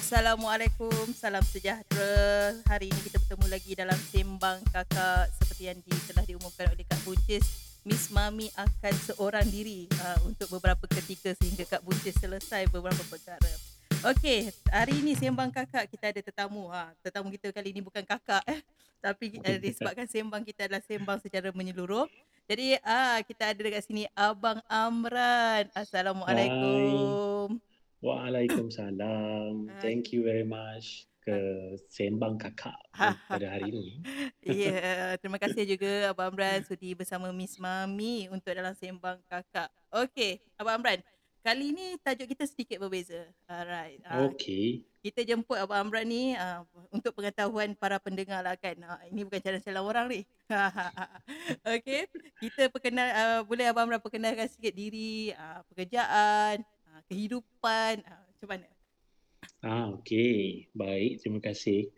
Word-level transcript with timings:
Assalamualaikum, 0.00 1.12
salam 1.12 1.44
sejahtera. 1.44 2.56
Hari 2.72 2.88
ini 2.88 3.00
kita 3.04 3.20
bertemu 3.20 3.46
lagi 3.52 3.76
dalam 3.76 4.00
Sembang 4.08 4.64
Kakak 4.72 5.28
seperti 5.36 5.68
yang 5.68 5.76
di, 5.76 5.92
telah 6.08 6.24
diumumkan 6.24 6.72
oleh 6.72 6.88
Kak 6.88 7.04
Buncis. 7.04 7.44
Miss 7.84 8.08
Mami 8.08 8.48
akan 8.56 8.94
seorang 8.96 9.44
diri 9.52 9.84
uh, 10.00 10.24
untuk 10.24 10.56
beberapa 10.56 10.88
ketika 10.88 11.36
sehingga 11.36 11.68
Kak 11.68 11.84
Buncis 11.84 12.16
selesai 12.16 12.72
beberapa 12.72 13.04
perkara. 13.12 13.52
Okey, 14.08 14.48
hari 14.72 15.04
ini 15.04 15.12
Sembang 15.20 15.52
Kakak 15.52 15.84
kita 15.92 16.08
ada 16.08 16.24
tetamu. 16.24 16.72
Ha, 16.72 16.96
tetamu 17.04 17.28
kita 17.28 17.52
kali 17.52 17.76
ini 17.76 17.84
bukan 17.84 18.00
kakak 18.00 18.40
eh. 18.48 18.64
Tapi 19.04 19.36
uh, 19.36 19.58
disebabkan 19.60 20.08
sembang 20.08 20.48
kita 20.48 20.64
adalah 20.64 20.80
sembang 20.80 21.20
secara 21.20 21.52
menyeluruh. 21.52 22.08
Jadi 22.48 22.80
ah 22.88 23.20
kita 23.20 23.52
ada 23.52 23.60
dekat 23.60 23.84
sini 23.84 24.08
Abang 24.16 24.64
Amran. 24.64 25.68
Assalamualaikum. 25.76 27.60
Hai. 27.60 27.69
Waalaikumsalam. 28.00 29.68
Thank 29.84 30.16
you 30.16 30.24
very 30.24 30.44
much 30.44 31.04
ke 31.20 31.36
Sembang 31.92 32.40
Kakak 32.40 32.80
pada 33.30 33.46
hari 33.52 33.68
ini. 33.68 33.88
Ya, 34.40 34.56
yeah, 34.56 35.08
terima 35.20 35.36
kasih 35.36 35.68
juga 35.68 36.16
Abang 36.16 36.32
Amran 36.32 36.64
sudi 36.64 36.96
bersama 36.96 37.28
Miss 37.28 37.60
Mami 37.60 38.32
untuk 38.32 38.56
dalam 38.56 38.72
Sembang 38.72 39.20
Kakak. 39.28 39.68
Okey, 39.92 40.40
Abang 40.56 40.80
Amran. 40.80 41.04
Kali 41.40 41.72
ni 41.72 41.96
tajuk 42.00 42.28
kita 42.36 42.44
sedikit 42.44 42.80
berbeza. 42.80 43.24
Alright. 43.48 44.00
Uh, 44.04 44.32
Okey. 44.32 44.84
Kita 45.04 45.20
jemput 45.24 45.60
Abang 45.60 45.88
Amran 45.88 46.08
ni 46.08 46.36
uh, 46.36 46.64
untuk 46.92 47.16
pengetahuan 47.16 47.76
para 47.76 48.00
pendengar 48.00 48.40
lah 48.40 48.56
kan. 48.56 48.80
Uh, 48.80 49.00
ini 49.12 49.24
bukan 49.24 49.44
cara-cara 49.44 49.80
orang 49.80 50.08
ni. 50.08 50.20
Okey. 51.76 52.08
Kita 52.40 52.72
perkenal, 52.72 53.08
uh, 53.12 53.40
boleh 53.44 53.68
Abang 53.68 53.88
Amran 53.88 54.00
perkenalkan 54.00 54.48
sikit 54.48 54.72
diri, 54.72 55.32
uh, 55.36 55.64
pekerjaan, 55.72 56.64
kehidupan, 57.10 58.06
uh, 58.06 58.22
macam 58.30 58.48
mana? 58.48 58.68
Ah, 59.66 59.90
Okey. 59.98 60.70
Baik, 60.72 61.20
terima 61.20 61.42
kasih. 61.42 61.90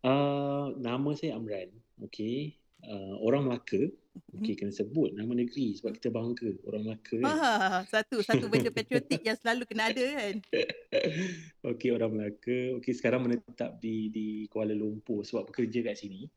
Uh, 0.00 0.72
nama 0.80 1.12
saya 1.12 1.36
Amran. 1.36 1.68
Okey. 2.00 2.56
Uh, 2.80 3.20
orang 3.20 3.44
Melaka. 3.44 3.92
Okey, 4.30 4.54
kena 4.54 4.70
sebut 4.70 5.10
nama 5.10 5.34
negeri 5.34 5.74
sebab 5.74 5.98
kita 5.98 6.06
bangga 6.06 6.54
orang 6.70 6.82
Melaka 6.86 7.18
kan. 7.18 7.34
Ah, 7.34 7.82
satu 7.90 8.22
satu 8.22 8.46
benda 8.46 8.70
patriotik 8.70 9.26
yang 9.26 9.34
selalu 9.34 9.66
kena 9.66 9.90
ada 9.90 10.04
kan. 10.06 10.34
Okey, 11.74 11.90
orang 11.90 12.14
Melaka. 12.14 12.78
Okey, 12.78 12.92
sekarang 12.94 13.26
menetap 13.26 13.78
di 13.82 14.08
di 14.14 14.26
Kuala 14.46 14.74
Lumpur 14.74 15.26
sebab 15.26 15.50
bekerja 15.50 15.82
kat 15.82 15.98
sini. 15.98 16.30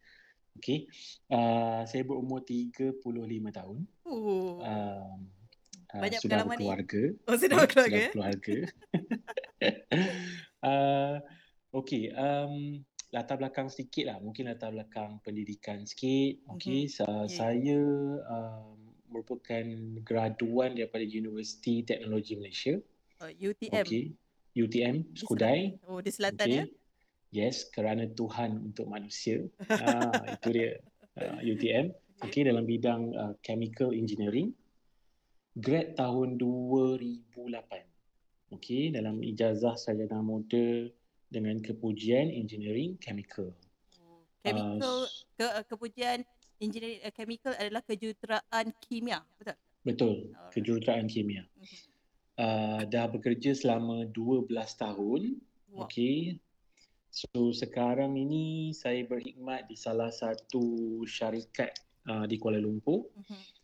Okey. 0.57 0.89
Uh, 1.29 1.85
saya 1.85 2.01
berumur 2.01 2.41
35 2.41 3.01
tahun. 3.53 3.77
Oh. 4.09 4.57
Uh, 4.57 5.21
Banyak 5.95 6.19
sudah 6.19 6.43
pengalaman 6.43 6.57
berkeluarga. 6.59 7.01
ni. 7.07 7.27
Oh, 7.27 7.37
sudah 7.39 7.55
berkeluarga. 7.63 7.95
Sudah 7.95 8.07
berkeluarga. 8.11 8.57
uh, 10.63 11.15
Okey, 11.77 12.03
um, 12.15 12.83
latar 13.11 13.37
belakang 13.39 13.67
sedikit 13.71 14.11
lah. 14.11 14.17
Mungkin 14.19 14.51
latar 14.51 14.75
belakang 14.75 15.23
pendidikan 15.23 15.87
sikit. 15.87 16.43
Okay, 16.57 16.91
mm-hmm. 16.91 17.07
uh, 17.07 17.23
yeah. 17.23 17.25
saya 17.27 17.79
uh, 18.27 18.71
merupakan 19.07 19.65
graduan 20.03 20.75
daripada 20.75 21.03
Universiti 21.07 21.87
Teknologi 21.87 22.35
Malaysia. 22.35 22.75
Uh, 23.23 23.31
UTM. 23.31 23.83
Okay, 23.85 24.03
UTM, 24.57 24.95
Skudai. 25.15 25.77
Oh, 25.85 26.01
di 26.03 26.11
selatan 26.11 26.47
okay. 26.47 26.59
ya? 26.59 26.65
Yes, 27.31 27.67
kerana 27.69 28.07
Tuhan 28.07 28.71
untuk 28.71 28.87
manusia. 28.87 29.43
ah, 29.69 30.35
itu 30.35 30.49
dia. 30.51 30.69
Uh, 31.17 31.39
UTM. 31.43 31.85
Okay, 32.17 32.41
dalam 32.45 32.65
bidang 32.65 33.13
uh, 33.13 33.33
chemical 33.45 33.93
engineering. 33.93 34.53
Grad 35.57 35.97
tahun 35.97 36.37
2008. 36.37 37.33
Okay, 38.53 38.93
dalam 38.93 39.25
ijazah 39.25 39.73
sarjana 39.73 40.21
muda 40.21 40.85
dengan 41.33 41.57
kepujian 41.59 42.29
engineering 42.29 42.93
chemical. 43.01 43.49
Chemical 44.45 45.09
uh, 45.09 45.09
ke 45.33 45.47
kepujian 45.65 46.21
engineering 46.61 47.01
uh, 47.01 47.09
chemical 47.09 47.57
adalah 47.57 47.81
kejuruteraan 47.83 48.69
kimia, 48.85 49.25
betul? 49.41 49.57
Betul, 49.81 50.15
kejuruteraan 50.53 51.09
kimia. 51.09 51.43
Uh, 52.37 52.85
dah 52.85 53.09
bekerja 53.09 53.57
selama 53.57 54.05
12 54.13 54.45
tahun. 54.77 55.41
Wow. 55.73 55.89
Okey. 55.89 56.37
So 57.09 57.49
sekarang 57.49 58.13
ini 58.13 58.77
saya 58.77 59.01
berkhidmat 59.09 59.65
di 59.65 59.73
salah 59.73 60.13
satu 60.13 61.01
syarikat 61.09 61.73
uh, 62.05 62.29
di 62.29 62.37
Kuala 62.37 62.61
Lumpur. 62.61 63.09
Mhm. 63.17 63.56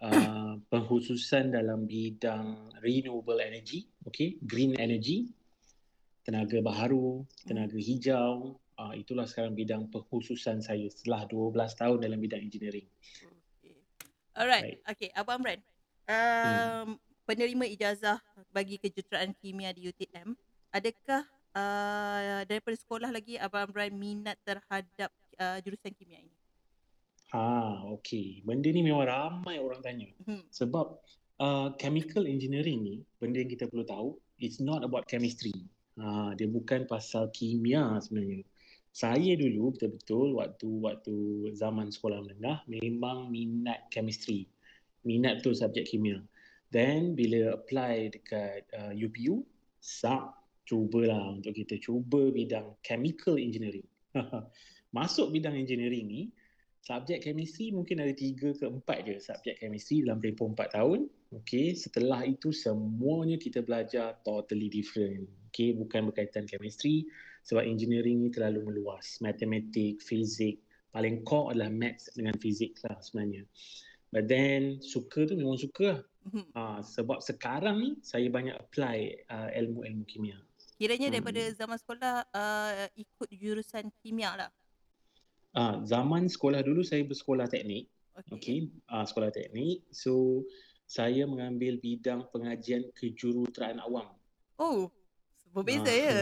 Uh, 0.00 0.56
pengkhususan 0.72 1.52
dalam 1.52 1.84
bidang 1.84 2.72
renewable 2.80 3.36
energy, 3.36 3.84
okay, 4.08 4.40
green 4.48 4.72
energy 4.80 5.28
tenaga 6.24 6.60
baharu, 6.60 7.24
tenaga 7.44 7.76
hijau. 7.76 8.56
Uh, 8.80 8.96
itulah 8.96 9.28
sekarang 9.28 9.52
bidang 9.52 9.92
pengkhususan 9.92 10.64
saya 10.64 10.88
setelah 10.88 11.28
12 11.28 11.52
tahun 11.76 11.98
dalam 12.00 12.16
bidang 12.16 12.40
engineering. 12.40 12.88
Okay. 13.60 13.76
Alright. 14.32 14.64
Right. 14.64 14.80
Okay, 14.96 15.08
Abang 15.12 15.44
Amran. 15.44 15.60
Um, 16.08 16.16
hmm. 16.16 16.90
Penerima 17.28 17.68
ijazah 17.68 18.18
bagi 18.50 18.80
kejuruteraan 18.80 19.36
kimia 19.36 19.70
di 19.70 19.86
UTM, 19.86 20.32
adakah 20.72 21.22
uh, 21.52 22.42
daripada 22.48 22.76
sekolah 22.80 23.12
lagi 23.12 23.36
Abang 23.36 23.68
Amran 23.68 23.92
minat 23.92 24.40
terhadap 24.48 25.12
uh, 25.36 25.60
jurusan 25.60 25.92
kimia 25.92 26.24
ini? 26.24 26.39
Ha, 27.30 27.86
okey. 27.94 28.42
Benda 28.42 28.68
ni 28.74 28.82
memang 28.82 29.06
ramai 29.06 29.62
orang 29.62 29.78
tanya. 29.86 30.10
Hmm. 30.26 30.42
Sebab 30.50 30.86
uh, 31.38 31.68
chemical 31.78 32.26
engineering 32.26 32.82
ni, 32.82 32.96
benda 33.22 33.38
yang 33.38 33.50
kita 33.50 33.70
perlu 33.70 33.86
tahu, 33.86 34.08
it's 34.42 34.58
not 34.58 34.82
about 34.82 35.06
chemistry. 35.06 35.54
Ha, 36.00 36.34
dia 36.34 36.50
bukan 36.50 36.90
pasal 36.90 37.30
kimia 37.30 38.02
sebenarnya. 38.02 38.42
Saya 38.90 39.38
dulu 39.38 39.70
betul-betul 39.78 40.34
waktu 40.34 40.68
waktu 40.82 41.14
zaman 41.54 41.94
sekolah 41.94 42.26
menengah 42.26 42.66
memang 42.66 43.30
minat 43.30 43.86
chemistry. 43.94 44.50
Minat 45.06 45.40
betul 45.40 45.54
subjek 45.54 45.86
kimia. 45.86 46.18
Then 46.74 47.14
bila 47.14 47.54
apply 47.54 48.14
dekat 48.14 48.66
uh, 48.74 48.90
UPU, 48.94 49.46
sap 49.78 50.40
cubalah 50.66 51.38
untuk 51.38 51.54
kita 51.54 51.78
cuba 51.82 52.30
bidang 52.30 52.74
chemical 52.82 53.38
engineering. 53.38 53.86
Masuk 54.96 55.30
bidang 55.30 55.54
engineering 55.54 56.06
ni, 56.06 56.22
subjek 56.80 57.20
chemistry 57.24 57.70
mungkin 57.70 58.00
ada 58.00 58.12
tiga 58.16 58.56
ke 58.56 58.64
empat 58.64 59.04
je 59.04 59.16
subjek 59.20 59.60
chemistry 59.60 60.04
dalam 60.04 60.18
tempoh 60.20 60.48
empat 60.48 60.72
tahun. 60.72 61.06
Okay, 61.30 61.78
setelah 61.78 62.26
itu 62.26 62.50
semuanya 62.50 63.38
kita 63.38 63.62
belajar 63.62 64.18
totally 64.26 64.66
different. 64.66 65.30
Okay, 65.50 65.70
bukan 65.76 66.10
berkaitan 66.10 66.48
chemistry 66.50 67.06
sebab 67.46 67.62
engineering 67.62 68.26
ni 68.26 68.28
terlalu 68.34 68.66
meluas. 68.66 69.22
Matematik, 69.22 70.02
fizik, 70.02 70.58
paling 70.90 71.22
core 71.22 71.54
adalah 71.54 71.70
maths 71.70 72.10
dengan 72.18 72.34
fizik 72.42 72.74
lah 72.82 72.98
sebenarnya. 72.98 73.46
But 74.10 74.26
then 74.26 74.82
suka 74.82 75.30
tu 75.30 75.38
memang 75.38 75.62
suka 75.62 75.84
lah. 75.94 76.00
Ha, 76.52 76.62
sebab 76.84 77.24
sekarang 77.24 77.80
ni 77.80 77.90
saya 78.04 78.28
banyak 78.28 78.52
apply 78.52 79.24
uh, 79.30 79.48
ilmu-ilmu 79.56 80.04
kimia. 80.04 80.36
Kiranya 80.76 81.12
daripada 81.12 81.40
hmm. 81.40 81.56
zaman 81.56 81.78
sekolah 81.78 82.14
uh, 82.32 82.88
ikut 82.96 83.28
jurusan 83.36 83.88
kimia 84.02 84.36
lah. 84.36 84.50
Ah, 85.50 85.82
zaman 85.82 86.30
sekolah 86.30 86.62
dulu 86.62 86.86
saya 86.86 87.02
bersekolah 87.02 87.50
teknik. 87.50 87.90
Okey. 88.30 88.34
Okay. 88.38 88.58
Ah, 88.86 89.02
sekolah 89.02 89.34
teknik. 89.34 89.82
So 89.90 90.46
saya 90.86 91.26
mengambil 91.26 91.78
bidang 91.78 92.30
pengajian 92.30 92.86
kejuruteraan 92.94 93.82
awam. 93.82 94.10
Oh, 94.58 94.90
berbeza 95.50 95.90
ah, 95.90 95.96
ya. 95.96 96.18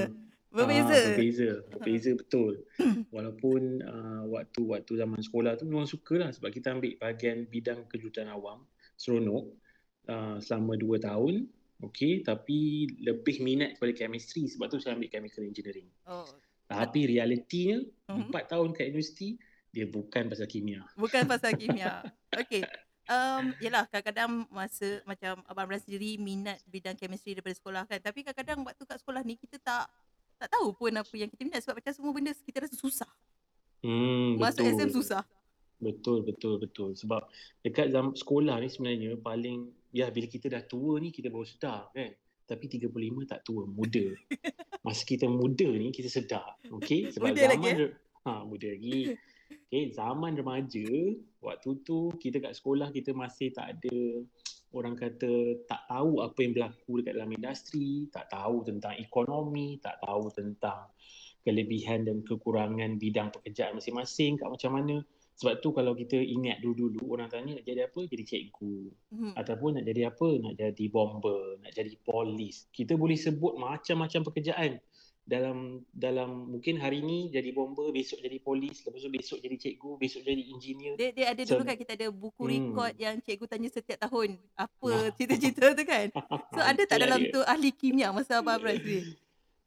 Berbeza. 0.49 0.97
Ah, 0.97 1.05
berbeza. 1.12 1.50
Berbeza 1.72 2.11
betul. 2.16 2.53
Walaupun 3.12 3.84
uh, 3.84 4.25
waktu 4.33 4.61
waktu 4.65 4.93
zaman 4.97 5.21
sekolah 5.21 5.60
tu 5.60 5.69
memang 5.69 5.84
sukalah 5.84 6.33
sebab 6.33 6.49
kita 6.49 6.72
ambil 6.72 6.97
bahagian 6.97 7.45
bidang 7.53 7.84
kejuruteraan 7.93 8.33
awam 8.33 8.65
seronok 8.97 9.53
uh, 10.09 10.41
selama 10.41 10.81
dua 10.81 10.97
tahun. 10.97 11.45
Okey, 11.78 12.27
tapi 12.27 12.91
lebih 13.06 13.39
minat 13.39 13.78
kepada 13.78 13.95
chemistry 13.95 14.50
sebab 14.50 14.66
tu 14.66 14.83
saya 14.83 14.99
ambil 14.99 15.12
chemical 15.15 15.47
engineering. 15.47 15.87
Oh. 16.10 16.27
Tapi 16.68 17.09
realitinya 17.09 17.80
uh-huh. 18.12 18.28
4 18.28 18.53
tahun 18.53 18.68
kat 18.76 18.92
universiti 18.92 19.41
dia 19.72 19.88
bukan 19.88 20.28
pasal 20.28 20.47
kimia. 20.48 20.84
Bukan 20.94 21.24
pasal 21.24 21.56
kimia. 21.60 22.04
Okey 22.36 22.62
um, 23.09 23.44
yelah 23.59 23.88
kadang-kadang 23.88 24.47
masa 24.53 25.00
macam 25.09 25.41
Abang 25.48 25.66
Amran 25.66 25.80
sendiri 25.82 26.20
minat 26.20 26.60
bidang 26.68 26.94
chemistry 26.94 27.34
daripada 27.34 27.56
sekolah 27.56 27.82
kan. 27.88 27.98
Tapi 27.98 28.22
kadang-kadang 28.22 28.62
waktu 28.62 28.82
kat 28.84 28.98
sekolah 29.00 29.24
ni 29.24 29.34
kita 29.41 29.56
tak 29.59 29.88
tak 30.38 30.48
tahu 30.54 30.70
pun 30.76 30.94
apa 30.94 31.15
yang 31.18 31.26
kita 31.26 31.42
minat 31.42 31.65
sebab 31.65 31.82
macam 31.82 31.92
semua 31.97 32.12
benda 32.15 32.32
kita 32.36 32.62
rasa 32.62 32.76
susah. 32.78 33.10
Hmm, 33.82 34.38
Masuk 34.38 34.62
betul. 34.62 34.78
SM 34.78 34.91
susah. 34.94 35.22
Betul, 35.78 36.18
betul, 36.26 36.54
betul. 36.59 36.91
Sebab 36.94 37.26
dekat 37.62 37.91
zaman 37.91 38.15
sekolah 38.15 38.59
ni 38.59 38.68
sebenarnya 38.70 39.15
paling, 39.18 39.70
ya 39.94 40.10
bila 40.10 40.26
kita 40.26 40.50
dah 40.50 40.62
tua 40.66 40.98
ni 40.98 41.15
kita 41.15 41.30
baru 41.30 41.47
sedar 41.47 41.91
kan. 41.94 42.10
Tapi 42.48 42.65
35 42.65 43.28
tak 43.28 43.45
tua, 43.45 43.68
muda. 43.68 44.09
Masa 44.86 45.04
kita 45.04 45.28
muda 45.28 45.68
ni 45.68 45.92
kita 45.92 46.09
sedar. 46.09 46.56
Okay? 46.80 47.12
Sebab 47.12 47.36
muda 47.36 47.45
zaman, 47.45 47.53
lagi 47.53 47.68
eh? 47.77 47.92
ha, 48.24 48.42
muda 48.48 48.68
lagi. 48.72 48.98
Okay, 49.68 49.92
zaman 49.92 50.33
remaja, 50.33 50.89
waktu 51.45 51.71
tu 51.84 52.09
kita 52.16 52.41
kat 52.41 52.56
sekolah 52.56 52.89
kita 52.89 53.12
masih 53.12 53.53
tak 53.53 53.77
ada 53.77 54.24
orang 54.77 54.97
kata 54.97 55.65
tak 55.65 55.89
tahu 55.89 56.21
apa 56.21 56.39
yang 56.45 56.53
berlaku 56.53 57.00
dekat 57.00 57.15
dalam 57.16 57.33
industri, 57.33 58.09
tak 58.12 58.28
tahu 58.28 58.65
tentang 58.65 58.97
ekonomi, 59.01 59.80
tak 59.80 59.97
tahu 60.04 60.28
tentang 60.33 60.92
kelebihan 61.44 62.04
dan 62.04 62.21
kekurangan 62.21 63.01
bidang 63.01 63.33
pekerjaan 63.33 63.80
masing-masing 63.80 64.36
kat 64.36 64.48
macam 64.48 64.72
mana. 64.77 64.97
Sebab 65.39 65.63
tu 65.63 65.71
kalau 65.71 65.95
kita 65.95 66.19
ingat 66.19 66.59
dulu-dulu 66.59 67.15
orang 67.15 67.31
tanya 67.31 67.63
nak 67.63 67.67
jadi 67.67 67.87
apa? 67.87 68.01
Jadi 68.11 68.25
cikgu. 68.27 68.77
Hmm. 69.15 69.33
Ataupun 69.39 69.79
nak 69.79 69.87
jadi 69.87 70.11
apa? 70.11 70.29
Nak 70.43 70.55
jadi 70.59 70.85
bomber, 70.91 71.63
nak 71.63 71.71
jadi 71.71 71.95
polis. 72.03 72.67
Kita 72.75 72.99
boleh 72.99 73.15
sebut 73.15 73.55
macam-macam 73.55 74.27
pekerjaan 74.27 74.83
dalam 75.29 75.85
dalam 75.93 76.49
mungkin 76.57 76.81
hari 76.81 77.05
ni 77.05 77.29
jadi 77.29 77.53
bomber, 77.53 77.93
besok 77.93 78.19
jadi 78.25 78.41
polis, 78.41 78.81
lepas 78.81 78.97
tu 78.97 79.13
besok 79.13 79.39
jadi 79.45 79.57
cikgu, 79.61 79.91
besok 80.01 80.25
jadi 80.25 80.43
engineer. 80.51 80.97
Dia, 80.97 81.13
dia 81.13 81.27
ada 81.31 81.43
dulu 81.45 81.63
so, 81.63 81.69
kan 81.69 81.77
kita 81.77 81.93
ada 82.01 82.09
buku 82.09 82.43
hmm. 82.43 82.53
rekod 82.57 82.93
yang 82.97 83.15
cikgu 83.21 83.45
tanya 83.45 83.69
setiap 83.69 83.99
tahun 84.09 84.41
apa 84.57 84.91
nah. 84.91 85.13
cita-cita 85.15 85.77
tu 85.77 85.85
kan. 85.85 86.09
So 86.57 86.65
ada 86.65 86.83
tak 86.89 86.99
dalam 86.99 87.29
ada. 87.29 87.31
tu 87.31 87.41
ahli 87.45 87.71
kimia 87.77 88.09
masa 88.11 88.41
Abang 88.41 88.59
ni? 88.65 89.05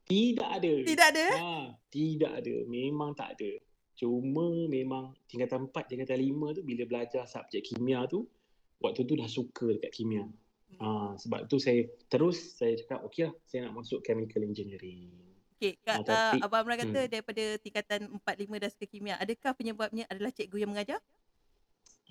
Tidak 0.09 0.49
ada. 0.49 0.73
Tidak 0.83 1.07
ada? 1.13 1.27
Ha, 1.39 1.55
tidak 1.93 2.31
ada. 2.43 2.55
Memang 2.67 3.15
tak 3.15 3.37
ada. 3.37 3.51
Cuma 3.95 4.65
memang 4.65 5.13
tingkatan 5.29 5.69
4, 5.69 5.91
tingkatan 5.91 6.17
5 6.17 6.57
tu 6.57 6.61
bila 6.65 6.83
belajar 6.87 7.23
subjek 7.27 7.61
kimia 7.67 8.07
tu, 8.09 8.25
waktu 8.81 9.05
tu 9.05 9.13
dah 9.13 9.29
suka 9.29 9.77
dekat 9.77 9.91
kimia. 9.93 10.25
Hmm. 10.25 10.79
Ha, 10.81 10.87
sebab 11.19 11.45
tu 11.51 11.61
saya 11.61 11.85
terus 12.07 12.57
saya 12.57 12.73
cakap 12.79 13.03
okey 13.11 13.27
lah 13.27 13.33
saya 13.45 13.69
nak 13.69 13.83
masuk 13.83 14.01
chemical 14.01 14.41
engineering. 14.41 15.11
Okey, 15.61 15.77
Kak, 15.85 16.09
uh, 16.09 16.41
Abang 16.41 16.65
Amran 16.65 16.81
kata 16.81 17.05
hmm. 17.05 17.11
daripada 17.11 17.43
tingkatan 17.61 17.99
4, 18.17 18.17
5 18.17 18.63
dah 18.65 18.69
suka 18.73 18.85
kimia. 18.89 19.15
Adakah 19.21 19.53
penyebabnya 19.53 20.09
adalah 20.09 20.33
cikgu 20.33 20.57
yang 20.65 20.73
mengajar? 20.73 20.97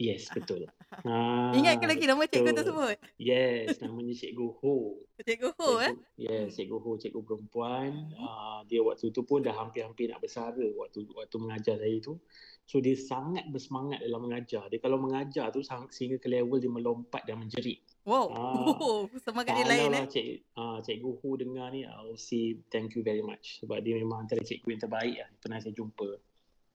Yes, 0.01 0.33
betul. 0.33 0.65
ha, 1.05 1.53
Ingatkan 1.61 1.93
lagi 1.93 2.09
nama 2.09 2.25
cikgu 2.25 2.57
tersebut? 2.57 2.97
Yes, 3.21 3.77
namanya 3.85 4.17
Cikgu 4.17 4.49
Ho. 4.65 4.97
Cikgu 5.29 5.53
Ho 5.61 5.77
cikgu, 5.77 5.85
eh? 5.85 5.95
Yes, 6.17 6.41
hmm. 6.49 6.55
Cikgu 6.57 6.77
Ho, 6.81 6.91
cikgu 6.97 7.21
perempuan. 7.21 8.09
Hmm. 8.09 8.25
Uh, 8.25 8.61
dia 8.65 8.81
waktu 8.81 9.13
tu 9.13 9.21
pun 9.29 9.45
dah 9.45 9.53
hampir-hampir 9.53 10.09
nak 10.09 10.25
bersara 10.25 10.57
waktu 10.57 11.05
waktu 11.13 11.37
mengajar 11.37 11.77
saya 11.77 11.97
tu. 12.01 12.17
So 12.65 12.81
dia 12.81 12.97
sangat 12.97 13.45
bersemangat 13.53 14.01
dalam 14.01 14.25
mengajar. 14.25 14.73
Dia 14.73 14.81
kalau 14.81 14.97
mengajar 14.97 15.53
tu 15.53 15.61
sehingga 15.93 16.17
ke 16.17 16.33
level 16.33 16.57
dia 16.57 16.73
melompat 16.73 17.29
dan 17.29 17.45
menjerit. 17.45 17.85
Wow, 18.09 18.33
ah, 18.33 19.05
semangat 19.29 19.61
dia 19.61 19.69
lain 19.69 19.93
eh. 19.93 20.09
Cik, 20.09 20.57
ah, 20.57 20.81
Cikgu 20.81 21.11
Ho 21.21 21.29
dengar 21.37 21.77
ni, 21.77 21.85
I'll 21.85 22.17
say 22.17 22.57
thank 22.73 22.97
you 22.97 23.05
very 23.05 23.21
much. 23.21 23.61
Sebab 23.61 23.85
dia 23.85 24.01
memang 24.01 24.25
antara 24.25 24.41
cikgu 24.41 24.81
yang 24.81 24.81
terbaik 24.81 25.17
lah. 25.21 25.29
Pernah 25.45 25.61
saya 25.61 25.77
jumpa. 25.77 26.30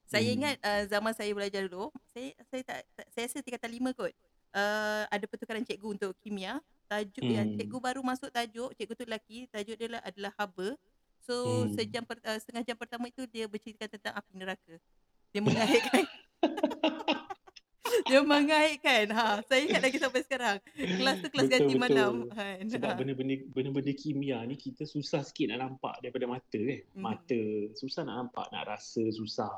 Saya 0.06 0.30
hmm. 0.30 0.36
ingat 0.38 0.56
uh, 0.62 0.82
zaman 0.86 1.12
saya 1.18 1.30
belajar 1.34 1.66
dulu, 1.66 1.90
saya 2.14 2.30
saya 2.46 2.62
tak, 2.62 2.78
tak 2.94 3.06
saya 3.10 3.24
rasa 3.26 3.38
tingkatan 3.42 3.70
lima 3.74 3.90
kot. 3.90 4.14
Uh, 4.54 5.04
ada 5.10 5.24
pertukaran 5.26 5.66
cikgu 5.66 5.98
untuk 5.98 6.14
kimia. 6.22 6.62
Tajuk 6.86 7.26
hmm. 7.26 7.34
yang 7.34 7.48
cikgu 7.58 7.78
baru 7.82 8.00
masuk 8.06 8.30
tajuk, 8.30 8.70
cikgu 8.78 8.94
tu 8.94 9.04
lelaki, 9.04 9.38
tajuk 9.50 9.74
dia 9.74 9.98
adalah 10.00 10.32
haba. 10.38 10.78
So 11.26 11.66
hmm. 11.66 11.74
sejam 11.74 12.02
per, 12.06 12.22
uh, 12.22 12.38
setengah 12.38 12.62
jam 12.62 12.76
pertama 12.78 13.10
itu 13.10 13.26
dia 13.26 13.50
bercerita 13.50 13.90
tentang 13.90 14.14
api 14.14 14.32
neraka. 14.38 14.74
Dia 15.34 15.42
mengaitkan 15.42 16.06
dia 18.06 18.20
mengaitkan. 18.22 19.04
Ha, 19.10 19.42
saya 19.46 19.60
ingat 19.66 19.82
lagi 19.82 19.98
sampai 19.98 20.22
sekarang. 20.22 20.56
Kelas 20.78 21.16
tu 21.22 21.28
kelas 21.34 21.48
ganti 21.50 21.74
malam. 21.74 22.30
Ha, 22.34 22.62
Sebab 22.62 22.90
ha. 22.94 22.98
benda-benda 22.98 23.34
benda-benda 23.50 23.92
kimia 23.98 24.38
ni 24.46 24.54
kita 24.54 24.86
susah 24.86 25.26
sikit 25.26 25.50
nak 25.50 25.66
nampak 25.66 25.98
daripada 25.98 26.30
mata 26.30 26.58
kan. 26.58 26.80
Hmm. 26.94 27.02
Mata 27.02 27.40
susah 27.74 28.02
nak 28.06 28.16
nampak, 28.26 28.46
nak 28.54 28.64
rasa 28.70 29.02
susah. 29.10 29.54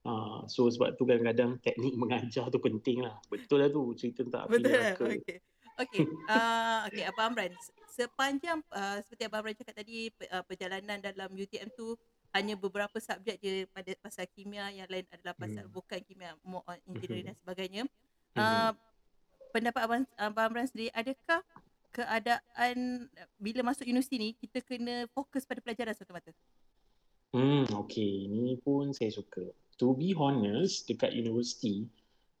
Uh, 0.00 0.48
so 0.48 0.64
sebab 0.72 0.96
tu 0.96 1.04
kadang-kadang 1.04 1.60
teknik 1.60 1.92
mengajar 1.92 2.48
tu 2.48 2.56
penting 2.56 3.04
lah. 3.04 3.20
Betul 3.28 3.60
lah 3.60 3.68
tu 3.68 3.92
cerita 3.92 4.24
tentang 4.24 4.48
api 4.48 4.52
Betul 4.56 4.72
lah. 4.72 4.96
Okay. 4.96 5.38
Okay. 5.80 6.04
Uh, 6.28 6.78
okay, 6.88 7.04
Abang 7.08 7.32
Amran. 7.32 7.52
Sepanjang 7.88 8.60
uh, 8.72 9.00
seperti 9.00 9.28
Abang 9.28 9.44
Amran 9.44 9.56
cakap 9.56 9.76
tadi 9.80 10.12
uh, 10.28 10.44
perjalanan 10.44 11.00
dalam 11.00 11.32
UTM 11.32 11.72
tu 11.72 11.96
hanya 12.36 12.54
beberapa 12.54 12.94
subjek 13.00 13.42
je 13.42 13.66
pada 13.72 13.90
pasal 13.98 14.28
kimia 14.30 14.70
yang 14.70 14.86
lain 14.86 15.02
adalah 15.10 15.34
pasal 15.34 15.66
hmm. 15.66 15.74
bukan 15.74 15.98
kimia 16.04 16.36
more 16.46 16.62
on 16.68 16.78
engineering 16.84 17.28
hmm. 17.28 17.32
dan 17.32 17.36
sebagainya. 17.40 17.82
Hmm. 18.36 18.40
Uh, 18.40 18.72
pendapat 19.56 19.80
Abang, 19.84 20.02
Abang 20.20 20.46
Amran 20.52 20.68
sendiri 20.68 20.92
adakah 20.92 21.42
keadaan 21.90 23.08
bila 23.34 23.66
masuk 23.66 23.82
universiti 23.82 24.16
ni 24.16 24.30
kita 24.38 24.62
kena 24.62 25.10
fokus 25.10 25.42
pada 25.42 25.58
pelajaran 25.58 25.96
semata-mata? 25.96 26.30
Hmm, 27.30 27.66
okay. 27.78 28.26
Ini 28.26 28.58
pun 28.62 28.90
saya 28.90 29.14
suka 29.14 29.46
to 29.80 29.96
be 29.96 30.12
honest 30.12 30.84
dekat 30.84 31.16
universiti 31.16 31.88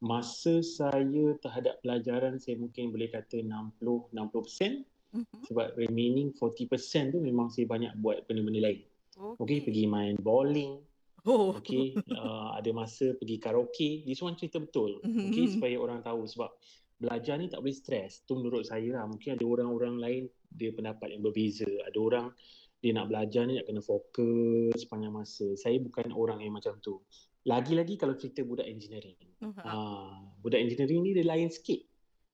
masa 0.04 0.60
saya 0.60 1.36
terhadap 1.40 1.80
pelajaran 1.80 2.36
saya 2.36 2.60
mungkin 2.60 2.92
boleh 2.92 3.08
kata 3.08 3.40
60 3.40 4.12
60% 4.12 4.12
mm-hmm. 4.12 5.40
sebab 5.48 5.76
remaining 5.76 6.32
40% 6.36 7.16
tu 7.16 7.18
memang 7.20 7.48
saya 7.48 7.64
banyak 7.64 7.96
buat 8.04 8.28
benda-benda 8.28 8.60
lain. 8.60 8.80
Okay, 9.16 9.40
okay 9.40 9.58
pergi 9.64 9.84
main 9.88 10.16
bowling. 10.20 10.80
Oh. 11.28 11.52
Okay, 11.60 11.92
uh, 12.16 12.56
ada 12.56 12.72
masa 12.72 13.12
pergi 13.16 13.36
karaoke. 13.36 14.08
This 14.08 14.24
one 14.24 14.40
cerita 14.40 14.56
betul. 14.56 15.00
Mm-hmm. 15.04 15.26
Okay, 15.32 15.44
supaya 15.52 15.76
orang 15.76 16.00
tahu 16.00 16.24
sebab 16.24 16.48
belajar 16.96 17.36
ni 17.36 17.52
tak 17.52 17.60
boleh 17.60 17.76
stres. 17.76 18.24
Tu 18.24 18.32
menurut 18.36 18.64
saya 18.64 19.00
lah. 19.00 19.04
Mungkin 19.04 19.36
ada 19.36 19.44
orang-orang 19.44 20.00
lain 20.00 20.22
dia 20.48 20.72
pendapat 20.72 21.12
yang 21.12 21.20
berbeza. 21.20 21.68
Ada 21.68 21.98
orang 22.00 22.32
dia 22.80 22.96
nak 22.96 23.12
belajar 23.12 23.44
ni 23.44 23.60
nak 23.60 23.68
kena 23.68 23.84
fokus 23.84 24.72
sepanjang 24.72 25.12
masa. 25.12 25.46
Saya 25.60 25.76
bukan 25.80 26.16
orang 26.16 26.40
yang 26.40 26.56
macam 26.56 26.80
tu. 26.80 27.04
Lagi-lagi 27.44 28.00
kalau 28.00 28.16
cerita 28.16 28.40
budak 28.44 28.68
engineering. 28.68 29.16
Uh-huh. 29.44 29.60
Uh, 29.64 30.16
budak 30.40 30.64
engineering 30.64 31.04
ni 31.04 31.12
dia 31.12 31.24
lain 31.28 31.52
sikit. 31.52 31.80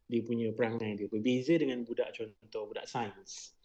Dia 0.07 0.23
punya 0.23 0.55
perangai 0.55 0.95
dia 0.95 1.11
berbeza 1.11 1.59
dengan 1.59 1.83
budak 1.83 2.15
contoh 2.15 2.71
budak 2.71 2.87
sains. 2.87 3.59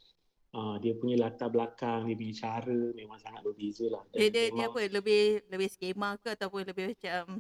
Uh, 0.52 0.76
dia 0.84 0.92
punya 0.98 1.16
latar 1.16 1.48
belakang, 1.48 2.12
dia 2.12 2.18
punya 2.18 2.34
cara 2.36 2.82
memang 2.98 3.22
sangat 3.22 3.46
berbeza 3.46 3.88
lah. 3.88 4.04
Dia, 4.12 4.28
dia, 4.28 4.52
dia 4.52 4.66
apa? 4.68 4.82
Lebih 4.84 5.48
lebih 5.48 5.70
skema 5.70 6.18
ke 6.18 6.34
ataupun 6.34 6.66
lebih 6.66 6.92
macam 6.98 7.40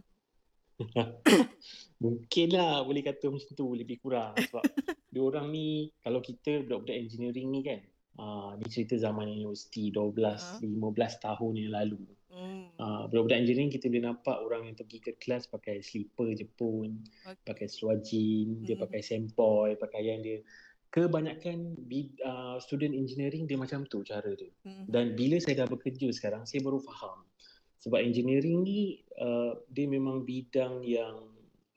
Mungkin 2.03 2.47
lah 2.53 2.81
boleh 2.81 3.03
kata 3.05 3.29
macam 3.29 3.51
tu 3.53 3.65
lebih 3.73 4.01
kurang 4.01 4.33
sebab 4.37 4.63
dia 5.11 5.21
orang 5.21 5.51
ni 5.53 5.91
kalau 6.01 6.23
kita 6.23 6.65
budak-budak 6.65 6.97
engineering 6.97 7.47
ni 7.51 7.61
kan 7.61 7.81
uh, 8.21 8.53
ni 8.61 8.69
cerita 8.69 8.95
zaman 9.01 9.25
universiti 9.25 9.89
12 9.89 10.61
uh-huh. 10.61 10.61
15 10.61 11.25
tahun 11.25 11.53
yang 11.57 11.71
lalu. 11.73 12.01
Hmm. 12.31 12.71
Uh, 12.79 13.03
budak-budak 13.11 13.43
engineering 13.43 13.73
kita 13.73 13.91
boleh 13.91 14.07
nampak 14.07 14.37
orang 14.39 14.71
yang 14.71 14.75
pergi 14.77 15.03
ke 15.03 15.11
kelas 15.19 15.51
pakai 15.51 15.83
slipper 15.83 16.31
Jepun, 16.31 17.03
okay. 17.27 17.35
pakai 17.43 17.67
seluar 17.67 17.99
jean, 17.99 18.63
dia 18.63 18.79
hmm. 18.79 18.83
pakai 18.87 19.01
sempoi, 19.03 19.75
pakaian 19.75 20.23
dia. 20.23 20.39
Kebanyakan 20.91 21.75
uh, 22.23 22.55
student 22.63 22.95
engineering 22.95 23.47
dia 23.47 23.59
macam 23.59 23.83
tu 23.87 24.03
cara 24.07 24.31
dia. 24.31 24.51
Hmm. 24.63 24.87
Dan 24.87 25.19
bila 25.19 25.39
saya 25.43 25.63
dah 25.63 25.67
bekerja 25.67 26.07
sekarang, 26.15 26.47
saya 26.47 26.63
baru 26.63 26.79
faham. 26.79 27.19
Sebab 27.81 27.99
engineering 27.99 28.61
ni 28.63 29.01
uh, 29.17 29.57
dia 29.67 29.89
memang 29.89 30.21
bidang 30.23 30.85
yang 30.85 31.30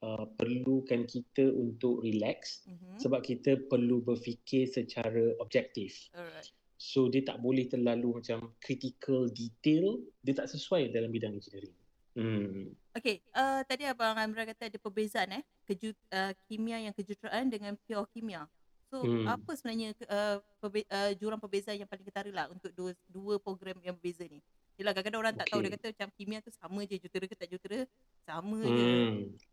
uh, 0.04 0.28
perlukan 0.37 1.08
kita 1.08 1.49
untuk 1.49 2.04
relax 2.04 2.68
mm-hmm. 2.68 3.00
sebab 3.00 3.25
kita 3.25 3.56
perlu 3.73 4.04
berfikir 4.04 4.68
secara 4.68 5.32
objektif. 5.40 6.12
Alright. 6.12 6.52
So 6.76 7.08
dia 7.08 7.25
tak 7.25 7.40
boleh 7.40 7.64
terlalu 7.64 8.20
macam 8.20 8.52
critical 8.61 9.32
detail, 9.32 10.04
dia 10.20 10.37
tak 10.37 10.52
sesuai 10.52 10.92
dalam 10.92 11.08
bidang 11.08 11.32
engineering. 11.32 11.73
Hmm. 12.14 12.70
Okay, 12.94 13.18
uh, 13.34 13.66
tadi 13.66 13.90
Abang 13.90 14.14
Amra 14.14 14.46
kata 14.46 14.70
ada 14.70 14.78
perbezaan 14.78 15.42
eh, 15.42 15.42
keju, 15.66 15.90
uh, 16.14 16.30
kimia 16.46 16.78
yang 16.78 16.94
kejuruteraan 16.94 17.50
dengan 17.50 17.75
pure 17.75 18.06
kimia. 18.14 18.46
So 18.87 19.02
hmm. 19.02 19.26
apa 19.26 19.50
sebenarnya 19.58 19.99
uh, 20.06 20.38
perbe- 20.62 20.87
uh, 20.87 21.11
jurang 21.18 21.42
perbezaan 21.42 21.82
yang 21.82 21.90
paling 21.90 22.06
ketara 22.06 22.30
lah 22.30 22.46
untuk 22.52 22.70
dua, 22.70 22.94
dua 23.11 23.42
program 23.42 23.80
yang 23.82 23.99
berbeza 23.99 24.23
ni? 24.30 24.38
Yelah 24.75 24.90
kadang-kadang 24.90 25.21
orang 25.23 25.35
okay. 25.38 25.40
tak 25.47 25.49
tahu 25.54 25.61
dia 25.62 25.73
kata 25.78 25.87
macam 25.95 26.09
kimia 26.19 26.38
tu 26.43 26.50
sama 26.50 26.81
je 26.83 26.99
jutera 26.99 27.25
ke 27.31 27.37
tak 27.38 27.47
jutera, 27.47 27.87
sama 28.26 28.59
hmm. 28.59 28.75
je. 28.75 28.90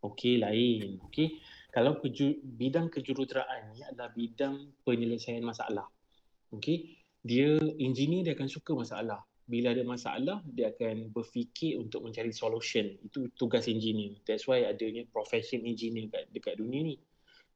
Okay 0.01 0.41
lain. 0.41 0.97
Okay, 1.09 1.37
kalau 1.69 2.01
keju- 2.01 2.41
bidang 2.41 2.89
kejuruteraan 2.89 3.69
ni 3.77 3.85
adalah 3.85 4.09
bidang 4.09 4.73
penyelesaian 4.81 5.45
masalah. 5.45 5.85
Okay, 6.49 6.97
dia 7.21 7.61
engineer 7.77 8.25
dia 8.25 8.33
akan 8.33 8.49
suka 8.49 8.73
masalah. 8.73 9.21
Bila 9.45 9.77
ada 9.77 9.83
masalah, 9.85 10.41
dia 10.47 10.73
akan 10.73 11.13
berfikir 11.13 11.77
untuk 11.77 12.01
mencari 12.01 12.33
solution. 12.33 12.97
Itu 13.05 13.29
tugas 13.37 13.69
engineer. 13.69 14.17
That's 14.25 14.49
why 14.49 14.65
adanya 14.65 15.05
profession 15.11 15.67
engineer 15.67 16.09
kat, 16.09 16.33
dekat 16.33 16.57
dunia 16.57 16.81
ni. 16.81 16.95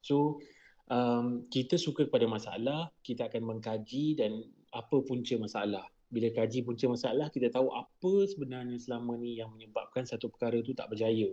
So, 0.06 0.44
um, 0.92 1.50
kita 1.50 1.82
suka 1.82 2.06
kepada 2.06 2.30
masalah, 2.30 2.94
kita 3.02 3.32
akan 3.32 3.58
mengkaji 3.58 4.22
dan 4.22 4.44
apa 4.76 5.02
punca 5.02 5.34
masalah. 5.40 5.88
Bila 6.16 6.32
kaji 6.32 6.64
punca 6.64 6.88
masalah, 6.88 7.28
kita 7.28 7.52
tahu 7.52 7.76
apa 7.76 8.14
sebenarnya 8.32 8.80
selama 8.80 9.20
ni 9.20 9.36
yang 9.36 9.52
menyebabkan 9.52 10.08
satu 10.08 10.32
perkara 10.32 10.64
tu 10.64 10.72
tak 10.72 10.88
berjaya. 10.88 11.28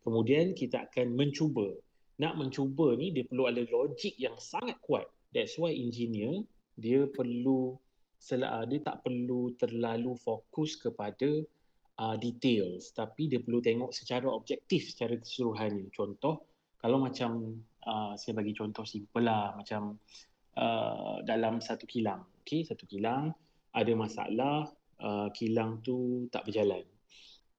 Kemudian 0.00 0.56
kita 0.56 0.88
akan 0.88 1.12
mencuba. 1.12 1.68
Nak 2.16 2.40
mencuba 2.40 2.96
ni 2.96 3.12
dia 3.12 3.28
perlu 3.28 3.44
ada 3.44 3.60
logik 3.68 4.16
yang 4.16 4.32
sangat 4.40 4.80
kuat. 4.80 5.04
That's 5.36 5.60
why 5.60 5.76
engineer 5.76 6.48
dia 6.80 7.04
perlu 7.12 7.76
uh, 7.76 8.64
dia 8.64 8.80
tak 8.80 9.04
perlu 9.04 9.52
terlalu 9.60 10.16
fokus 10.16 10.80
kepada 10.80 11.44
uh, 12.00 12.16
details 12.16 12.96
tapi 12.96 13.28
dia 13.28 13.44
perlu 13.44 13.60
tengok 13.60 13.92
secara 13.92 14.24
objektif 14.32 14.88
secara 14.88 15.20
keseluruhannya 15.20 15.92
contoh 15.92 16.40
kalau 16.80 16.96
macam 16.96 17.60
uh, 17.84 18.16
saya 18.16 18.32
bagi 18.34 18.56
contoh 18.56 18.82
simple 18.88 19.22
lah 19.22 19.54
macam 19.54 20.00
uh, 20.58 21.22
dalam 21.22 21.62
satu 21.62 21.86
kilang. 21.86 22.26
Okay, 22.42 22.66
satu 22.66 22.90
kilang 22.90 23.30
ada 23.72 23.92
masalah, 23.96 24.68
uh, 25.00 25.28
kilang 25.32 25.80
tu 25.80 26.28
tak 26.28 26.44
berjalan. 26.48 26.84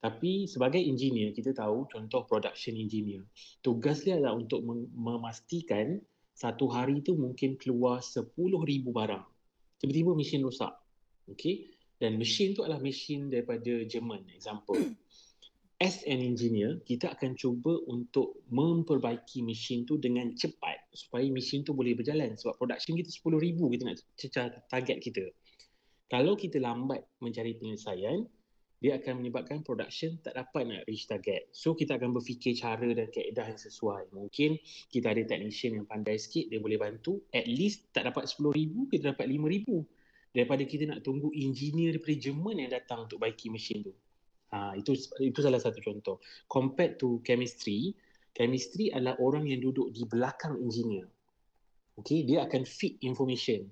Tapi 0.04 0.52
sebagai 0.52 0.84
engineer, 0.84 1.32
kita 1.32 1.56
tahu 1.56 1.88
contoh 1.88 2.28
production 2.28 2.76
engineer. 2.76 3.24
Tugas 3.64 4.04
dia 4.04 4.20
adalah 4.20 4.36
untuk 4.36 4.60
memastikan 4.92 6.04
satu 6.36 6.68
hari 6.68 7.00
tu 7.00 7.16
mungkin 7.16 7.56
keluar 7.56 8.04
10,000 8.04 8.36
barang. 8.84 9.26
Tiba-tiba 9.80 10.12
mesin 10.12 10.44
rosak. 10.44 10.76
Okay? 11.32 11.72
Dan 12.04 12.20
mesin 12.20 12.52
tu 12.52 12.68
adalah 12.68 12.84
mesin 12.84 13.32
daripada 13.32 13.80
Jerman, 13.88 14.28
example. 14.36 14.76
As 15.80 16.04
an 16.04 16.20
engineer, 16.20 16.84
kita 16.84 17.16
akan 17.16 17.40
cuba 17.40 17.76
untuk 17.88 18.44
memperbaiki 18.52 19.40
mesin 19.40 19.88
tu 19.88 19.96
dengan 20.00 20.36
cepat 20.36 20.84
supaya 20.92 21.28
mesin 21.32 21.64
tu 21.64 21.72
boleh 21.72 21.96
berjalan. 21.96 22.36
Sebab 22.36 22.60
production 22.60 23.00
kita 23.00 23.08
10,000 23.08 23.40
kita 23.56 23.84
nak 23.88 23.98
cecah 24.20 24.46
target 24.68 24.98
kita. 25.00 25.32
Kalau 26.12 26.34
kita 26.36 26.60
lambat 26.60 27.04
mencari 27.24 27.58
penyelesaian, 27.58 28.24
dia 28.84 29.00
akan 29.00 29.24
menyebabkan 29.24 29.64
production 29.64 30.20
tak 30.20 30.36
dapat 30.36 30.68
nak 30.68 30.84
reach 30.84 31.08
target. 31.08 31.48
So 31.56 31.72
kita 31.72 31.96
akan 31.96 32.12
berfikir 32.12 32.60
cara 32.60 32.84
dan 32.92 33.08
kaedah 33.08 33.56
yang 33.56 33.62
sesuai. 33.62 34.12
Mungkin 34.12 34.60
kita 34.92 35.16
ada 35.16 35.24
technician 35.24 35.80
yang 35.80 35.88
pandai 35.88 36.20
sikit, 36.20 36.52
dia 36.52 36.60
boleh 36.60 36.76
bantu. 36.76 37.24
At 37.32 37.48
least 37.48 37.96
tak 37.96 38.12
dapat 38.12 38.28
10,000, 38.28 38.92
kita 38.92 39.16
dapat 39.16 39.32
5,000. 39.32 40.36
Daripada 40.36 40.64
kita 40.68 40.84
nak 40.92 41.00
tunggu 41.00 41.32
engineer 41.32 41.96
daripada 41.96 42.16
Jerman 42.28 42.56
yang 42.60 42.72
datang 42.76 43.08
untuk 43.08 43.24
baiki 43.24 43.48
mesin 43.48 43.88
tu. 43.88 43.96
Ha, 44.52 44.76
itu 44.76 45.00
itu 45.24 45.40
salah 45.40 45.64
satu 45.64 45.80
contoh. 45.80 46.20
Compared 46.52 47.00
to 47.00 47.24
chemistry, 47.24 47.96
chemistry 48.36 48.92
adalah 48.92 49.16
orang 49.24 49.48
yang 49.48 49.64
duduk 49.64 49.96
di 49.96 50.04
belakang 50.04 50.60
engineer. 50.60 51.08
Okay, 52.04 52.28
dia 52.28 52.44
akan 52.44 52.68
feed 52.68 53.00
information. 53.00 53.70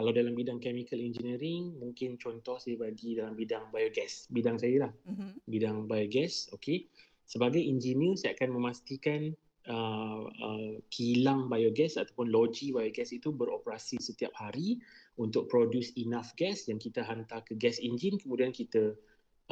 Kalau 0.00 0.16
dalam 0.16 0.32
bidang 0.32 0.64
chemical 0.64 0.96
engineering, 0.96 1.76
mungkin 1.76 2.16
contoh 2.16 2.56
saya 2.56 2.80
bagi 2.80 3.20
dalam 3.20 3.36
bidang 3.36 3.68
biogas. 3.68 4.32
Bidang 4.32 4.56
saya 4.56 4.88
lah. 4.88 4.92
Mm-hmm. 5.04 5.30
Bidang 5.44 5.76
biogas, 5.84 6.48
okay. 6.56 6.88
Sebagai 7.28 7.60
engineer, 7.60 8.16
saya 8.16 8.32
akan 8.32 8.56
memastikan 8.56 9.36
uh, 9.68 10.24
uh, 10.24 10.72
kilang 10.88 11.52
biogas 11.52 12.00
ataupun 12.00 12.32
loji 12.32 12.72
biogas 12.72 13.12
itu 13.12 13.28
beroperasi 13.28 14.00
setiap 14.00 14.32
hari 14.40 14.80
untuk 15.20 15.52
produce 15.52 15.92
enough 16.00 16.32
gas 16.40 16.64
yang 16.64 16.80
kita 16.80 17.04
hantar 17.04 17.44
ke 17.44 17.52
gas 17.60 17.76
engine 17.84 18.16
kemudian 18.16 18.56
kita 18.56 18.96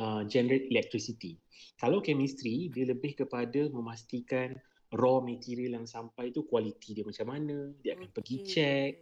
uh, 0.01 0.25
generate 0.33 0.65
electricity. 0.73 1.37
Kalau 1.77 2.01
chemistry, 2.01 2.73
dia 2.73 2.89
lebih 2.89 3.21
kepada 3.21 3.69
memastikan 3.69 4.57
raw 4.97 5.21
material 5.21 5.77
yang 5.77 5.85
sampai 5.85 6.33
itu 6.33 6.41
kualiti 6.49 6.97
dia 6.97 7.05
macam 7.05 7.37
mana, 7.37 7.69
dia 7.85 7.93
akan 7.93 8.09
okay. 8.09 8.17
pergi 8.17 8.37
check, 8.49 8.93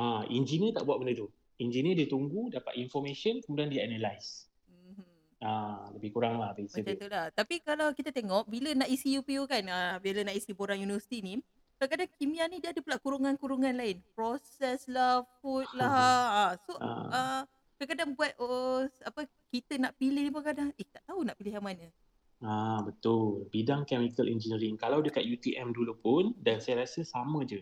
Ah, 0.00 0.24
engineer 0.32 0.72
tak 0.72 0.88
buat 0.88 0.96
benda 0.96 1.12
tu. 1.12 1.28
Engineer 1.60 1.92
dia 1.92 2.08
tunggu 2.08 2.48
dapat 2.48 2.72
information 2.80 3.44
kemudian 3.44 3.68
dia 3.68 3.84
analyze. 3.84 4.48
Mm-hmm. 4.72 5.04
Ah, 5.44 5.92
lebih 5.92 6.16
kurang 6.16 6.40
lah. 6.40 6.56
Macam 6.56 6.80
tu 6.80 7.08
lah. 7.12 7.28
Tapi 7.36 7.60
kalau 7.60 7.92
kita 7.92 8.08
tengok 8.08 8.48
bila 8.48 8.72
nak 8.72 8.88
isi 8.88 9.20
UPU 9.20 9.44
kan, 9.44 9.60
ah, 9.68 10.00
bila 10.00 10.24
nak 10.24 10.32
isi 10.32 10.56
borang 10.56 10.80
universiti 10.80 11.20
ni, 11.20 11.36
kadang-kadang 11.76 12.08
kimia 12.16 12.48
ni 12.48 12.64
dia 12.64 12.72
ada 12.72 12.80
pula 12.80 12.96
kurungan-kurungan 12.96 13.76
lain. 13.76 14.00
Proses 14.16 14.88
lah, 14.88 15.20
food 15.44 15.68
lah. 15.76 15.92
ah, 15.92 16.52
so, 16.64 16.80
ah. 16.80 17.04
Ah, 17.12 17.42
kadang-kadang 17.76 18.16
buat 18.16 18.32
oh, 18.40 18.88
apa 19.04 19.28
kita 19.52 19.76
nak 19.76 19.96
pilih 20.00 20.32
pun 20.32 20.44
kadang 20.44 20.68
eh 20.80 20.88
tak 20.88 21.04
tahu 21.04 21.28
nak 21.28 21.36
pilih 21.36 21.60
yang 21.60 21.64
mana. 21.64 21.88
Ah 22.40 22.80
betul. 22.80 23.48
Bidang 23.52 23.84
chemical 23.84 24.24
engineering 24.24 24.80
kalau 24.80 25.04
dekat 25.04 25.24
UTM 25.24 25.76
dulu 25.76 25.92
pun 25.96 26.24
dan 26.40 26.60
saya 26.60 26.84
rasa 26.84 27.04
sama 27.04 27.44
je. 27.44 27.60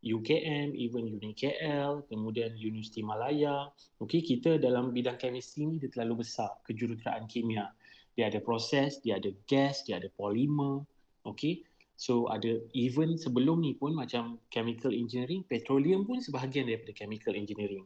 UKM, 0.00 0.72
even 0.72 1.04
UNIKL, 1.04 2.08
kemudian 2.08 2.56
Universiti 2.56 3.04
Malaya. 3.04 3.68
Okey, 4.00 4.24
kita 4.24 4.56
dalam 4.56 4.96
bidang 4.96 5.20
chemistry 5.20 5.68
ni 5.68 5.76
dia 5.76 5.92
terlalu 5.92 6.24
besar, 6.24 6.56
kejuruteraan 6.64 7.28
kimia. 7.28 7.68
Dia 8.16 8.32
ada 8.32 8.40
proses, 8.40 9.00
dia 9.04 9.20
ada 9.20 9.28
gas, 9.44 9.84
dia 9.84 10.00
ada 10.00 10.08
polimer. 10.16 10.80
Okey. 11.28 11.68
So 12.00 12.32
ada 12.32 12.64
even 12.72 13.20
sebelum 13.20 13.60
ni 13.60 13.76
pun 13.76 13.92
macam 13.92 14.40
chemical 14.48 14.88
engineering, 14.88 15.44
petroleum 15.44 16.08
pun 16.08 16.24
sebahagian 16.24 16.64
daripada 16.64 16.96
chemical 16.96 17.36
engineering. 17.36 17.84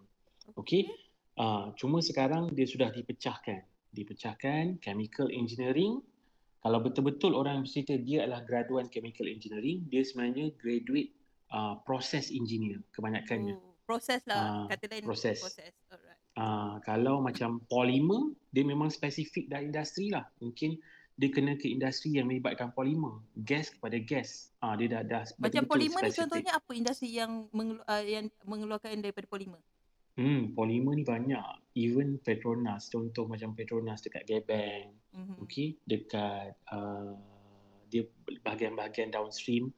Okey. 0.54 0.86
Uh, 1.34 1.74
cuma 1.74 1.98
sekarang 1.98 2.46
dia 2.54 2.62
sudah 2.62 2.94
dipecahkan. 2.94 3.66
Dipecahkan 3.90 4.78
chemical 4.78 5.26
engineering. 5.34 5.98
Kalau 6.62 6.78
betul-betul 6.78 7.34
orang 7.34 7.66
bercerita 7.66 7.98
dia 7.98 8.22
adalah 8.22 8.46
graduan 8.46 8.86
chemical 8.86 9.26
engineering, 9.26 9.82
dia 9.90 10.06
sebenarnya 10.06 10.54
graduate 10.62 11.10
uh, 11.54 11.74
proses 11.86 12.34
engineer 12.34 12.82
kebanyakannya. 12.90 13.54
Oh, 13.54 13.78
proses 13.86 14.20
lah, 14.26 14.66
uh, 14.66 14.66
kata 14.66 14.90
lain 14.90 15.06
proses. 15.06 15.38
proses. 15.38 15.72
Alright. 15.88 16.20
Uh, 16.34 16.82
kalau 16.82 17.22
macam 17.22 17.62
polimer, 17.70 18.34
dia 18.50 18.66
memang 18.66 18.90
spesifik 18.90 19.46
dari 19.46 19.70
industri 19.70 20.10
lah. 20.10 20.26
Mungkin 20.42 20.82
dia 21.14 21.30
kena 21.30 21.54
ke 21.54 21.70
industri 21.70 22.18
yang 22.18 22.26
melibatkan 22.26 22.74
polimer. 22.74 23.22
Gas 23.46 23.70
kepada 23.70 23.94
gas. 24.02 24.50
Uh, 24.58 24.74
dia 24.74 24.98
dah, 24.98 25.02
dah 25.06 25.22
Macam 25.38 25.62
polimer 25.70 26.02
ni 26.02 26.10
contohnya 26.10 26.58
apa 26.58 26.70
industri 26.74 27.14
yang, 27.14 27.46
mengelu- 27.54 27.86
uh, 27.86 28.02
yang 28.02 28.26
mengeluarkan 28.42 28.98
daripada 28.98 29.30
polimer? 29.30 29.62
Hmm, 30.18 30.54
polimer 30.58 30.94
ni 30.98 31.06
banyak. 31.06 31.46
Even 31.78 32.18
Petronas, 32.22 32.90
contoh 32.90 33.30
macam 33.30 33.54
Petronas 33.54 34.02
dekat 34.02 34.26
Gebang. 34.26 34.94
Mm-hmm. 35.14 35.36
Okay, 35.46 35.78
dekat 35.86 36.54
uh, 36.70 37.14
dia 37.90 38.06
bahagian-bahagian 38.42 39.14
downstream 39.14 39.70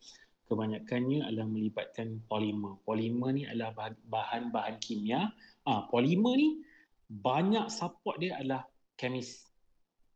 kebanyakannya 0.47 1.26
adalah 1.26 1.47
melibatkan 1.50 2.23
polimer. 2.31 2.79
Polimer 2.87 3.31
ni 3.35 3.43
adalah 3.47 3.75
bahan-bahan 4.07 4.79
kimia. 4.79 5.31
Ah, 5.67 5.87
polimer 5.91 6.35
ni 6.38 6.62
banyak 7.11 7.71
support 7.71 8.19
dia 8.23 8.38
adalah 8.38 8.67
kemis. 8.99 9.47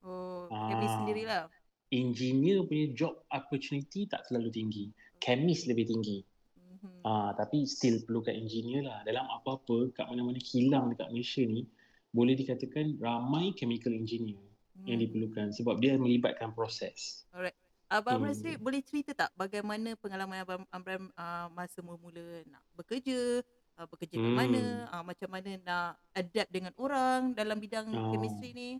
Oh, 0.02 0.48
kemis 0.48 0.90
ah, 0.90 0.96
sendirilah. 1.02 1.42
Engineer 1.90 2.62
punya 2.64 2.86
job 2.94 3.20
opportunity 3.34 4.06
tak 4.06 4.26
terlalu 4.30 4.50
tinggi. 4.54 4.84
Kemis 5.18 5.66
lebih 5.66 5.90
tinggi. 5.90 6.22
Mm-hmm. 6.22 7.02
Ah, 7.04 7.34
tapi 7.34 7.66
still 7.66 8.00
perlukan 8.06 8.32
engineer 8.32 8.86
lah. 8.86 9.02
Dalam 9.04 9.26
apa-apa, 9.28 9.92
kat 9.92 10.06
mana-mana 10.08 10.40
kilang 10.40 10.94
dekat 10.94 11.10
Malaysia 11.12 11.42
ni, 11.44 11.66
boleh 12.10 12.34
dikatakan 12.34 12.98
ramai 12.98 13.54
chemical 13.54 13.94
engineer 13.94 14.40
yang 14.88 14.98
diperlukan 14.98 15.52
sebab 15.52 15.76
dia 15.78 16.00
melibatkan 16.00 16.56
proses. 16.56 17.28
Alright. 17.36 17.59
Abang 17.90 18.22
hmm. 18.22 18.62
Boleh 18.62 18.80
cerita 18.86 19.10
tak 19.10 19.34
bagaimana 19.34 19.98
pengalaman 19.98 20.46
Abang 20.46 20.62
Amran 20.70 21.10
uh, 21.18 21.50
masa 21.50 21.82
mula-mula 21.82 22.46
nak 22.46 22.62
bekerja, 22.78 23.42
uh, 23.74 23.86
bekerja 23.90 24.14
hmm. 24.14 24.30
mana, 24.30 24.62
uh, 24.94 25.02
macam 25.02 25.26
mana 25.26 25.50
nak 25.58 25.98
adapt 26.14 26.54
dengan 26.54 26.70
orang 26.78 27.34
dalam 27.34 27.58
bidang 27.58 27.90
uh, 27.90 28.14
chemistry 28.14 28.54
ni? 28.54 28.70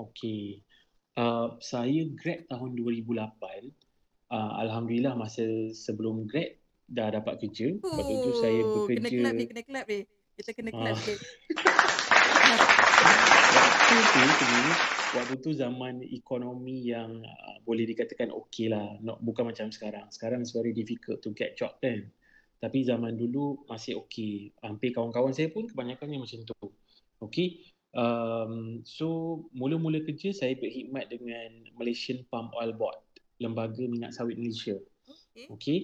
Okey. 0.00 0.64
Uh, 1.12 1.60
saya 1.60 2.08
grad 2.16 2.48
tahun 2.48 2.72
2008. 2.80 3.68
Uh, 4.32 4.52
Alhamdulillah 4.64 5.12
masa 5.12 5.44
sebelum 5.76 6.24
grad 6.24 6.56
dah 6.88 7.12
dapat 7.12 7.44
kerja. 7.44 7.76
Lepas 7.76 8.00
tu 8.00 8.32
saya 8.40 8.60
bekerja. 8.64 8.96
Kena 8.96 9.10
kelab 9.12 9.32
ni, 9.36 9.44
kena 9.44 9.62
kelab 9.68 9.84
ni. 9.84 10.00
Kita 10.40 10.50
kena 10.56 10.70
uh. 10.72 10.96
sikit. 10.96 11.18
Waktu 13.88 14.28
tu, 14.36 14.46
waktu 15.16 15.34
tu 15.40 15.50
zaman 15.56 16.04
ekonomi 16.04 16.92
yang 16.92 17.24
boleh 17.68 17.84
dikatakan 17.84 18.32
okey 18.32 18.72
lah. 18.72 18.96
Not, 19.04 19.20
bukan 19.20 19.52
macam 19.52 19.68
sekarang. 19.68 20.08
Sekarang 20.08 20.40
it's 20.40 20.56
very 20.56 20.72
difficult 20.72 21.20
to 21.20 21.36
get 21.36 21.60
job 21.60 21.76
kan. 21.84 22.08
Tapi 22.64 22.88
zaman 22.88 23.20
dulu 23.20 23.68
masih 23.68 24.00
okey. 24.08 24.56
Hampir 24.64 24.96
kawan-kawan 24.96 25.36
saya 25.36 25.52
pun 25.52 25.68
kebanyakannya 25.68 26.16
macam 26.16 26.40
tu. 26.48 26.72
Okey. 27.20 27.68
Um, 27.92 28.80
so 28.88 29.40
mula-mula 29.52 30.00
kerja 30.00 30.32
saya 30.32 30.56
berkhidmat 30.56 31.12
dengan 31.12 31.68
Malaysian 31.76 32.24
Palm 32.32 32.48
Oil 32.56 32.72
Board. 32.72 32.96
Lembaga 33.38 33.84
Minyak 33.84 34.16
Sawit 34.16 34.40
Malaysia. 34.40 34.80
Okey. 35.36 35.46
Okay. 35.52 35.78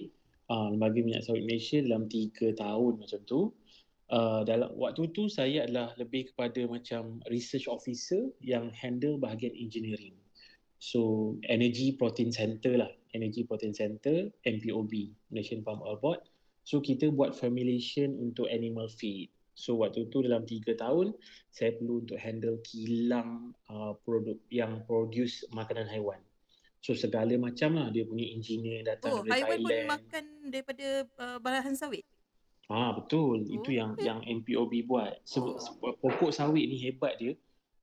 Uh, 0.49 0.73
lembaga 0.73 0.97
Minyak 0.97 1.23
Sawit 1.29 1.45
Malaysia 1.45 1.77
dalam 1.85 2.09
tiga 2.09 2.49
tahun 2.57 2.97
macam 2.97 3.21
tu 3.29 3.53
uh, 4.11 4.41
dalam 4.45 4.73
waktu 4.77 5.09
tu 5.13 5.25
saya 5.31 5.65
adalah 5.65 5.93
lebih 5.97 6.33
kepada 6.33 6.65
macam 6.69 7.21
research 7.31 7.65
officer 7.65 8.29
yang 8.41 8.69
handle 8.75 9.17
bahagian 9.17 9.53
engineering. 9.55 10.13
So 10.85 11.33
Energy 11.49 11.97
Protein 11.97 12.29
Center 12.29 12.77
lah, 12.77 12.91
Energy 13.17 13.41
Protein 13.41 13.73
Center, 13.73 14.29
MPOB, 14.45 15.17
Malaysian 15.33 15.65
Palm 15.65 15.81
Oil 15.81 15.97
Board. 15.97 16.21
So 16.61 16.77
kita 16.77 17.09
buat 17.09 17.33
formulation 17.33 18.13
untuk 18.21 18.45
animal 18.53 18.85
feed. 18.93 19.33
So 19.57 19.81
waktu 19.81 20.05
tu 20.13 20.21
dalam 20.21 20.45
tiga 20.45 20.77
tahun, 20.77 21.17
saya 21.49 21.73
perlu 21.81 22.05
untuk 22.05 22.21
handle 22.21 22.61
kilang 22.61 23.57
uh, 23.65 23.97
produk 24.05 24.37
yang 24.53 24.85
produce 24.85 25.41
makanan 25.49 25.89
haiwan. 25.89 26.21
So 26.85 26.93
segala 26.93 27.33
macam 27.33 27.81
lah 27.81 27.89
dia 27.89 28.05
punya 28.05 28.29
engineer 28.29 28.85
datang 28.85 29.09
oh, 29.09 29.19
dari 29.25 29.41
Thailand. 29.41 29.41
Oh, 29.41 29.49
haiwan 29.49 29.59
pun 29.65 29.77
makan 29.89 30.25
daripada 30.53 30.87
uh, 31.17 31.37
bahan 31.41 31.73
sawit? 31.73 32.05
Ah 32.69 32.93
betul, 32.93 33.41
itu 33.49 33.73
yang 33.73 33.97
yang 33.97 34.21
MPOB 34.21 34.85
buat. 34.85 35.17
Sebab 35.25 35.57
oh. 35.81 35.97
pokok 35.97 36.29
sawit 36.29 36.69
ni 36.69 36.77
hebat 36.77 37.17
dia 37.17 37.33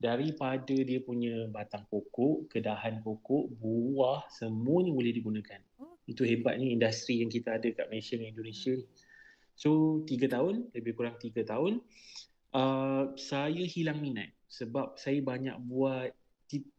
daripada 0.03 0.75
dia 0.75 0.99
punya 0.99 1.47
batang 1.55 1.87
pokok, 1.87 2.51
kedahan 2.51 2.99
pokok, 3.07 3.55
buah 3.63 4.27
semuanya 4.35 4.91
boleh 4.91 5.15
digunakan. 5.15 5.63
Itu 6.11 6.27
hebatnya 6.27 6.67
industri 6.67 7.23
yang 7.23 7.31
kita 7.31 7.63
ada 7.63 7.71
kat 7.71 7.87
Malaysia 7.87 8.19
dan 8.19 8.35
Indonesia 8.35 8.75
ni. 8.75 8.87
So 9.55 10.03
tiga 10.11 10.27
tahun, 10.27 10.75
lebih 10.75 10.99
kurang 10.99 11.23
tiga 11.23 11.47
tahun, 11.47 11.79
uh, 12.51 13.15
saya 13.15 13.63
hilang 13.63 14.03
minat 14.03 14.35
sebab 14.51 14.99
saya 14.99 15.23
banyak 15.23 15.55
buat 15.71 16.11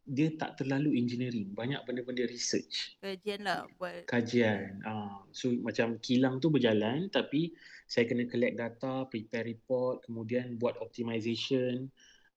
dia 0.05 0.29
tak 0.37 0.61
terlalu 0.61 0.99
engineering. 0.99 1.49
Banyak 1.55 1.81
benda-benda 1.87 2.29
research. 2.29 2.99
Kajian 3.01 3.41
lah 3.41 3.65
buat. 3.79 4.05
Kajian 4.05 4.83
uh, 4.83 5.23
so 5.31 5.49
macam 5.63 5.97
kilang 6.03 6.37
tu 6.43 6.51
berjalan 6.51 7.07
tapi 7.07 7.55
saya 7.87 8.05
kena 8.05 8.27
collect 8.27 8.59
data 8.59 9.07
prepare 9.07 9.47
report 9.47 10.03
kemudian 10.05 10.59
buat 10.59 10.75
optimization 10.77 11.89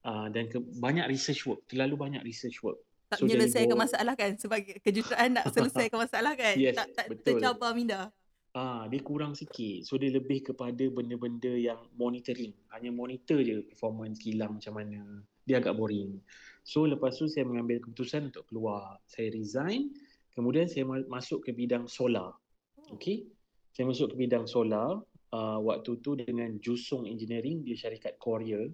uh, 0.07 0.31
dan 0.31 0.47
ke, 0.47 0.63
banyak 0.79 1.05
research 1.11 1.43
work 1.51 1.67
terlalu 1.67 1.99
banyak 1.99 2.23
research 2.23 2.63
work 2.63 2.79
tak 3.11 3.23
so, 3.23 3.27
menyelesaikan 3.27 3.79
masalah 3.79 4.15
kan 4.15 4.35
sebagai 4.39 4.79
kejutaan 4.83 5.39
nak 5.39 5.51
selesaikan 5.51 5.99
masalah 5.99 6.33
kan 6.39 6.55
yes, 6.55 6.79
tak, 6.79 6.95
tak 6.95 7.07
betul. 7.11 7.43
tercabar 7.43 7.75
minda 7.75 8.15
Ah, 8.57 8.89
dia 8.89 9.05
kurang 9.05 9.37
sikit. 9.37 9.85
So 9.85 10.01
dia 10.01 10.09
lebih 10.09 10.41
kepada 10.49 10.81
benda-benda 10.89 11.53
yang 11.53 11.77
monitoring. 11.93 12.57
Hanya 12.73 12.89
monitor 12.89 13.45
je 13.45 13.61
performance 13.69 14.17
kilang 14.17 14.57
macam 14.57 14.81
mana. 14.81 15.21
Dia 15.45 15.61
agak 15.61 15.77
boring. 15.77 16.17
So 16.65 16.89
lepas 16.89 17.21
tu 17.21 17.29
saya 17.29 17.45
mengambil 17.45 17.85
keputusan 17.85 18.33
untuk 18.33 18.49
keluar. 18.49 18.97
Saya 19.05 19.29
resign, 19.37 19.93
kemudian 20.33 20.73
saya 20.73 20.89
masuk 20.89 21.45
ke 21.45 21.53
bidang 21.53 21.85
solar. 21.85 22.33
Oh. 22.81 22.97
Okay. 22.97 23.29
Saya 23.77 23.93
masuk 23.93 24.17
ke 24.17 24.25
bidang 24.25 24.49
solar 24.49 25.05
uh, 25.37 25.59
waktu 25.61 26.01
tu 26.01 26.17
dengan 26.17 26.57
Jusung 26.65 27.05
Engineering, 27.05 27.61
dia 27.61 27.77
syarikat 27.77 28.17
Korea. 28.17 28.65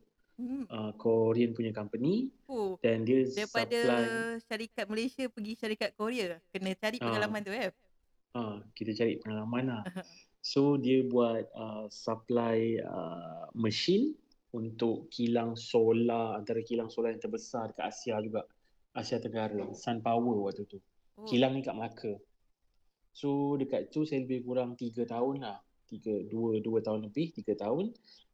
Hmm. 0.40 0.64
Uh, 0.72 0.90
Korean 0.96 1.52
punya 1.52 1.76
company 1.76 2.32
oh. 2.48 2.80
dan 2.80 3.04
dia 3.04 3.28
daripada 3.28 3.78
supply 3.78 4.04
syarikat 4.48 4.84
Malaysia 4.88 5.24
pergi 5.28 5.52
syarikat 5.60 5.90
Korea 5.92 6.40
kena 6.48 6.72
cari 6.72 6.96
ah. 6.98 7.04
pengalaman 7.04 7.40
uh, 7.40 7.46
tu 7.46 7.52
eh 7.52 7.70
uh, 8.32 8.56
kita 8.72 8.90
cari 8.96 9.20
pengalaman 9.20 9.64
lah 9.68 9.82
so 10.40 10.80
dia 10.80 11.04
buat 11.04 11.46
uh, 11.52 11.84
supply 11.92 12.80
uh, 12.80 13.44
mesin 13.52 14.16
untuk 14.56 15.12
kilang 15.12 15.52
solar 15.52 16.40
antara 16.40 16.64
kilang 16.64 16.88
solar 16.88 17.12
yang 17.12 17.20
terbesar 17.20 17.68
dekat 17.72 17.92
Asia 17.92 18.16
juga 18.24 18.48
Asia 18.96 19.20
Tenggara 19.20 19.68
Sun 19.76 20.00
Power 20.00 20.48
waktu 20.48 20.64
tu 20.64 20.80
oh. 21.20 21.28
kilang 21.28 21.56
ni 21.56 21.60
kat 21.60 21.76
Melaka 21.76 22.16
so 23.12 23.60
dekat 23.60 23.92
tu 23.92 24.08
saya 24.08 24.24
lebih 24.24 24.48
kurang 24.48 24.80
3 24.80 24.96
tahun 25.04 25.44
lah 25.44 25.60
3 25.92 26.32
2 26.32 26.64
2 26.64 26.86
tahun 26.88 27.00
lebih 27.04 27.36
3 27.36 27.52
tahun 27.52 27.92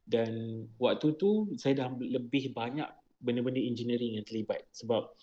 dan 0.09 0.65
waktu 0.81 1.13
tu 1.21 1.53
saya 1.55 1.85
dah 1.85 1.87
lebih 1.95 2.51
banyak 2.57 2.89
benda-benda 3.21 3.61
engineering 3.61 4.17
yang 4.17 4.25
terlibat 4.25 4.65
sebab 4.73 5.13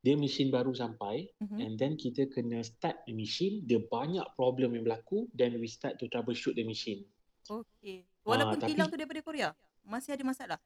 dia 0.00 0.16
mesin 0.16 0.48
baru 0.48 0.72
sampai 0.72 1.28
mm-hmm. 1.44 1.60
and 1.60 1.76
then 1.76 1.92
kita 2.00 2.24
kena 2.32 2.64
start 2.64 3.04
the 3.04 3.12
machine 3.12 3.60
dia 3.68 3.76
banyak 3.76 4.24
problem 4.32 4.72
yang 4.72 4.88
berlaku 4.88 5.28
then 5.36 5.52
we 5.60 5.68
start 5.68 6.00
to 6.00 6.08
troubleshoot 6.08 6.56
the 6.56 6.64
machine 6.64 7.04
okay 7.52 8.08
walaupun 8.24 8.64
uh, 8.64 8.64
kilang 8.64 8.88
tu 8.88 8.96
daripada 8.96 9.20
Korea 9.20 9.52
masih 9.86 10.16
ada 10.16 10.24
masalah? 10.24 10.58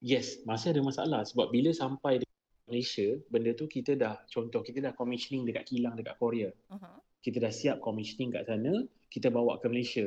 Yes, 0.00 0.40
masih 0.44 0.76
ada 0.76 0.80
masalah 0.84 1.20
sebab 1.24 1.50
bila 1.52 1.72
sampai 1.72 2.22
di 2.22 2.26
Malaysia, 2.70 3.18
benda 3.30 3.54
tu 3.54 3.66
kita 3.70 3.98
dah, 3.98 4.18
contoh 4.30 4.60
kita 4.60 4.82
dah 4.82 4.92
commissioning 4.94 5.46
dekat 5.46 5.66
kilang 5.70 5.94
dekat 5.94 6.18
Korea. 6.18 6.50
Uh-huh. 6.70 6.96
Kita 7.22 7.42
dah 7.42 7.52
siap 7.52 7.82
commissioning 7.82 8.34
kat 8.34 8.46
sana, 8.46 8.86
kita 9.10 9.30
bawa 9.30 9.58
ke 9.58 9.66
Malaysia. 9.70 10.06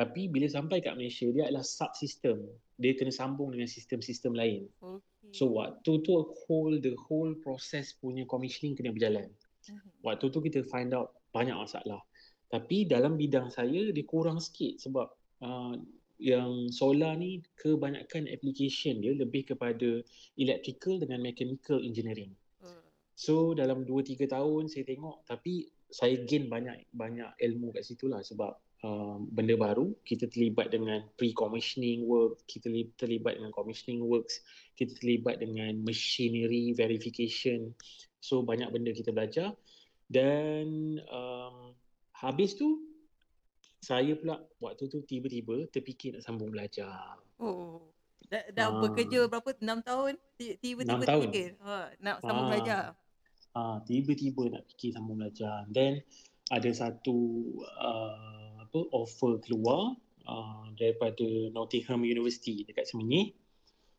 Tapi 0.00 0.32
bila 0.32 0.48
sampai 0.48 0.80
kat 0.80 0.96
Malaysia, 0.96 1.28
dia 1.28 1.52
adalah 1.52 1.60
subsystem. 1.60 2.40
Dia 2.80 2.96
kena 2.96 3.12
sambung 3.12 3.52
dengan 3.52 3.68
sistem-sistem 3.68 4.32
lain. 4.32 4.64
Okay. 4.80 5.36
So 5.36 5.52
waktu 5.52 6.00
tu 6.00 6.24
whole 6.48 6.80
the 6.80 6.96
whole 6.96 7.36
process 7.44 7.92
punya 8.00 8.24
commissioning 8.24 8.72
kena 8.72 8.96
berjalan. 8.96 9.28
Uh-huh. 9.68 9.92
Waktu 10.00 10.32
tu 10.32 10.40
kita 10.40 10.64
find 10.72 10.96
out 10.96 11.12
banyak 11.36 11.52
masalah. 11.52 12.00
Tapi 12.48 12.88
dalam 12.88 13.20
bidang 13.20 13.52
saya 13.52 13.92
dia 13.92 14.04
kurang 14.08 14.40
sikit 14.40 14.80
sebab 14.80 15.12
uh, 15.44 15.76
yang 16.16 16.72
solar 16.72 17.12
ni 17.20 17.44
kebanyakan 17.60 18.24
application 18.32 19.04
dia 19.04 19.12
lebih 19.12 19.52
kepada 19.52 20.00
electrical 20.40 20.96
dengan 20.96 21.20
mechanical 21.20 21.76
engineering. 21.76 22.32
Hmm. 22.64 22.88
So 23.20 23.52
dalam 23.52 23.84
2 23.84 24.16
3 24.16 24.32
tahun 24.32 24.72
saya 24.72 24.88
tengok 24.88 25.28
tapi 25.28 25.68
saya 25.92 26.16
gain 26.24 26.48
banyak 26.48 26.88
banyak 26.96 27.28
ilmu 27.36 27.76
kat 27.76 27.84
situ 27.84 28.08
lah 28.08 28.24
sebab 28.24 28.56
um, 28.84 29.28
benda 29.30 29.56
baru 29.56 29.92
kita 30.04 30.28
terlibat 30.28 30.72
dengan 30.72 31.04
pre-commissioning 31.16 32.04
work, 32.04 32.40
kita 32.48 32.72
terlibat 32.96 33.40
dengan 33.40 33.52
commissioning 33.52 34.04
works, 34.04 34.40
kita 34.76 34.96
terlibat 35.00 35.40
dengan 35.40 35.76
machinery 35.84 36.72
verification. 36.76 37.72
So 38.20 38.44
banyak 38.44 38.68
benda 38.72 38.92
kita 38.92 39.12
belajar 39.12 39.56
dan 40.10 40.98
um, 41.08 41.72
habis 42.16 42.58
tu 42.58 42.90
saya 43.80 44.12
pula 44.12 44.44
waktu 44.60 44.92
tu 44.92 45.00
tiba-tiba 45.08 45.64
terfikir 45.72 46.12
nak 46.12 46.24
sambung 46.26 46.52
belajar. 46.52 47.16
Oh. 47.40 47.80
Dah, 48.30 48.46
dah 48.54 48.68
ha. 48.70 48.78
bekerja 48.78 49.26
berapa? 49.26 49.56
6 49.58 49.88
tahun? 49.88 50.12
Tiba-tiba 50.38 50.80
terfikir 51.02 51.58
ha, 51.64 51.90
nak 51.98 52.20
sambung 52.22 52.46
ha. 52.46 52.50
belajar. 52.52 52.82
Ah, 53.56 53.58
ha, 53.58 53.76
tiba-tiba 53.82 54.52
nak 54.52 54.62
fikir 54.70 54.94
sambung 54.94 55.18
belajar. 55.18 55.66
Then 55.72 56.04
ada 56.52 56.70
satu 56.70 57.18
uh, 57.80 58.49
apa 58.70 58.86
offer 58.94 59.42
keluar 59.42 59.98
uh, 60.30 60.70
daripada 60.78 61.26
Nottingham 61.50 62.06
University 62.06 62.62
dekat 62.62 62.86
Semenyih. 62.86 63.34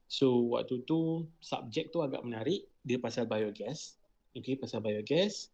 So 0.08 0.56
waktu 0.56 0.88
tu 0.88 1.28
subjek 1.44 1.92
tu 1.92 2.00
agak 2.00 2.24
menarik. 2.24 2.72
Dia 2.88 2.98
pasal 2.98 3.28
biogas. 3.28 4.00
Okay, 4.32 4.56
pasal 4.56 4.80
biogas. 4.80 5.52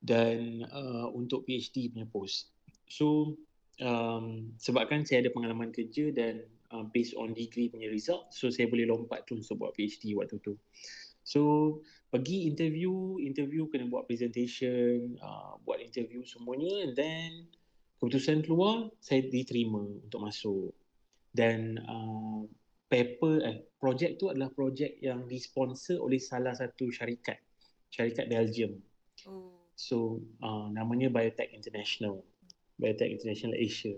Dan 0.00 0.64
uh, 0.72 1.12
untuk 1.12 1.44
PhD 1.44 1.92
punya 1.92 2.08
post. 2.08 2.48
So 2.88 3.36
um, 3.80 4.56
sebabkan 4.60 5.02
saya 5.04 5.24
ada 5.24 5.30
pengalaman 5.32 5.72
kerja 5.72 6.12
dan 6.12 6.44
uh, 6.70 6.84
based 6.90 7.16
on 7.18 7.34
degree 7.34 7.70
punya 7.70 7.90
result 7.90 8.30
so 8.30 8.50
saya 8.50 8.70
boleh 8.70 8.86
lompat 8.86 9.26
tu 9.26 9.38
untuk 9.38 9.58
buat 9.58 9.72
PhD 9.74 10.14
waktu 10.14 10.38
tu 10.42 10.54
so 11.24 11.40
pergi 12.12 12.46
interview 12.46 13.18
interview 13.18 13.66
kena 13.70 13.88
buat 13.88 14.06
presentation 14.06 15.18
uh, 15.18 15.58
buat 15.64 15.80
interview 15.80 16.22
semuanya 16.22 16.86
and 16.86 16.92
then 16.94 17.30
keputusan 17.98 18.44
keluar 18.44 18.90
saya 19.00 19.24
diterima 19.26 19.80
untuk 19.80 20.20
masuk 20.22 20.70
dan 21.34 21.80
uh, 21.88 22.44
paper 22.90 23.42
eh 23.42 23.56
projek 23.80 24.20
tu 24.20 24.30
adalah 24.30 24.52
projek 24.52 25.00
yang 25.02 25.26
disponsor 25.26 25.98
oleh 25.98 26.20
salah 26.20 26.54
satu 26.54 26.92
syarikat 26.92 27.40
syarikat 27.90 28.30
Belgium 28.30 28.78
oh. 29.26 29.56
so 29.74 30.22
uh, 30.44 30.70
namanya 30.70 31.10
Biotech 31.10 31.50
International 31.50 32.22
Biotech 32.78 33.10
International 33.10 33.54
Asia. 33.54 33.94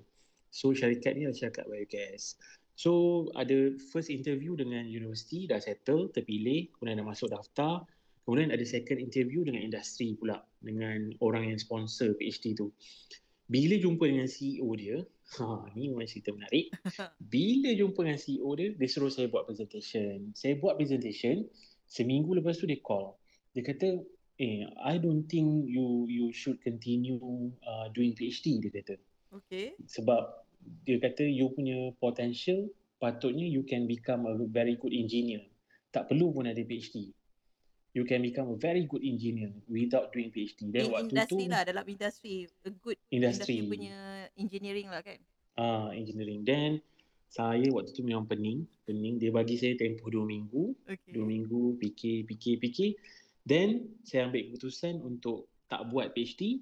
So 0.52 0.72
syarikat 0.72 1.16
ni 1.16 1.28
adalah 1.28 1.36
syarikat 1.36 1.64
biogas. 1.68 2.36
So 2.76 3.24
ada 3.32 3.72
first 3.92 4.12
interview 4.12 4.52
dengan 4.56 4.84
universiti 4.84 5.48
dah 5.48 5.60
settle, 5.60 6.12
terpilih, 6.12 6.68
kemudian 6.76 7.00
dah 7.00 7.08
masuk 7.08 7.32
daftar. 7.32 7.84
Kemudian 8.26 8.50
ada 8.50 8.64
second 8.66 8.98
interview 8.98 9.46
dengan 9.46 9.62
industri 9.62 10.18
pula, 10.18 10.42
dengan 10.58 11.14
orang 11.22 11.46
yang 11.54 11.58
sponsor 11.62 12.18
PhD 12.18 12.58
tu. 12.58 12.74
Bila 13.46 13.78
jumpa 13.78 14.10
dengan 14.10 14.26
CEO 14.26 14.66
dia, 14.74 14.98
ha, 15.38 15.66
ni 15.78 15.90
memang 15.90 16.06
cerita 16.10 16.34
menarik. 16.34 16.70
Bila 17.34 17.70
jumpa 17.74 18.02
dengan 18.02 18.18
CEO 18.18 18.50
dia, 18.58 18.68
dia 18.74 18.88
suruh 18.90 19.10
saya 19.10 19.30
buat 19.30 19.46
presentation. 19.46 20.34
Saya 20.34 20.58
buat 20.58 20.74
presentation, 20.74 21.46
seminggu 21.86 22.34
lepas 22.34 22.58
tu 22.58 22.66
dia 22.66 22.82
call. 22.82 23.14
Dia 23.54 23.62
kata, 23.62 24.02
eh 24.42 24.66
I 24.82 24.98
don't 24.98 25.24
think 25.30 25.70
you 25.70 26.10
you 26.10 26.34
should 26.34 26.60
continue 26.60 27.22
uh, 27.64 27.86
doing 27.94 28.12
PhD 28.18 28.60
dia 28.60 28.70
kata. 28.74 28.94
Okay. 29.32 29.78
Sebab 29.86 30.44
dia 30.82 30.98
kata 30.98 31.22
you 31.22 31.48
punya 31.54 31.94
potential 32.02 32.66
patutnya 32.98 33.46
you 33.46 33.62
can 33.62 33.86
become 33.86 34.26
a 34.26 34.34
very 34.50 34.74
good 34.76 34.92
engineer. 34.92 35.46
Tak 35.94 36.10
perlu 36.10 36.34
pun 36.34 36.50
ada 36.50 36.60
PhD. 36.60 37.14
You 37.96 38.04
can 38.04 38.20
become 38.20 38.52
a 38.52 38.58
very 38.60 38.84
good 38.84 39.00
engineer 39.00 39.48
without 39.72 40.12
doing 40.12 40.28
PhD. 40.28 40.68
Dan 40.68 40.84
In 40.84 40.92
waktu 40.92 41.16
industry 41.16 41.48
tu 41.48 41.48
lah 41.48 41.62
dalam 41.64 41.84
industri 41.88 42.34
a 42.68 42.70
good 42.84 43.00
industry. 43.08 43.56
industry 43.56 43.72
punya 43.72 43.96
engineering 44.36 44.92
lah 44.92 45.00
kan. 45.00 45.16
Ah, 45.56 45.88
engineering. 45.96 46.44
Then 46.44 46.84
saya 47.32 47.64
waktu 47.72 47.96
tu 47.96 48.04
memang 48.04 48.28
pening, 48.28 48.68
pening. 48.84 49.16
Dia 49.16 49.32
bagi 49.32 49.56
saya 49.56 49.80
tempoh 49.80 50.12
dua 50.12 50.28
minggu. 50.28 50.76
Okay. 50.84 51.16
Dua 51.16 51.24
minggu 51.24 51.80
fikir, 51.80 52.28
fikir, 52.28 52.60
fikir. 52.60 53.00
Then 53.48 53.96
saya 54.04 54.28
ambil 54.28 54.52
keputusan 54.52 55.00
untuk 55.00 55.48
tak 55.72 55.88
buat 55.88 56.12
PhD. 56.12 56.60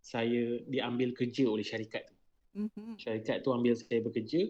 Saya 0.00 0.64
diambil 0.64 1.12
kerja 1.12 1.44
oleh 1.44 1.64
syarikat 1.64 2.08
tu. 2.08 2.16
Mm-hmm. 2.64 3.04
Syarikat 3.04 3.44
tu 3.44 3.52
ambil 3.52 3.76
saya 3.76 4.00
bekerja. 4.00 4.48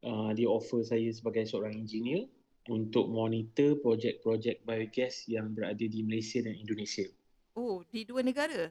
Uh, 0.00 0.32
dia 0.32 0.48
offer 0.48 0.80
saya 0.80 1.12
sebagai 1.12 1.44
seorang 1.44 1.76
engineer 1.76 2.24
untuk 2.68 3.08
monitor 3.08 3.80
projek-projek 3.80 4.66
biogas 4.66 5.24
yang 5.30 5.56
berada 5.56 5.80
di 5.80 6.04
Malaysia 6.04 6.44
dan 6.44 6.52
Indonesia. 6.52 7.08
Oh, 7.56 7.80
di 7.88 8.04
dua 8.04 8.20
negara? 8.20 8.68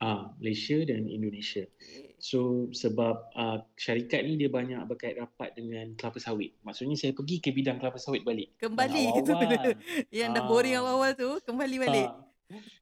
Ah, 0.00 0.32
Malaysia 0.40 0.80
dan 0.88 1.04
Indonesia. 1.04 1.68
So 2.16 2.72
sebab 2.72 3.36
uh, 3.36 3.60
syarikat 3.76 4.24
ni 4.24 4.40
dia 4.40 4.48
banyak 4.48 4.80
berkait 4.88 5.20
rapat 5.20 5.52
dengan 5.52 5.92
kelapa 6.00 6.16
sawit. 6.16 6.56
Maksudnya 6.64 6.96
saya 6.96 7.12
pergi 7.12 7.36
ke 7.36 7.52
bidang 7.52 7.76
kelapa 7.76 8.00
sawit 8.00 8.24
balik. 8.24 8.56
Kembali 8.56 9.12
gitu. 9.20 9.36
Yang 10.24 10.30
dah 10.40 10.44
boring 10.48 10.72
ah. 10.72 10.80
awal-awal 10.80 11.12
tu 11.12 11.36
kembali 11.44 11.76
balik. 11.84 12.08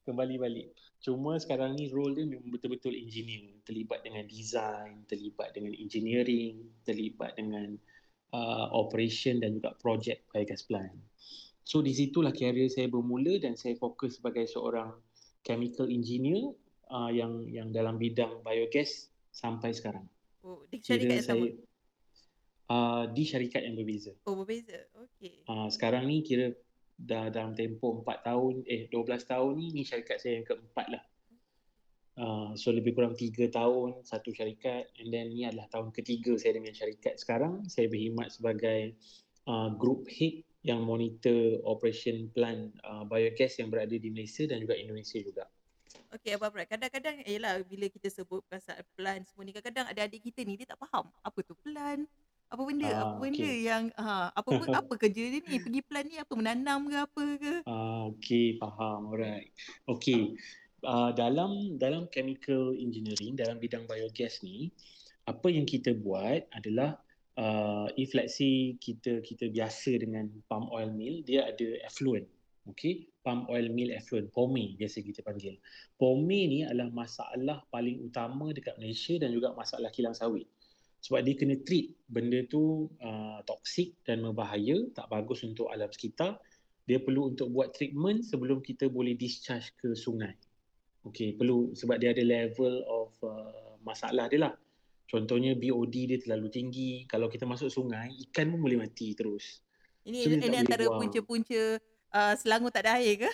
Kembali 0.06 0.34
balik. 0.38 0.66
Cuma 1.02 1.38
sekarang 1.42 1.74
ni 1.74 1.90
role 1.90 2.22
dia 2.22 2.26
memang 2.26 2.54
betul-betul 2.54 2.94
engineer. 2.94 3.50
Terlibat 3.66 4.06
dengan 4.06 4.22
design, 4.30 5.02
terlibat 5.10 5.54
dengan 5.58 5.74
engineering, 5.74 6.70
terlibat 6.86 7.34
dengan 7.34 7.78
uh, 8.32 8.68
operation 8.74 9.40
dan 9.40 9.56
juga 9.56 9.76
project 9.78 10.24
biogas 10.32 10.64
plant. 10.64 10.94
So 11.68 11.84
di 11.84 11.92
situlah 11.92 12.32
career 12.32 12.72
saya 12.72 12.88
bermula 12.88 13.36
dan 13.40 13.52
saya 13.56 13.76
fokus 13.76 14.16
sebagai 14.16 14.48
seorang 14.48 14.96
chemical 15.44 15.88
engineer 15.92 16.56
uh, 16.88 17.12
yang 17.12 17.44
yang 17.48 17.68
dalam 17.68 18.00
bidang 18.00 18.40
biogas 18.40 19.12
sampai 19.32 19.76
sekarang. 19.76 20.08
Oh, 20.40 20.64
di 20.72 20.80
syarikat 20.80 21.20
yang 21.20 21.28
sama? 21.28 21.46
Uh, 22.68 23.04
di 23.12 23.24
syarikat 23.24 23.64
yang 23.64 23.76
berbeza. 23.76 24.12
Oh, 24.28 24.36
berbeza. 24.44 24.80
Okey. 24.96 25.44
Uh, 25.48 25.68
sekarang 25.72 26.08
ni 26.08 26.24
kira 26.24 26.52
dah 26.98 27.30
dalam 27.30 27.54
tempoh 27.54 28.02
4 28.02 28.26
tahun, 28.26 28.54
eh 28.66 28.90
12 28.90 29.06
tahun 29.28 29.52
ni, 29.54 29.66
ni 29.70 29.82
syarikat 29.86 30.18
saya 30.18 30.42
yang 30.42 30.46
keempat 30.48 30.86
lah. 30.90 31.02
Uh, 32.18 32.50
so 32.58 32.74
lebih 32.74 32.98
kurang 32.98 33.14
3 33.14 33.46
tahun 33.54 34.02
satu 34.02 34.34
syarikat 34.34 34.90
and 34.98 35.14
then 35.14 35.30
ni 35.30 35.46
adalah 35.46 35.70
tahun 35.70 35.94
ketiga 35.94 36.34
saya 36.34 36.58
dengan 36.58 36.74
syarikat 36.74 37.14
sekarang. 37.14 37.62
Saya 37.70 37.86
berkhidmat 37.86 38.34
sebagai 38.34 38.98
uh, 39.46 39.70
group 39.78 40.10
head 40.10 40.42
yang 40.66 40.82
monitor 40.82 41.62
operation 41.62 42.26
plant 42.34 42.74
uh, 42.82 43.06
biogas 43.06 43.54
yang 43.62 43.70
berada 43.70 43.94
di 43.94 44.10
Malaysia 44.10 44.42
dan 44.50 44.58
juga 44.58 44.74
Indonesia 44.74 45.22
juga. 45.22 45.46
Okey 46.18 46.36
Abang 46.36 46.52
Brad, 46.52 46.68
kadang-kadang 46.68 47.22
ialah 47.24 47.62
bila 47.64 47.86
kita 47.88 48.08
sebut 48.10 48.42
pasal 48.50 48.80
plan 48.98 49.22
semua 49.24 49.44
ni, 49.46 49.52
kadang-kadang 49.54 49.88
adik-adik 49.92 50.20
kita 50.32 50.40
ni 50.44 50.58
dia 50.58 50.68
tak 50.68 50.80
faham 50.80 51.08
apa 51.20 51.38
tu 51.44 51.52
plan, 51.56 52.04
apa 52.48 52.62
benda, 52.64 52.88
ah, 52.88 53.00
apa 53.12 53.14
benda 53.20 53.44
okay. 53.44 53.56
yang 53.64 53.84
ha, 53.96 54.32
apa 54.32 54.48
apa 54.84 54.92
kerja 54.96 55.22
dia 55.36 55.40
ni, 55.40 55.56
pergi 55.60 55.80
plan 55.84 56.04
ni 56.08 56.16
apa 56.16 56.32
menanam 56.32 56.88
ke 56.88 56.96
apa 56.96 57.24
ke? 57.36 57.54
Ah, 57.68 58.08
okey, 58.12 58.56
faham. 58.56 59.12
Alright. 59.12 59.52
Okey. 59.84 60.32
Uh, 60.32 60.67
dalam 61.14 61.74
dalam 61.74 62.06
chemical 62.14 62.74
engineering 62.78 63.34
dalam 63.34 63.58
bidang 63.58 63.84
biogas 63.90 64.38
ni 64.46 64.70
apa 65.26 65.50
yang 65.50 65.66
kita 65.66 65.92
buat 65.92 66.46
adalah 66.54 66.96
uh, 67.36 67.90
if 67.98 68.14
let's 68.14 68.38
say 68.38 68.78
kita 68.78 69.20
kita 69.20 69.50
biasa 69.50 69.98
dengan 70.00 70.30
palm 70.46 70.70
oil 70.70 70.88
mill 70.94 71.20
dia 71.26 71.50
ada 71.50 71.66
effluent 71.82 72.24
okey 72.70 73.10
palm 73.28 73.44
oil 73.52 73.68
mill 73.68 73.92
effluent 73.92 74.32
POME 74.32 74.80
biasa 74.80 75.04
kita 75.04 75.20
panggil. 75.20 75.60
POME 76.00 76.40
ni 76.48 76.58
adalah 76.64 76.88
masalah 76.88 77.60
paling 77.68 78.00
utama 78.00 78.56
dekat 78.56 78.80
Malaysia 78.80 79.20
dan 79.20 79.36
juga 79.36 79.52
masalah 79.52 79.92
kilang 79.92 80.16
sawit. 80.16 80.48
Sebab 81.04 81.20
dia 81.28 81.36
kena 81.36 81.60
treat 81.62 81.92
benda 82.08 82.40
tu 82.48 82.88
uh, 83.04 83.38
toksik 83.44 84.00
dan 84.08 84.24
berbahaya 84.24 84.80
tak 84.96 85.12
bagus 85.12 85.44
untuk 85.44 85.68
alam 85.68 85.92
sekitar. 85.92 86.40
Dia 86.88 87.04
perlu 87.04 87.36
untuk 87.36 87.52
buat 87.52 87.76
treatment 87.76 88.24
sebelum 88.24 88.64
kita 88.64 88.88
boleh 88.88 89.12
discharge 89.12 89.76
ke 89.76 89.92
sungai 89.92 90.32
Okey, 91.08 91.40
perlu 91.40 91.72
sebab 91.72 91.96
dia 91.96 92.12
ada 92.12 92.20
level 92.20 92.84
of 92.84 93.10
uh, 93.24 93.76
masalah 93.80 94.28
dia 94.28 94.44
lah. 94.48 94.54
Contohnya 95.08 95.56
BOD 95.56 95.94
dia 96.14 96.18
terlalu 96.20 96.52
tinggi. 96.52 97.08
Kalau 97.08 97.32
kita 97.32 97.48
masuk 97.48 97.72
sungai, 97.72 98.12
ikan 98.28 98.52
pun 98.52 98.60
boleh 98.60 98.76
mati 98.76 99.16
terus. 99.16 99.64
Ini 100.04 100.20
so, 100.24 100.28
ini 100.36 100.56
antara 100.60 100.84
punca-punca 100.84 101.80
uh, 102.12 102.34
Selangor 102.36 102.68
tak 102.68 102.84
ada 102.84 103.00
air 103.00 103.24
ke? 103.24 103.30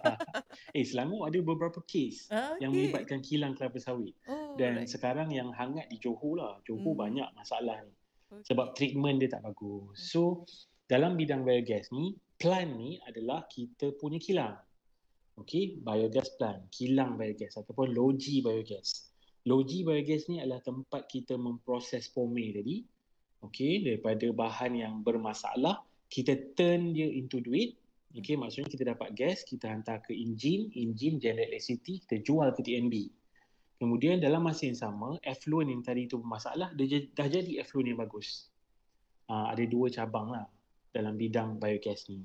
eh, 0.76 0.84
Selangor 0.84 1.28
ada 1.28 1.40
beberapa 1.40 1.80
kes 1.84 2.28
okay. 2.28 2.60
yang 2.60 2.76
melibatkan 2.76 3.24
kilang 3.24 3.56
kelapa 3.56 3.80
sawit. 3.80 4.12
Oh, 4.28 4.56
Dan 4.60 4.80
right. 4.80 4.88
sekarang 4.88 5.32
yang 5.32 5.52
hangat 5.56 5.88
di 5.88 5.96
Johor 6.00 6.36
lah. 6.36 6.54
Johor 6.68 6.92
hmm. 6.92 7.00
banyak 7.00 7.28
masalah 7.32 7.80
ni. 7.84 7.96
Okay. 8.30 8.52
Sebab 8.52 8.76
treatment 8.76 9.24
dia 9.24 9.32
tak 9.32 9.42
bagus. 9.44 9.96
So, 9.96 10.44
dalam 10.84 11.16
bidang 11.16 11.48
biogas 11.48 11.88
ni, 11.96 12.12
plan 12.36 12.76
ni 12.76 13.00
adalah 13.08 13.48
kita 13.48 13.96
punya 13.96 14.20
kilang 14.20 14.56
okey 15.38 15.78
biogas 15.84 16.32
plant 16.40 16.66
kilang 16.74 17.14
biogas 17.14 17.54
ataupun 17.54 17.94
loji 17.94 18.42
biogas. 18.42 19.12
Loji 19.46 19.86
biogas 19.86 20.26
ni 20.28 20.42
adalah 20.42 20.60
tempat 20.64 21.06
kita 21.06 21.38
memproses 21.38 22.10
pome 22.10 22.50
tadi. 22.50 22.82
Okey 23.40 23.86
daripada 23.86 24.26
bahan 24.32 24.76
yang 24.76 24.94
bermasalah 25.00 25.80
kita 26.10 26.54
turn 26.58 26.92
dia 26.92 27.08
into 27.08 27.40
duit. 27.40 27.78
Okey 28.16 28.34
maksudnya 28.34 28.68
kita 28.68 28.84
dapat 28.96 29.14
gas 29.14 29.46
kita 29.46 29.70
hantar 29.70 30.02
ke 30.02 30.12
enjin 30.12 30.68
enjin 30.74 31.22
generate 31.22 31.54
electricity 31.54 32.02
kita 32.02 32.26
jual 32.26 32.50
ke 32.58 32.66
TNB 32.66 33.06
kemudian 33.80 34.20
dalam 34.20 34.44
masa 34.44 34.68
yang 34.68 34.76
sama 34.76 35.16
effluent 35.24 35.72
yang 35.72 35.80
tadi 35.80 36.04
tu 36.10 36.20
bermasalah 36.20 36.74
dia 36.76 37.06
dah 37.16 37.28
jadi 37.30 37.62
effluent 37.64 37.94
yang 37.94 38.00
bagus. 38.02 38.50
Uh, 39.30 39.46
ada 39.46 39.62
dua 39.62 39.86
cabang 39.94 40.34
lah 40.34 40.44
dalam 40.90 41.14
bidang 41.14 41.56
biogas 41.62 42.10
ni 42.10 42.18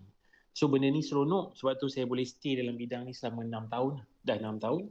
So 0.56 0.72
benda 0.72 0.88
ni 0.88 1.04
seronok 1.04 1.60
sebab 1.60 1.76
tu 1.76 1.92
saya 1.92 2.08
boleh 2.08 2.24
stay 2.24 2.56
dalam 2.56 2.80
bidang 2.80 3.04
ni 3.04 3.12
selama 3.12 3.44
6 3.44 3.76
tahun. 3.76 3.94
Dah 4.24 4.38
6 4.40 4.64
tahun. 4.64 4.84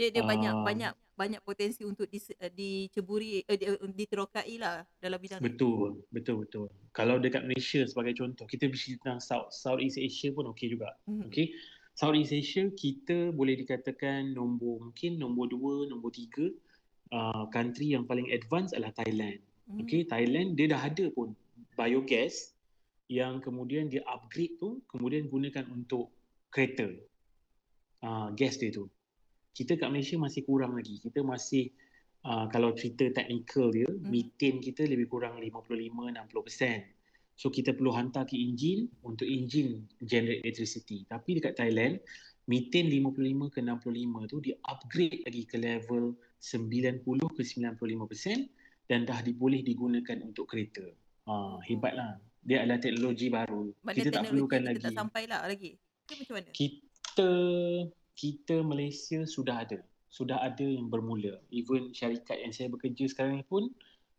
Dia 0.00 0.08
dia 0.08 0.24
uh, 0.24 0.28
banyak 0.30 0.54
banyak 0.64 0.92
banyak 1.12 1.40
potensi 1.44 1.84
untuk 1.84 2.08
di, 2.08 2.16
uh, 2.16 2.48
diceburi 2.48 3.44
uh, 3.44 3.58
di, 3.58 3.68
diterokai 3.92 4.56
lah 4.56 4.80
dalam 4.96 5.20
bidang 5.20 5.44
betul, 5.44 6.00
ni. 6.00 6.08
Betul, 6.08 6.08
betul, 6.08 6.36
betul. 6.40 6.66
Kalau 6.96 7.20
dekat 7.20 7.44
Malaysia 7.44 7.84
sebagai 7.84 8.16
contoh, 8.16 8.48
kita 8.48 8.64
bercerita 8.64 9.12
tentang 9.12 9.20
South, 9.20 9.52
Southeast 9.52 10.00
Asia 10.00 10.32
pun 10.32 10.48
okey 10.56 10.72
juga. 10.72 10.96
Mm-hmm. 11.04 11.28
Okey. 11.28 11.46
Southeast 11.92 12.32
Asia 12.32 12.64
kita 12.72 13.28
boleh 13.36 13.60
dikatakan 13.60 14.32
nombor 14.32 14.88
mungkin 14.88 15.20
nombor 15.20 15.52
2, 15.52 15.92
nombor 15.92 16.16
3 16.16 16.48
uh, 17.12 17.44
country 17.52 17.92
yang 17.92 18.08
paling 18.08 18.32
advance 18.32 18.72
adalah 18.72 18.96
Thailand. 18.96 19.36
Mm-hmm. 19.68 19.84
Okey, 19.84 20.00
Thailand 20.08 20.56
dia 20.56 20.72
dah 20.72 20.80
ada 20.80 21.12
pun 21.12 21.36
biogas 21.76 22.56
yang 23.08 23.40
kemudian 23.40 23.88
dia 23.88 24.04
upgrade 24.04 24.60
tu 24.60 24.84
kemudian 24.88 25.26
gunakan 25.32 25.64
untuk 25.72 26.12
kereta. 26.52 26.88
Uh, 28.04 28.30
gas 28.36 28.60
dia 28.60 28.70
tu. 28.70 28.86
Kita 29.56 29.74
kat 29.74 29.90
Malaysia 29.90 30.14
masih 30.20 30.46
kurang 30.46 30.78
lagi. 30.78 31.02
Kita 31.02 31.24
masih 31.24 31.72
uh, 32.28 32.46
kalau 32.52 32.76
cerita 32.76 33.10
teknikal 33.10 33.72
dia 33.72 33.88
hmm. 33.88 34.06
methane 34.06 34.58
kita 34.62 34.86
lebih 34.86 35.06
kurang 35.10 35.38
55-60% 35.38 36.98
so 37.38 37.54
kita 37.54 37.70
perlu 37.70 37.94
hantar 37.94 38.26
ke 38.26 38.34
enjin 38.34 38.90
untuk 39.06 39.24
enjin 39.30 39.86
generate 40.02 40.42
electricity. 40.42 41.06
Tapi 41.06 41.38
dekat 41.38 41.54
Thailand 41.54 42.02
methane 42.50 42.90
55 42.90 43.54
ke 43.54 43.60
65 43.62 44.32
tu 44.32 44.36
dia 44.42 44.56
upgrade 44.66 45.22
lagi 45.22 45.42
ke 45.46 45.56
level 45.62 46.18
90 46.42 47.06
ke 47.38 47.42
95% 47.46 48.90
dan 48.90 49.06
dah 49.06 49.20
boleh 49.38 49.62
digunakan 49.62 50.18
untuk 50.26 50.50
kereta. 50.50 50.82
Ha, 51.28 51.62
hebatlah 51.62 52.18
dia 52.42 52.64
adalah 52.64 52.80
teknologi 52.80 53.26
baru. 53.28 53.72
Maknanya 53.84 53.98
kita 53.98 54.10
tak 54.14 54.24
perlukan 54.30 54.60
kita 54.60 54.68
lagi. 54.68 54.78
Kita 54.78 54.88
tak 54.88 54.98
sampai 54.98 55.22
lah 55.26 55.40
lagi. 55.44 55.70
Ke 56.08 56.12
macam 56.16 56.34
mana? 56.38 56.50
Kita 56.54 57.30
kita 58.18 58.54
Malaysia 58.66 59.18
sudah 59.28 59.56
ada. 59.62 59.78
Sudah 60.08 60.40
ada 60.40 60.64
yang 60.64 60.90
bermula. 60.90 61.38
Even 61.52 61.92
syarikat 61.92 62.40
yang 62.40 62.50
saya 62.50 62.72
bekerja 62.72 63.06
sekarang 63.06 63.42
ni 63.42 63.46
pun 63.46 63.70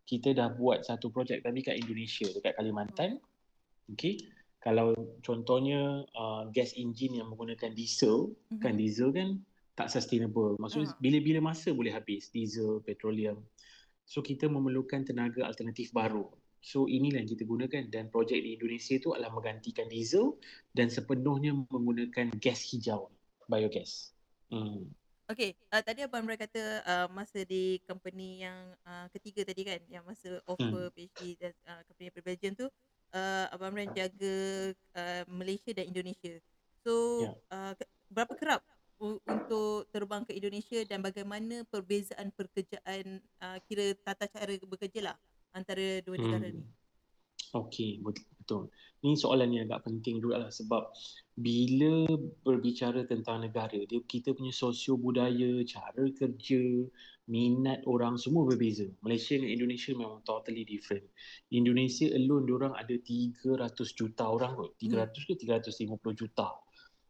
kita 0.10 0.34
dah 0.34 0.50
buat 0.58 0.82
satu 0.86 1.14
projek 1.14 1.46
tapi 1.46 1.62
kat 1.62 1.78
Indonesia 1.78 2.26
dekat 2.34 2.58
Kalimantan. 2.58 3.22
Hmm. 3.22 3.94
Okay. 3.94 4.18
Kalau 4.60 4.92
contohnya 5.24 6.04
uh, 6.20 6.44
gas 6.52 6.76
engine 6.76 7.24
yang 7.24 7.32
menggunakan 7.32 7.72
diesel, 7.72 8.36
hmm. 8.52 8.60
kan 8.60 8.76
diesel 8.76 9.14
kan 9.16 9.40
tak 9.80 9.88
sustainable. 9.88 10.60
Maksudnya 10.60 10.92
hmm. 10.92 11.00
bila-bila 11.00 11.40
masa 11.54 11.72
boleh 11.72 11.96
habis 11.96 12.28
diesel, 12.34 12.84
petroleum. 12.84 13.40
So 14.04 14.20
kita 14.20 14.50
memerlukan 14.52 15.08
tenaga 15.08 15.48
alternatif 15.48 15.96
baru. 15.96 16.28
So 16.60 16.91
inilah 16.91 17.24
yang 17.24 17.32
kita 17.32 17.48
gunakan 17.48 17.88
dan 17.88 18.12
projek 18.12 18.43
di 18.43 18.60
Indonesia 18.60 19.00
itu 19.00 19.15
adalah 19.15 19.32
menggantikan 19.32 19.88
diesel 19.88 20.36
dan 20.76 20.91
sepenuhnya 20.91 21.56
menggunakan 21.72 22.36
gas 22.38 22.63
hijau, 22.69 23.08
biogas. 23.48 24.12
Hmm. 24.52 24.91
Okay, 25.30 25.54
uh, 25.69 25.86
tadi 25.86 26.02
Abang 26.02 26.26
Amran 26.26 26.41
kata 26.41 26.82
uh, 26.89 27.08
masa 27.13 27.45
di 27.45 27.78
company 27.86 28.41
yang 28.41 28.74
uh, 28.82 29.06
ketiga 29.13 29.45
tadi 29.45 29.62
kan, 29.62 29.78
yang 29.86 30.02
masa 30.02 30.41
offer 30.50 30.89
hmm. 30.89 30.95
PhD 30.98 31.38
dan 31.38 31.54
uh, 31.69 31.86
company 31.86 32.10
Belgium 32.17 32.54
tu, 32.58 32.65
uh, 33.13 33.45
Abang 33.54 33.69
Amran 33.69 33.93
jaga 33.93 34.36
uh, 34.98 35.24
Malaysia 35.30 35.69
dan 35.69 35.86
Indonesia. 35.86 36.34
So, 36.82 36.93
yeah. 37.30 37.38
uh, 37.54 37.74
berapa 38.10 38.34
kerap 38.34 38.65
untuk 38.98 39.88
terbang 39.95 40.26
ke 40.28 40.36
Indonesia 40.36 40.82
dan 40.84 41.00
bagaimana 41.00 41.63
perbezaan 41.69 42.36
pekerjaan 42.36 43.24
uh, 43.39 43.62
kira 43.69 43.95
tata 44.04 44.28
cara 44.28 44.58
bekerja 44.60 45.13
lah 45.13 45.17
antara 45.54 46.02
dua 46.06 46.16
negara 46.18 46.48
hmm. 46.50 46.58
ni? 46.58 46.64
Okey, 47.50 48.06
betul. 48.06 48.70
Ni 49.02 49.18
soalan 49.18 49.50
yang 49.56 49.66
agak 49.72 49.90
penting 49.90 50.22
juga 50.22 50.46
lah 50.46 50.52
sebab 50.54 50.94
bila 51.40 52.06
berbicara 52.46 53.08
tentang 53.08 53.42
negara, 53.42 53.80
dia 53.88 54.04
kita 54.06 54.36
punya 54.36 54.54
sosio 54.54 55.00
budaya, 55.00 55.64
cara 55.66 56.04
kerja, 56.14 56.62
minat 57.30 57.86
orang 57.86 58.18
semua 58.22 58.46
berbeza. 58.46 58.86
Malaysia 59.06 59.38
dan 59.38 59.50
Indonesia 59.50 59.94
memang 59.94 60.22
totally 60.26 60.66
different. 60.66 61.06
Indonesia 61.54 62.10
alone 62.14 62.50
orang 62.50 62.74
ada 62.76 62.98
300 62.98 63.72
juta 63.94 64.26
orang 64.26 64.58
kot. 64.58 64.78
300 64.82 65.14
hmm. 65.14 65.26
ke 65.26 65.34
350 65.48 66.22
juta. 66.26 66.50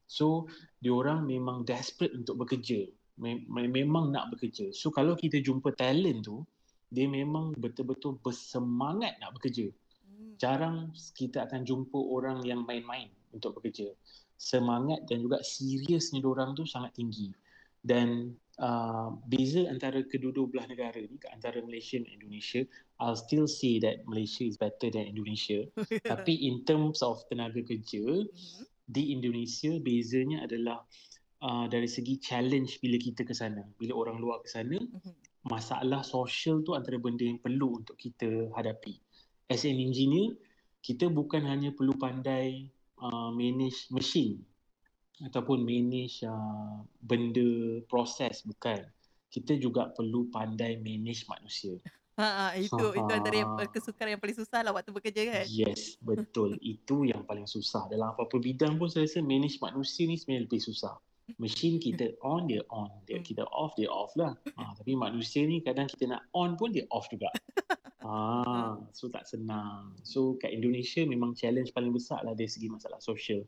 So, 0.05 0.51
dia 0.83 0.91
orang 0.91 1.25
memang 1.25 1.63
desperate 1.63 2.15
untuk 2.15 2.45
bekerja. 2.45 2.85
Memang 3.19 4.11
nak 4.11 4.31
bekerja. 4.35 4.71
So, 4.75 4.91
kalau 4.91 5.15
kita 5.15 5.39
jumpa 5.39 5.75
talent 5.75 6.27
tu, 6.27 6.43
dia 6.89 7.05
memang 7.05 7.53
betul-betul 7.57 8.17
bersemangat 8.21 9.17
nak 9.21 9.37
bekerja. 9.37 9.69
Hmm. 10.05 10.33
Jarang 10.41 10.77
kita 11.13 11.45
akan 11.45 11.65
jumpa 11.65 11.97
orang 11.97 12.41
yang 12.45 12.65
main-main 12.65 13.09
untuk 13.33 13.57
bekerja. 13.57 13.93
semangat 14.39 15.03
dan 15.11 15.19
juga 15.19 15.43
seriusnya 15.43 16.23
orang 16.23 16.55
tu 16.55 16.63
sangat 16.63 16.95
tinggi. 16.95 17.35
Dan 17.83 18.31
uh, 18.59 19.11
beza 19.27 19.67
antara 19.67 19.99
kedua-dua 20.03 20.47
belah 20.47 20.67
negara 20.67 20.99
ni 20.99 21.19
antara 21.35 21.59
Malaysia 21.59 21.99
dan 21.99 22.07
Indonesia, 22.07 22.63
I'll 23.03 23.19
still 23.19 23.47
say 23.51 23.83
that 23.83 24.07
Malaysia 24.07 24.47
is 24.47 24.55
better 24.55 24.87
than 24.87 25.11
Indonesia. 25.11 25.67
Tapi 26.11 26.39
in 26.39 26.63
terms 26.63 27.03
of 27.03 27.19
tenaga 27.27 27.59
kerja, 27.63 28.03
mm-hmm. 28.27 28.65
di 28.87 29.11
Indonesia 29.11 29.75
bezanya 29.83 30.47
adalah 30.47 30.87
uh, 31.43 31.67
dari 31.67 31.87
segi 31.87 32.19
challenge 32.19 32.79
bila 32.79 32.95
kita 32.95 33.27
ke 33.27 33.35
sana. 33.35 33.63
Bila 33.75 33.95
orang 33.95 34.23
luar 34.23 34.39
ke 34.43 34.49
sana, 34.51 34.79
mm-hmm. 34.79 35.13
Masalah 35.47 36.03
sosial 36.03 36.59
tu 36.65 36.75
antara 36.75 36.99
benda 36.99 37.23
yang 37.23 37.39
perlu 37.39 37.79
untuk 37.79 37.95
kita 37.95 38.51
hadapi. 38.51 38.99
As 39.47 39.63
an 39.63 39.79
engineer, 39.79 40.35
kita 40.83 41.07
bukan 41.07 41.47
hanya 41.47 41.71
perlu 41.71 41.95
pandai 41.95 42.67
uh, 42.99 43.31
manage 43.31 43.87
mesin 43.91 44.43
ataupun 45.19 45.63
manage 45.63 46.23
uh, 46.27 46.83
benda 47.03 47.79
proses 47.87 48.43
bukan. 48.43 48.83
Kita 49.29 49.55
juga 49.61 49.93
perlu 49.93 50.27
pandai 50.33 50.81
manage 50.81 51.29
manusia. 51.29 51.77
Ha, 52.19 52.27
ha 52.27 52.47
itu 52.59 52.75
ha, 52.75 52.97
itu 52.99 53.11
antara 53.15 53.35
yang 53.39 53.55
kesukaran 53.71 54.19
yang 54.19 54.21
paling 54.21 54.35
susah 54.35 54.59
lah 54.59 54.75
waktu 54.75 54.91
bekerja 54.91 55.21
kan? 55.23 55.45
Yes 55.47 55.95
betul. 56.03 56.59
Itu 56.75 57.07
yang 57.07 57.23
paling 57.23 57.47
susah. 57.47 57.87
Dalam 57.87 58.11
apa-apa 58.11 58.43
bidang 58.43 58.75
pun 58.75 58.91
saya 58.91 59.07
rasa 59.07 59.23
manage 59.23 59.55
manusia 59.63 60.03
ni 60.03 60.19
sebenarnya 60.19 60.51
lebih 60.51 60.59
susah 60.59 60.99
mesin 61.37 61.77
kita 61.77 62.17
on 62.25 62.49
dia 62.49 62.65
on 62.73 62.89
dia 63.05 63.21
hmm. 63.21 63.27
kita 63.27 63.45
off 63.53 63.77
dia 63.77 63.91
off 63.91 64.09
lah 64.17 64.33
ha, 64.57 64.73
tapi 64.73 64.97
manusia 64.97 65.45
ni 65.45 65.61
kadang 65.61 65.85
kita 65.85 66.09
nak 66.09 66.25
on 66.33 66.57
pun 66.57 66.73
dia 66.73 66.89
off 66.89 67.05
juga 67.11 67.29
Ah, 67.99 68.79
so 68.97 69.11
tak 69.11 69.27
senang. 69.27 69.91
So 70.07 70.39
kat 70.39 70.55
Indonesia 70.55 71.03
memang 71.03 71.35
challenge 71.35 71.75
paling 71.75 71.91
besar 71.91 72.23
lah 72.23 72.33
dari 72.33 72.47
segi 72.47 72.71
masalah 72.71 73.03
sosial. 73.03 73.43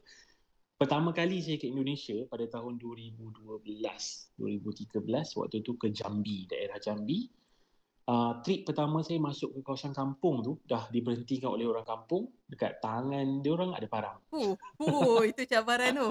Pertama 0.75 1.13
kali 1.13 1.45
saya 1.45 1.61
ke 1.61 1.69
Indonesia 1.69 2.25
pada 2.25 2.49
tahun 2.49 2.81
2012, 2.81 3.45
2013 3.45 5.37
waktu 5.37 5.57
tu 5.61 5.77
ke 5.77 5.93
Jambi, 5.93 6.49
daerah 6.49 6.81
Jambi. 6.81 7.29
Uh, 8.09 8.41
trip 8.41 8.65
pertama 8.65 9.05
saya 9.05 9.21
masuk 9.21 9.53
ke 9.53 9.59
kawasan 9.61 9.93
kampung 9.93 10.41
tu 10.41 10.57
dah 10.65 10.89
diberhentikan 10.89 11.53
oleh 11.53 11.69
orang 11.69 11.85
kampung 11.85 12.33
dekat 12.49 12.81
tangan 12.81 13.45
dia 13.45 13.53
orang 13.53 13.77
ada 13.77 13.85
parang. 13.85 14.17
Oh, 14.33 14.57
oh 14.81 15.21
itu 15.21 15.45
cabaran 15.45 15.93
tu. 15.93 16.09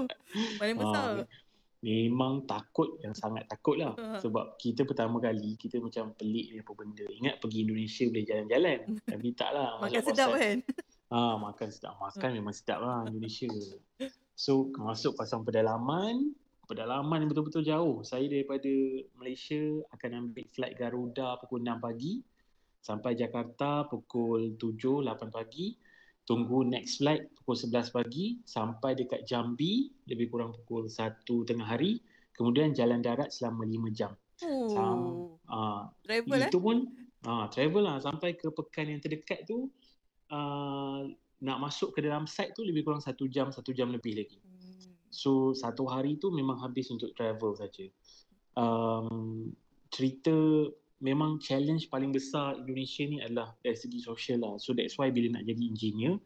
Paling 0.63 0.77
ah, 0.79 0.81
besar. 0.81 1.07
Uh, 1.19 1.27
memang 1.81 2.45
takut 2.45 3.01
yang 3.01 3.17
sangat 3.17 3.49
takut 3.49 3.81
lah. 3.81 3.97
Sebab 4.21 4.61
kita 4.61 4.85
pertama 4.85 5.17
kali 5.17 5.57
kita 5.57 5.81
macam 5.81 6.13
pelik 6.13 6.47
ni 6.53 6.59
apa 6.61 6.73
benda. 6.77 7.07
Ingat 7.09 7.41
pergi 7.41 7.59
Indonesia 7.65 8.05
boleh 8.09 8.25
jalan-jalan? 8.29 8.79
Tapi 9.13 9.27
tak 9.33 9.51
lah 9.57 9.69
makan 9.81 10.03
sedap 10.05 10.29
kan? 10.37 10.59
Ha, 11.11 11.19
makan 11.41 11.69
sedap. 11.73 11.95
Makan 11.99 12.29
hmm. 12.29 12.37
memang 12.37 12.55
sedap 12.55 12.79
lah 12.85 12.99
Indonesia. 13.11 13.51
So 14.37 14.69
masuk 14.77 15.17
pasang 15.17 15.43
pedalaman. 15.43 16.37
Pedalaman 16.69 17.27
yang 17.27 17.31
betul-betul 17.33 17.67
jauh. 17.67 18.07
Saya 18.07 18.31
daripada 18.31 18.71
Malaysia 19.19 19.59
akan 19.91 20.11
ambil 20.31 20.47
flight 20.55 20.79
Garuda 20.79 21.35
pukul 21.43 21.67
6 21.67 21.83
pagi 21.83 22.23
sampai 22.81 23.13
Jakarta 23.19 23.91
pukul 23.91 24.55
7 24.57 25.03
8 25.03 25.35
pagi 25.35 25.75
tunggu 26.31 26.63
next 26.63 27.03
flight 27.03 27.27
pukul 27.43 27.59
11 27.59 27.91
pagi 27.91 28.39
sampai 28.47 28.95
dekat 28.95 29.27
Jambi 29.27 29.91
lebih 30.07 30.31
kurang 30.31 30.55
pukul 30.55 30.87
1 30.87 31.27
tengah 31.27 31.67
hari 31.67 31.99
kemudian 32.39 32.71
jalan 32.71 33.03
darat 33.03 33.35
selama 33.35 33.67
5 33.67 33.91
jam. 33.91 34.15
Oh. 34.47 34.71
Sam, 34.71 35.01
uh, 35.51 35.91
travel 36.07 36.39
itu 36.47 36.55
eh? 36.55 36.63
pun 36.63 36.77
uh, 37.27 37.51
travel 37.51 37.83
lah 37.83 37.99
sampai 37.99 38.39
ke 38.39 38.47
pekan 38.55 38.95
yang 38.95 39.03
terdekat 39.03 39.43
tu 39.43 39.67
uh, 40.31 41.03
nak 41.43 41.59
masuk 41.59 41.99
ke 41.99 42.07
dalam 42.07 42.31
site 42.31 42.55
tu 42.55 42.63
lebih 42.63 42.87
kurang 42.87 43.03
1 43.03 43.11
jam, 43.27 43.51
1 43.51 43.59
jam 43.75 43.91
lebih 43.91 44.15
lagi. 44.15 44.39
Hmm. 44.39 44.95
So 45.11 45.51
satu 45.51 45.91
hari 45.91 46.23
tu 46.23 46.31
memang 46.31 46.63
habis 46.63 46.95
untuk 46.95 47.11
travel 47.19 47.59
saja. 47.59 47.91
Um, 48.55 49.51
cerita 49.91 50.71
memang 51.01 51.41
challenge 51.41 51.89
paling 51.89 52.13
besar 52.13 52.61
Indonesia 52.61 53.05
ni 53.09 53.19
adalah 53.25 53.57
dari 53.65 53.77
segi 53.77 54.01
sosial 54.05 54.45
lah. 54.45 54.55
So 54.61 54.77
that's 54.77 55.01
why 55.01 55.09
bila 55.09 55.41
nak 55.41 55.49
jadi 55.49 55.63
engineer, 55.65 56.21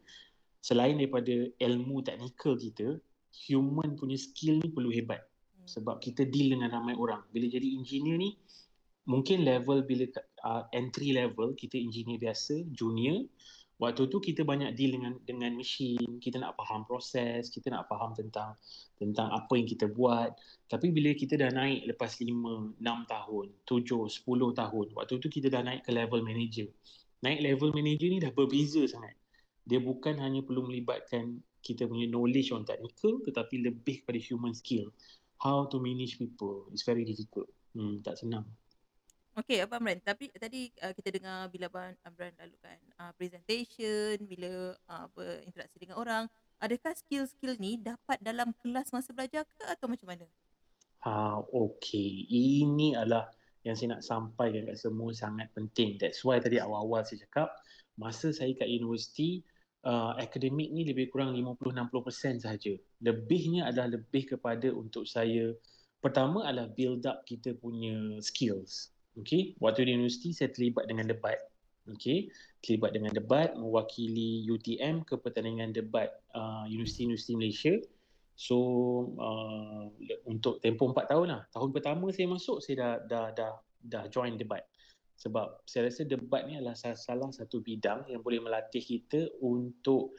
selain 0.59 0.99
daripada 0.99 1.49
ilmu 1.63 2.03
teknikal 2.03 2.59
kita, 2.59 2.99
human 3.47 3.95
punya 3.95 4.19
skill 4.19 4.59
ni 4.59 4.69
perlu 4.69 4.91
hebat. 4.91 5.23
Hmm. 5.23 5.67
Sebab 5.67 6.03
kita 6.03 6.27
deal 6.27 6.53
dengan 6.59 6.75
ramai 6.75 6.93
orang. 6.99 7.23
Bila 7.31 7.47
jadi 7.47 7.65
engineer 7.71 8.19
ni, 8.19 8.35
mungkin 9.07 9.47
level 9.47 9.87
bila 9.87 10.05
uh, 10.43 10.67
entry 10.75 11.15
level, 11.15 11.55
kita 11.55 11.79
engineer 11.79 12.19
biasa, 12.19 12.67
junior, 12.75 13.23
waktu 13.75 14.07
tu 14.07 14.23
kita 14.23 14.47
banyak 14.47 14.71
deal 14.71 14.95
dengan 14.95 15.19
dengan 15.27 15.51
mesin 15.51 15.99
kita 16.23 16.39
nak 16.39 16.55
faham 16.55 16.87
proses 16.87 17.51
kita 17.51 17.67
nak 17.67 17.91
faham 17.91 18.15
tentang 18.15 18.55
tentang 18.95 19.27
apa 19.35 19.53
yang 19.59 19.67
kita 19.67 19.91
buat. 19.91 20.31
Tapi 20.71 20.95
bila 20.95 21.11
kita 21.11 21.35
dah 21.35 21.51
naik 21.51 21.91
lepas 21.91 22.17
5 22.23 22.79
6 22.79 22.83
tahun 22.83 23.45
7 23.67 23.83
10 23.83 24.59
tahun 24.61 24.87
waktu 24.95 25.13
tu 25.19 25.27
kita 25.27 25.47
dah 25.51 25.61
naik 25.63 25.83
ke 25.83 25.91
level 25.91 26.23
manager. 26.23 26.71
Naik 27.23 27.39
level 27.43 27.75
manager 27.75 28.07
ni 28.07 28.19
dah 28.23 28.31
berbeza 28.31 28.83
sangat. 28.87 29.15
Dia 29.65 29.81
bukan 29.81 30.21
hanya 30.21 30.45
perlu 30.45 30.69
melibatkan 30.69 31.41
kita 31.65 31.89
punya 31.89 32.05
knowledge 32.07 32.53
on 32.53 32.63
technical 32.63 33.19
tetapi 33.25 33.65
lebih 33.65 34.05
kepada 34.05 34.19
human 34.21 34.55
skill. 34.55 34.87
How 35.35 35.67
to 35.67 35.83
manage 35.83 36.15
people 36.15 36.71
is 36.71 36.87
very 36.87 37.03
difficult. 37.03 37.51
Hmm 37.75 37.99
tak 37.99 38.15
senang 38.15 38.47
Okey, 39.35 39.59
Abang 39.59 39.83
Amran. 39.83 39.99
Tapi 39.99 40.31
tadi 40.31 40.71
uh, 40.79 40.95
kita 40.95 41.11
dengar 41.11 41.51
bila 41.51 41.67
Abang 41.67 41.91
Amran 42.07 42.31
lalukan 42.39 42.79
uh, 42.95 43.11
presentation, 43.19 44.15
bila 44.23 44.71
uh, 44.87 45.11
berinteraksi 45.11 45.75
dengan 45.75 45.99
orang. 45.99 46.23
Adakah 46.63 46.95
skill-skill 46.95 47.59
ni 47.59 47.75
dapat 47.75 48.15
dalam 48.23 48.55
kelas 48.63 48.95
masa 48.95 49.11
belajar 49.11 49.43
ke 49.43 49.63
atau 49.67 49.91
macam 49.91 50.07
mana? 50.07 50.23
Ha, 51.03 51.43
okey. 51.51 52.31
Ini 52.31 52.95
adalah 52.95 53.27
yang 53.67 53.75
saya 53.75 53.99
nak 53.99 54.07
sampaikan 54.07 54.71
kat 54.71 54.79
semua 54.79 55.11
sangat 55.11 55.51
penting. 55.51 55.99
That's 55.99 56.23
why 56.23 56.39
tadi 56.39 56.63
awal-awal 56.63 57.03
saya 57.03 57.27
cakap, 57.27 57.51
masa 57.99 58.31
saya 58.31 58.55
kat 58.55 58.71
universiti, 58.71 59.43
uh, 59.83 60.15
akademik 60.15 60.71
ni 60.71 60.87
lebih 60.87 61.11
kurang 61.11 61.35
50-60% 61.35 62.39
sahaja. 62.39 62.73
Lebihnya 63.03 63.67
adalah 63.67 63.99
lebih 63.99 64.31
kepada 64.31 64.71
untuk 64.71 65.03
saya, 65.03 65.51
pertama 65.99 66.47
adalah 66.47 66.71
build 66.71 67.03
up 67.03 67.27
kita 67.27 67.51
punya 67.59 68.15
skills. 68.23 68.94
Okay, 69.15 69.55
waktu 69.63 69.87
di 69.87 69.95
universiti 69.95 70.35
saya 70.35 70.51
terlibat 70.51 70.91
dengan 70.91 71.07
debat. 71.07 71.39
Okay, 71.85 72.27
terlibat 72.59 72.97
dengan 72.97 73.13
debat 73.13 73.53
mewakili 73.55 74.43
UTM 74.49 75.05
ke 75.05 75.15
pertandingan 75.15 75.71
debat 75.71 76.11
uh, 76.35 76.67
Universiti-Universiti 76.67 77.33
Malaysia. 77.37 77.73
So 78.35 78.57
uh, 79.15 79.87
untuk 80.27 80.59
tempoh 80.59 80.91
empat 80.91 81.07
tahun 81.07 81.27
lah. 81.31 81.41
Tahun 81.55 81.69
pertama 81.71 82.11
saya 82.11 82.27
masuk 82.27 82.59
saya 82.59 82.75
dah 82.75 82.93
dah 83.07 83.25
dah 83.31 83.53
dah 83.85 84.03
join 84.11 84.35
debat. 84.35 84.67
Sebab 85.15 85.63
saya 85.63 85.87
rasa 85.87 86.03
debat 86.03 86.43
ni 86.43 86.59
adalah 86.59 86.75
salah 86.75 87.31
satu 87.31 87.63
bidang 87.63 88.11
yang 88.11 88.19
boleh 88.19 88.43
melatih 88.43 88.83
kita 88.83 89.31
untuk 89.39 90.11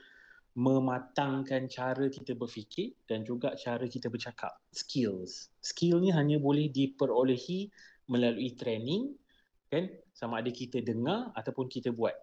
mematangkan 0.57 1.69
cara 1.69 2.09
kita 2.09 2.33
berfikir 2.33 2.97
dan 3.05 3.21
juga 3.21 3.53
cara 3.61 3.85
kita 3.85 4.09
bercakap. 4.09 4.57
Skills. 4.73 5.53
Skill 5.61 6.01
ni 6.01 6.09
hanya 6.09 6.41
boleh 6.41 6.73
diperolehi 6.73 7.69
melalui 8.07 8.55
training 8.55 9.15
kan? 9.71 9.91
Sama 10.17 10.41
ada 10.41 10.51
kita 10.51 10.81
dengar 10.81 11.31
ataupun 11.37 11.69
kita 11.69 11.93
buat. 11.93 12.15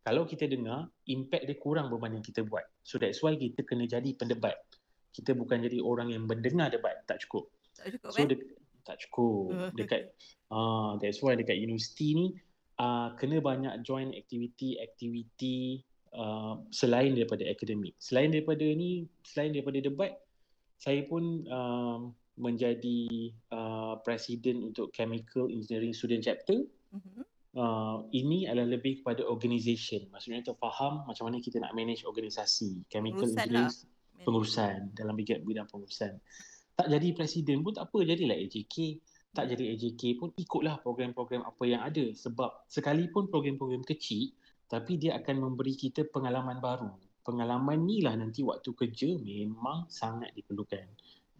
Kalau 0.00 0.24
kita 0.24 0.48
dengar 0.48 0.88
impact 1.06 1.44
dia 1.44 1.56
kurang 1.60 1.92
berbanding 1.92 2.24
kita 2.24 2.40
buat. 2.42 2.64
So 2.82 2.96
that's 2.96 3.20
why 3.20 3.36
kita 3.36 3.62
kena 3.62 3.84
jadi 3.84 4.16
pendebat. 4.16 4.56
Kita 5.12 5.36
bukan 5.36 5.62
jadi 5.64 5.78
orang 5.84 6.10
yang 6.10 6.24
mendengar 6.24 6.72
debat. 6.72 7.04
Tak 7.04 7.22
cukup. 7.28 7.52
Tak 7.76 7.98
cukup 7.98 8.10
so, 8.10 8.18
eh? 8.24 8.28
de- 8.32 8.56
tak 8.82 8.96
cukup. 9.06 9.76
Dekat 9.76 10.16
uh, 10.50 10.96
that's 11.00 11.20
why 11.20 11.36
dekat 11.36 11.60
universiti 11.60 12.16
ni 12.16 12.26
uh, 12.80 13.14
kena 13.16 13.38
banyak 13.38 13.84
join 13.84 14.10
activity 14.16 14.80
activity 14.80 15.84
uh, 16.16 16.58
selain 16.72 17.14
daripada 17.14 17.46
akademik 17.46 17.94
selain 18.00 18.32
daripada 18.32 18.64
ni 18.64 19.06
selain 19.22 19.52
daripada 19.54 19.78
debat 19.84 20.12
saya 20.80 21.04
pun 21.04 21.44
uh, 21.46 22.08
menjadi 22.38 23.32
uh, 23.50 23.98
presiden 24.02 24.70
untuk 24.70 24.94
Chemical 24.94 25.50
Engineering 25.50 25.94
Student 25.96 26.22
Chapter. 26.22 26.58
Mm-hmm. 26.94 27.22
Uh, 27.50 28.06
ini 28.14 28.46
adalah 28.46 28.78
lebih 28.78 29.02
kepada 29.02 29.26
organisation. 29.26 30.06
Maksudnya 30.14 30.46
untuk 30.46 30.58
faham 30.62 31.02
macam 31.02 31.26
mana 31.26 31.42
kita 31.42 31.58
nak 31.58 31.74
manage 31.74 32.06
organisasi 32.06 32.86
chemical 32.86 33.26
pengurusan 33.26 33.42
engineering 33.42 33.66
lah. 33.66 34.22
pengurusan 34.22 34.76
dalam 34.94 35.14
bidang, 35.18 35.42
bidang 35.42 35.66
pengurusan. 35.66 36.12
Tak 36.78 36.86
jadi 36.86 37.08
presiden 37.12 37.66
pun 37.66 37.74
tak 37.74 37.90
apa, 37.90 37.98
jadilah 38.06 38.38
AJK. 38.38 38.76
Tak 39.34 39.46
jadi 39.50 39.64
AJK 39.74 40.02
pun 40.22 40.30
ikutlah 40.38 40.78
program-program 40.82 41.42
apa 41.42 41.62
yang 41.66 41.82
ada 41.82 42.14
sebab 42.14 42.66
sekalipun 42.70 43.26
program-program 43.30 43.82
kecil 43.82 44.30
tapi 44.70 45.02
dia 45.02 45.18
akan 45.18 45.50
memberi 45.50 45.74
kita 45.74 46.06
pengalaman 46.06 46.62
baru. 46.62 46.94
Pengalaman 47.26 47.82
ni 47.82 48.00
lah 48.00 48.14
nanti 48.14 48.46
waktu 48.46 48.70
kerja 48.70 49.18
memang 49.18 49.90
sangat 49.90 50.30
diperlukan 50.38 50.86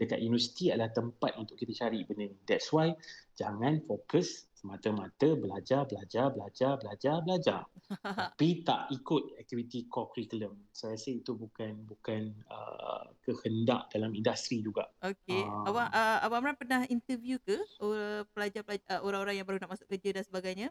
dekat 0.00 0.24
universiti 0.24 0.72
adalah 0.72 0.88
tempat 0.88 1.36
untuk 1.36 1.60
kita 1.60 1.76
cari 1.76 2.00
benda 2.08 2.32
ni. 2.32 2.36
That's 2.48 2.72
why 2.72 2.96
jangan 3.36 3.84
fokus 3.84 4.48
semata-mata 4.56 5.36
belajar, 5.36 5.88
belajar, 5.88 6.28
belajar, 6.32 6.76
belajar, 6.76 7.16
belajar. 7.24 7.60
Tapi 8.36 8.60
tak 8.64 8.92
ikut 8.92 9.40
aktiviti 9.40 9.88
core 9.88 10.12
curriculum. 10.12 10.56
Saya 10.72 10.96
rasa 10.96 11.16
itu 11.16 11.32
bukan 11.32 11.88
bukan 11.88 12.32
uh, 12.52 13.08
kehendak 13.24 13.88
dalam 13.92 14.12
industri 14.12 14.60
juga. 14.60 14.88
Okey. 15.00 15.44
Uh, 15.44 15.68
Abang 15.68 15.88
uh, 15.88 16.18
Abang 16.24 16.40
Amran 16.44 16.56
pernah 16.56 16.84
interview 16.88 17.40
ke 17.40 17.56
uh, 17.80 18.24
pelajar-pelajar 18.36 19.00
uh, 19.00 19.00
orang-orang 19.04 19.40
yang 19.40 19.46
baru 19.48 19.60
nak 19.60 19.76
masuk 19.76 19.88
kerja 19.88 20.20
dan 20.20 20.24
sebagainya? 20.24 20.68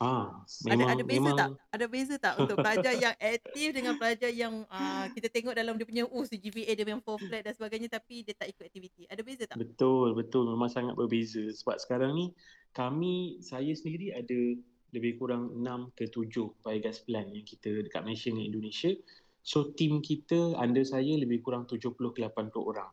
Ah, 0.00 0.32
memang, 0.64 0.88
ada 0.88 0.96
ada 0.96 1.04
beza 1.04 1.20
memang... 1.20 1.36
tak? 1.36 1.48
Ada 1.76 1.86
beza 1.92 2.14
tak 2.16 2.34
untuk 2.40 2.56
pelajar 2.56 2.92
yang 2.96 3.12
aktif 3.36 3.68
dengan 3.76 3.94
pelajar 4.00 4.32
yang 4.32 4.64
uh, 4.72 5.04
kita 5.12 5.28
tengok 5.28 5.52
dalam 5.52 5.76
dia 5.76 5.84
punya 5.84 6.08
oh 6.08 6.24
GPA 6.24 6.72
dia 6.72 6.88
memang 6.88 7.04
full 7.04 7.20
flat 7.20 7.44
dan 7.44 7.52
sebagainya 7.52 7.92
tapi 7.92 8.24
dia 8.24 8.32
tak 8.32 8.48
ikut 8.48 8.64
aktiviti. 8.64 9.04
Ada 9.12 9.20
beza 9.20 9.44
tak? 9.44 9.60
Betul, 9.60 10.16
betul 10.16 10.48
memang 10.48 10.72
sangat 10.72 10.96
berbeza 10.96 11.44
sebab 11.52 11.76
sekarang 11.76 12.16
ni 12.16 12.32
kami 12.72 13.44
saya 13.44 13.68
sendiri 13.76 14.16
ada 14.16 14.56
lebih 14.96 15.20
kurang 15.20 15.52
6 15.60 15.92
ke 15.92 16.08
7 16.08 16.32
biogas 16.64 17.04
plan 17.04 17.28
yang 17.28 17.44
kita 17.44 17.84
dekat 17.84 18.00
Malaysia 18.00 18.32
dengan 18.32 18.56
Indonesia. 18.56 18.96
So 19.44 19.68
team 19.76 20.00
kita 20.00 20.56
under 20.56 20.82
saya 20.82 21.12
lebih 21.20 21.44
kurang 21.44 21.68
70 21.68 21.92
ke 21.92 22.24
80 22.24 22.56
orang 22.56 22.88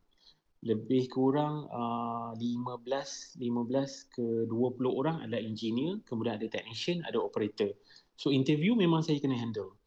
lebih 0.66 1.06
kurang 1.14 1.70
uh, 1.70 2.34
15 2.34 3.38
15 3.38 4.14
ke 4.14 4.26
20 4.50 4.50
orang 4.90 5.22
adalah 5.22 5.42
engineer, 5.42 6.02
kemudian 6.10 6.42
ada 6.42 6.50
technician, 6.50 7.06
ada 7.06 7.22
operator. 7.22 7.70
So 8.18 8.34
interview 8.34 8.74
memang 8.74 9.06
saya 9.06 9.22
kena 9.22 9.38
handle. 9.38 9.78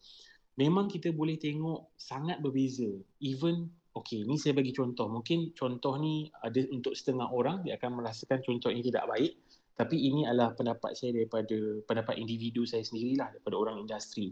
Memang 0.54 0.87
kita 0.87 1.11
boleh 1.11 1.40
tengok 1.40 1.94
sangat 1.98 2.38
berbeza. 2.38 2.87
Even 3.18 3.66
okey, 3.98 4.22
ni 4.22 4.38
saya 4.38 4.54
bagi 4.54 4.70
contoh. 4.70 5.11
Mungkin 5.11 5.56
contoh 5.59 5.98
ni 5.98 6.30
ada 6.44 6.62
untuk 6.70 6.94
setengah 6.94 7.26
orang 7.26 7.66
dia 7.66 7.74
akan 7.74 7.98
merasakan 7.98 8.38
contoh 8.46 8.70
ini 8.70 8.87
tidak 8.87 9.11
baik, 9.11 9.35
tapi 9.74 9.96
ini 9.98 10.28
adalah 10.28 10.54
pendapat 10.54 10.94
saya 10.94 11.16
daripada 11.16 11.56
pendapat 11.88 12.14
individu 12.20 12.62
saya 12.62 12.87
sendirilah 12.87 13.35
daripada 13.35 13.56
orang 13.59 13.83
industri 13.83 14.30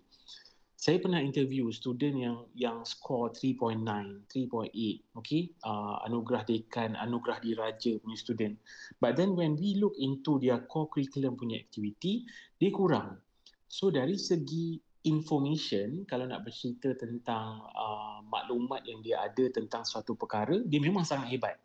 saya 0.79 1.03
pernah 1.03 1.19
interview 1.19 1.75
student 1.75 2.15
yang 2.15 2.39
yang 2.55 2.79
score 2.87 3.35
3.9, 3.35 3.83
3.8, 4.31 5.19
okay, 5.19 5.51
uh, 5.67 5.99
anugerah 6.07 6.47
dekan, 6.47 6.95
anugerah 6.95 7.43
diraja 7.43 7.99
punya 7.99 8.15
student. 8.15 8.55
But 9.03 9.19
then 9.19 9.35
when 9.35 9.59
we 9.59 9.75
look 9.75 9.99
into 9.99 10.39
their 10.39 10.63
core 10.71 10.87
curriculum 10.87 11.35
punya 11.35 11.59
activity, 11.59 12.31
dia 12.63 12.71
kurang. 12.71 13.19
So 13.67 13.91
dari 13.91 14.15
segi 14.15 14.79
information, 15.03 16.07
kalau 16.07 16.31
nak 16.31 16.47
bercerita 16.47 16.95
tentang 16.95 17.59
uh, 17.75 18.23
maklumat 18.31 18.87
yang 18.87 19.03
dia 19.03 19.19
ada 19.19 19.51
tentang 19.51 19.83
suatu 19.83 20.15
perkara, 20.15 20.63
dia 20.63 20.79
memang 20.79 21.03
sangat 21.03 21.35
hebat. 21.35 21.59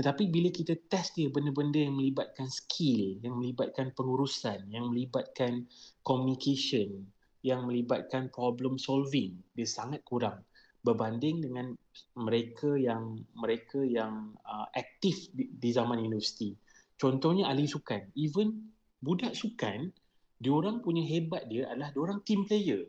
Tetapi 0.00 0.32
bila 0.32 0.48
kita 0.48 0.80
test 0.88 1.12
dia 1.12 1.28
benda-benda 1.28 1.76
yang 1.76 1.92
melibatkan 1.92 2.48
skill, 2.48 3.20
yang 3.20 3.36
melibatkan 3.36 3.92
pengurusan, 3.92 4.64
yang 4.72 4.88
melibatkan 4.88 5.68
communication, 6.00 7.04
yang 7.40 7.64
melibatkan 7.64 8.28
problem 8.28 8.76
solving 8.76 9.40
dia 9.56 9.68
sangat 9.68 10.04
kurang 10.04 10.44
berbanding 10.80 11.44
dengan 11.44 11.76
mereka 12.16 12.72
yang 12.76 13.20
mereka 13.36 13.84
yang 13.84 14.32
uh, 14.48 14.64
aktif 14.72 15.28
di, 15.36 15.52
di 15.52 15.70
zaman 15.76 16.00
universiti. 16.00 16.56
Contohnya 16.96 17.48
ahli 17.48 17.68
sukan. 17.68 18.12
Even 18.16 18.72
budak 19.00 19.36
sukan, 19.36 19.92
diorang 20.40 20.80
punya 20.80 21.04
hebat 21.04 21.48
dia 21.48 21.68
adalah 21.68 21.92
diorang 21.92 22.20
team 22.24 22.48
player. 22.48 22.88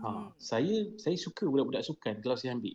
Ha, 0.00 0.08
hmm. 0.08 0.26
saya 0.40 0.88
saya 0.96 1.16
suka 1.16 1.44
budak-budak 1.44 1.84
sukan 1.84 2.24
kalau 2.24 2.36
saya 2.36 2.56
ambil 2.56 2.72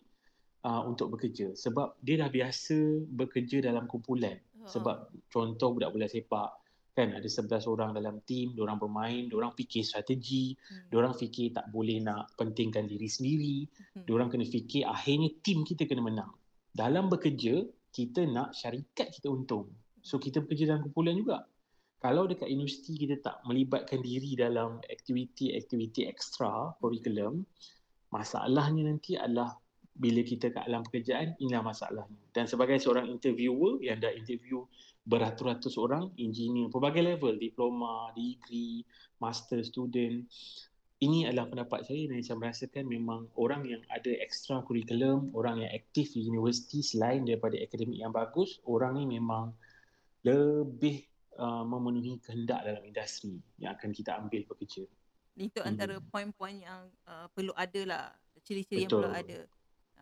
uh, 0.61 0.81
untuk 0.85 1.17
bekerja 1.17 1.57
sebab 1.57 1.97
dia 2.05 2.21
dah 2.21 2.29
biasa 2.29 2.77
bekerja 3.13 3.65
dalam 3.65 3.85
kumpulan. 3.89 4.37
Oh. 4.61 4.69
Sebab 4.69 5.13
contoh 5.29 5.77
budak 5.77 5.93
bola 5.93 6.09
sepak, 6.09 6.53
kan 6.95 7.11
ada 7.11 7.27
11 7.27 7.67
orang 7.67 7.91
dalam 7.91 8.23
tim, 8.23 8.55
orang 8.55 8.79
bermain, 8.79 9.27
orang 9.35 9.51
fikir 9.51 9.83
strategi, 9.83 10.55
hmm. 10.55 10.95
orang 10.95 11.11
fikir 11.11 11.51
tak 11.51 11.67
boleh 11.75 11.99
nak 11.99 12.31
pentingkan 12.39 12.87
diri 12.87 13.11
sendiri, 13.11 13.57
hmm. 13.67 14.07
orang 14.07 14.31
kena 14.31 14.47
fikir 14.47 14.87
akhirnya 14.87 15.27
tim 15.43 15.67
kita 15.67 15.83
kena 15.83 16.07
menang. 16.07 16.31
Dalam 16.71 17.11
bekerja, 17.11 17.67
kita 17.91 18.23
nak 18.31 18.55
syarikat 18.55 19.11
kita 19.11 19.27
untung. 19.27 19.67
So 19.99 20.23
kita 20.23 20.39
bekerja 20.39 20.71
dalam 20.71 20.87
kumpulan 20.87 21.19
juga. 21.19 21.43
Kalau 21.99 22.27
dekat 22.31 22.47
universiti 22.47 22.95
kita 22.95 23.19
tak 23.19 23.43
melibatkan 23.43 23.99
diri 23.99 24.37
dalam 24.39 24.79
aktiviti-aktiviti 24.87 26.07
ekstra 26.07 26.75
curriculum, 26.79 27.43
masalahnya 28.11 28.87
nanti 28.87 29.19
adalah 29.19 29.57
bila 29.95 30.21
kita 30.21 30.51
kat 30.51 30.67
dalam 30.67 30.83
pekerjaan, 30.83 31.39
inilah 31.39 31.63
masalahnya. 31.63 32.19
Dan 32.35 32.51
sebagai 32.51 32.77
seorang 32.83 33.07
interviewer 33.07 33.79
yang 33.79 34.03
dah 34.03 34.11
interview 34.11 34.67
beratus-ratus 35.05 35.77
orang 35.77 36.09
engineer 36.17 36.67
pelbagai 36.73 37.05
level 37.05 37.37
diploma, 37.37 38.09
degree, 38.17 38.81
master 39.21 39.61
student 39.61 40.25
ini 41.03 41.27
adalah 41.27 41.51
pendapat 41.51 41.83
saya 41.83 42.07
dan 42.07 42.23
saya 42.23 42.37
merasakan 42.39 42.87
memang 42.87 43.27
orang 43.35 43.67
yang 43.67 43.83
ada 43.91 44.15
extra 44.23 44.63
curriculum, 44.63 45.27
orang 45.35 45.59
yang 45.59 45.71
aktif 45.75 46.15
di 46.15 46.23
universiti 46.23 46.79
selain 46.79 47.27
daripada 47.27 47.59
akademik 47.59 47.99
yang 47.99 48.15
bagus, 48.15 48.63
orang 48.63 48.95
ni 48.95 49.19
memang 49.19 49.51
lebih 50.23 51.03
uh, 51.35 51.67
memenuhi 51.67 52.23
kehendak 52.23 52.63
dalam 52.63 52.79
industri 52.87 53.43
yang 53.59 53.75
akan 53.75 53.91
kita 53.91 54.15
ambil 54.15 54.47
bekerja. 54.47 54.87
Itu 55.35 55.59
antara 55.67 55.99
hmm. 55.99 56.07
poin-poin 56.07 56.63
yang 56.63 56.87
uh, 57.11 57.27
perlu 57.35 57.51
ada 57.59 57.81
lah, 57.83 58.03
ciri-ciri 58.47 58.87
yang 58.87 58.95
perlu 58.95 59.11
ada. 59.11 59.39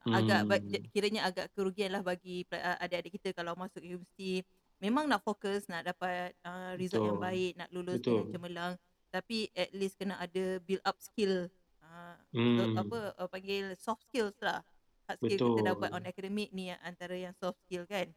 Agak 0.04 0.40
hmm. 0.46 0.88
kiranya 0.94 1.22
agak 1.26 1.50
kerugian 1.58 1.90
lah 1.90 2.06
bagi 2.06 2.46
uh, 2.54 2.78
adik-adik 2.78 3.18
kita 3.18 3.34
kalau 3.34 3.58
masuk 3.58 3.82
universiti 3.82 4.46
memang 4.84 5.08
nak 5.08 5.24
fokus 5.24 5.64
nak 5.72 5.88
dapat 5.88 6.36
uh, 6.44 6.76
result 6.76 7.08
Betul. 7.08 7.10
yang 7.16 7.20
baik 7.24 7.52
nak 7.56 7.70
lulus 7.72 8.04
Betul. 8.04 8.12
dengan 8.12 8.28
cemerlang 8.36 8.74
tapi 9.08 9.48
at 9.56 9.72
least 9.72 9.96
kena 9.96 10.20
ada 10.20 10.60
build 10.60 10.84
up 10.84 11.00
skill 11.00 11.48
uh, 11.80 12.16
hmm. 12.36 12.76
apa 12.76 13.16
uh, 13.16 13.30
panggil 13.32 13.72
soft 13.80 14.04
skills 14.12 14.36
lah 14.44 14.60
hard 15.08 15.24
skill 15.24 15.40
Betul. 15.40 15.50
kita 15.56 15.62
dapat 15.72 15.90
on 15.96 16.04
academic 16.04 16.52
ni 16.52 16.76
antara 16.84 17.16
yang 17.16 17.32
soft 17.40 17.56
skill 17.64 17.88
kan 17.88 18.12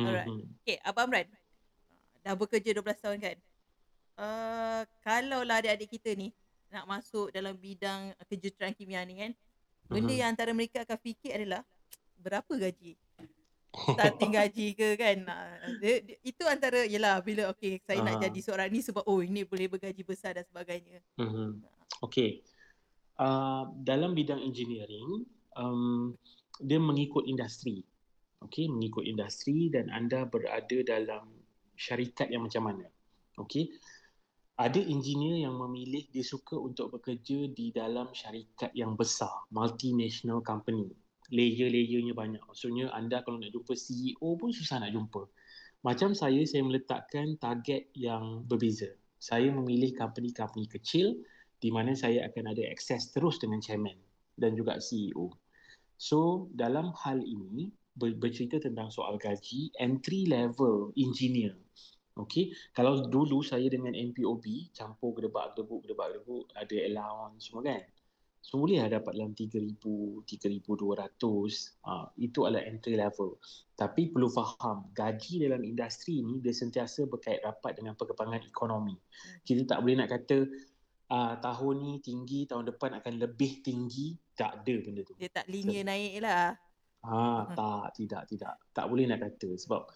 hmm. 0.00 0.06
alright 0.08 0.30
hmm. 0.32 0.48
okay 0.64 0.80
Abang 0.80 1.12
Amran 1.12 1.28
dah 2.24 2.32
bekerja 2.32 2.72
12 2.72 3.04
tahun 3.04 3.18
kan 3.20 3.36
uh, 4.16 4.82
kalau 5.04 5.44
lah 5.44 5.60
adik-adik 5.60 5.92
kita 6.00 6.16
ni 6.16 6.32
nak 6.72 6.88
masuk 6.88 7.32
dalam 7.32 7.52
bidang 7.56 8.16
kejuruteraan 8.28 8.72
kimia 8.72 9.04
ni 9.04 9.20
kan 9.20 9.32
benda 9.88 10.12
uh-huh. 10.12 10.20
yang 10.20 10.28
antara 10.32 10.52
mereka 10.52 10.84
akan 10.84 10.98
fikir 11.00 11.36
adalah 11.36 11.64
berapa 12.24 12.48
gaji 12.48 12.96
starting 13.72 14.32
gaji 14.38 14.66
ke 14.74 14.96
kan? 14.96 15.24
Dia, 15.80 16.00
dia, 16.02 16.16
itu 16.24 16.42
antara 16.48 16.84
yalah 16.88 17.20
bila 17.20 17.52
okey 17.56 17.84
saya 17.84 18.00
uh. 18.00 18.04
nak 18.04 18.24
jadi 18.24 18.40
seorang 18.40 18.68
ni 18.72 18.80
sebab 18.80 19.04
oh 19.04 19.20
ini 19.20 19.44
boleh 19.44 19.68
bergaji 19.68 20.02
besar 20.04 20.36
dan 20.36 20.44
sebagainya. 20.48 21.00
Uh-huh. 21.20 21.56
okey 22.08 22.42
uh, 23.20 23.68
dalam 23.84 24.16
bidang 24.16 24.40
engineering 24.40 25.26
um, 25.56 26.16
dia 26.58 26.80
mengikut 26.80 27.28
industri. 27.28 27.84
Okey 28.44 28.70
mengikut 28.70 29.04
industri 29.04 29.68
dan 29.68 29.90
anda 29.90 30.24
berada 30.24 30.78
dalam 30.86 31.26
syarikat 31.74 32.30
yang 32.30 32.46
macam 32.46 32.70
mana? 32.70 32.86
Okey 33.38 33.70
ada 34.58 34.82
engineer 34.82 35.46
yang 35.46 35.54
memilih 35.54 36.10
dia 36.10 36.26
suka 36.26 36.58
untuk 36.58 36.98
bekerja 36.98 37.46
di 37.54 37.70
dalam 37.70 38.10
syarikat 38.10 38.74
yang 38.74 38.98
besar 38.98 39.46
multinational 39.54 40.42
company 40.42 40.90
layer-layernya 41.28 42.16
banyak. 42.16 42.42
Maksudnya 42.44 42.92
anda 42.92 43.20
kalau 43.24 43.40
nak 43.40 43.52
jumpa 43.52 43.76
CEO 43.76 44.36
pun 44.36 44.50
susah 44.52 44.80
nak 44.80 44.92
jumpa. 44.92 45.28
Macam 45.86 46.10
saya, 46.16 46.42
saya 46.42 46.66
meletakkan 46.66 47.38
target 47.38 47.86
yang 47.94 48.42
berbeza. 48.44 48.90
Saya 49.18 49.50
memilih 49.54 49.94
company-company 49.94 50.66
kecil 50.66 51.14
di 51.58 51.70
mana 51.70 51.94
saya 51.94 52.26
akan 52.26 52.54
ada 52.54 52.62
akses 52.70 53.10
terus 53.14 53.38
dengan 53.38 53.62
chairman 53.62 53.94
dan 54.38 54.54
juga 54.54 54.78
CEO. 54.78 55.30
So, 55.98 56.50
dalam 56.54 56.94
hal 57.02 57.22
ini, 57.22 57.74
ber- 57.98 58.14
bercerita 58.14 58.62
tentang 58.62 58.94
soal 58.94 59.18
gaji, 59.18 59.74
entry 59.82 60.30
level 60.30 60.94
engineer. 60.94 61.58
Okay, 62.18 62.50
kalau 62.74 63.06
dulu 63.06 63.46
saya 63.46 63.70
dengan 63.70 63.94
NPOB, 63.94 64.74
campur 64.74 65.14
gedebak-gedebuk, 65.14 65.86
gedebak-gedebuk, 65.86 66.50
ada 66.58 66.76
allowance 66.90 67.46
semua 67.46 67.62
kan. 67.62 67.82
So 68.40 68.56
boleh 68.56 68.80
lah 68.80 68.88
dapat 68.88 69.12
dalam 69.12 69.36
3,000, 69.36 69.76
3,200. 70.24 71.84
Uh, 71.84 72.06
itu 72.16 72.48
adalah 72.48 72.64
entry 72.64 72.96
level. 72.96 73.36
Tapi 73.76 74.08
perlu 74.08 74.32
faham, 74.32 74.88
gaji 74.96 75.44
dalam 75.44 75.60
industri 75.62 76.24
ni 76.24 76.40
dia 76.40 76.56
sentiasa 76.56 77.04
berkait 77.04 77.44
rapat 77.44 77.76
dengan 77.76 77.92
perkembangan 77.98 78.46
ekonomi. 78.48 78.96
Hmm. 78.96 79.38
Kita 79.44 79.76
tak 79.76 79.78
boleh 79.84 79.96
nak 80.00 80.10
kata 80.10 80.48
uh, 81.12 81.34
tahun 81.38 81.74
ni 81.84 81.92
tinggi, 82.00 82.48
tahun 82.48 82.72
depan 82.72 82.96
akan 83.02 83.14
lebih 83.20 83.60
tinggi. 83.60 84.16
Tak 84.32 84.64
ada 84.64 84.74
benda 84.80 85.02
tu. 85.02 85.14
Dia 85.18 85.28
tak 85.28 85.50
linear 85.50 85.84
so, 85.84 85.88
naik 85.90 86.14
lah. 86.22 86.48
Ah, 86.98 87.46
tak, 87.54 87.94
tidak, 87.94 88.26
tidak. 88.26 88.54
Tak 88.74 88.86
boleh 88.90 89.06
nak 89.06 89.22
kata. 89.22 89.54
Sebab 89.54 89.86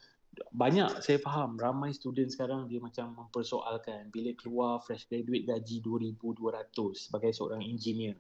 banyak 0.53 1.05
saya 1.05 1.20
faham 1.20 1.61
ramai 1.61 1.93
student 1.93 2.33
sekarang 2.33 2.64
dia 2.64 2.80
macam 2.80 3.12
mempersoalkan 3.12 4.09
bila 4.09 4.33
keluar 4.37 4.80
fresh 4.80 5.05
graduate 5.09 5.45
gaji 5.45 5.85
2200 5.85 6.72
sebagai 6.97 7.30
seorang 7.37 7.61
engineer. 7.61 8.16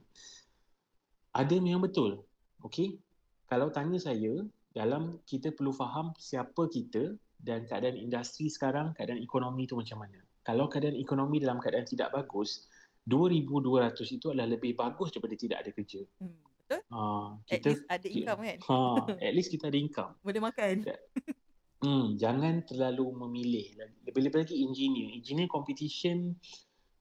Ada 1.32 1.56
memang 1.56 1.88
betul. 1.88 2.20
Okey. 2.60 3.00
Kalau 3.48 3.72
tanya 3.72 3.96
saya 3.96 4.44
dalam 4.72 5.20
kita 5.28 5.52
perlu 5.52 5.72
faham 5.72 6.12
siapa 6.16 6.68
kita 6.68 7.16
dan 7.40 7.64
keadaan 7.68 7.96
industri 7.96 8.48
sekarang, 8.48 8.96
keadaan 8.96 9.20
ekonomi 9.20 9.68
tu 9.68 9.76
macam 9.76 10.04
mana. 10.04 10.20
kalau 10.42 10.66
keadaan 10.66 10.98
ekonomi 10.98 11.38
dalam 11.38 11.62
keadaan 11.62 11.86
tidak 11.86 12.10
bagus, 12.10 12.66
2,200 13.06 13.94
itu 14.10 14.26
adalah 14.34 14.50
lebih 14.50 14.74
bagus 14.74 15.14
daripada 15.14 15.38
tidak 15.38 15.58
ada 15.62 15.70
kerja. 15.70 16.02
Hmm, 16.18 16.34
betul. 16.34 16.80
Uh, 16.90 17.38
kita, 17.46 17.54
at 17.54 17.62
least 17.62 17.84
ada 17.86 18.08
income 18.10 18.40
kan? 18.42 18.58
Ha, 18.58 18.76
at 19.22 19.32
least 19.38 19.50
kita 19.54 19.64
ada 19.70 19.78
income. 19.78 20.12
Boleh 20.26 20.42
makan. 20.42 20.74
Hmm, 21.82 22.16
jangan 22.16 22.62
terlalu 22.64 23.10
memilih. 23.26 23.66
Lebih-lebih 24.06 24.38
lagi 24.46 24.56
engineer. 24.62 25.12
Engineer 25.12 25.50
competition 25.50 26.32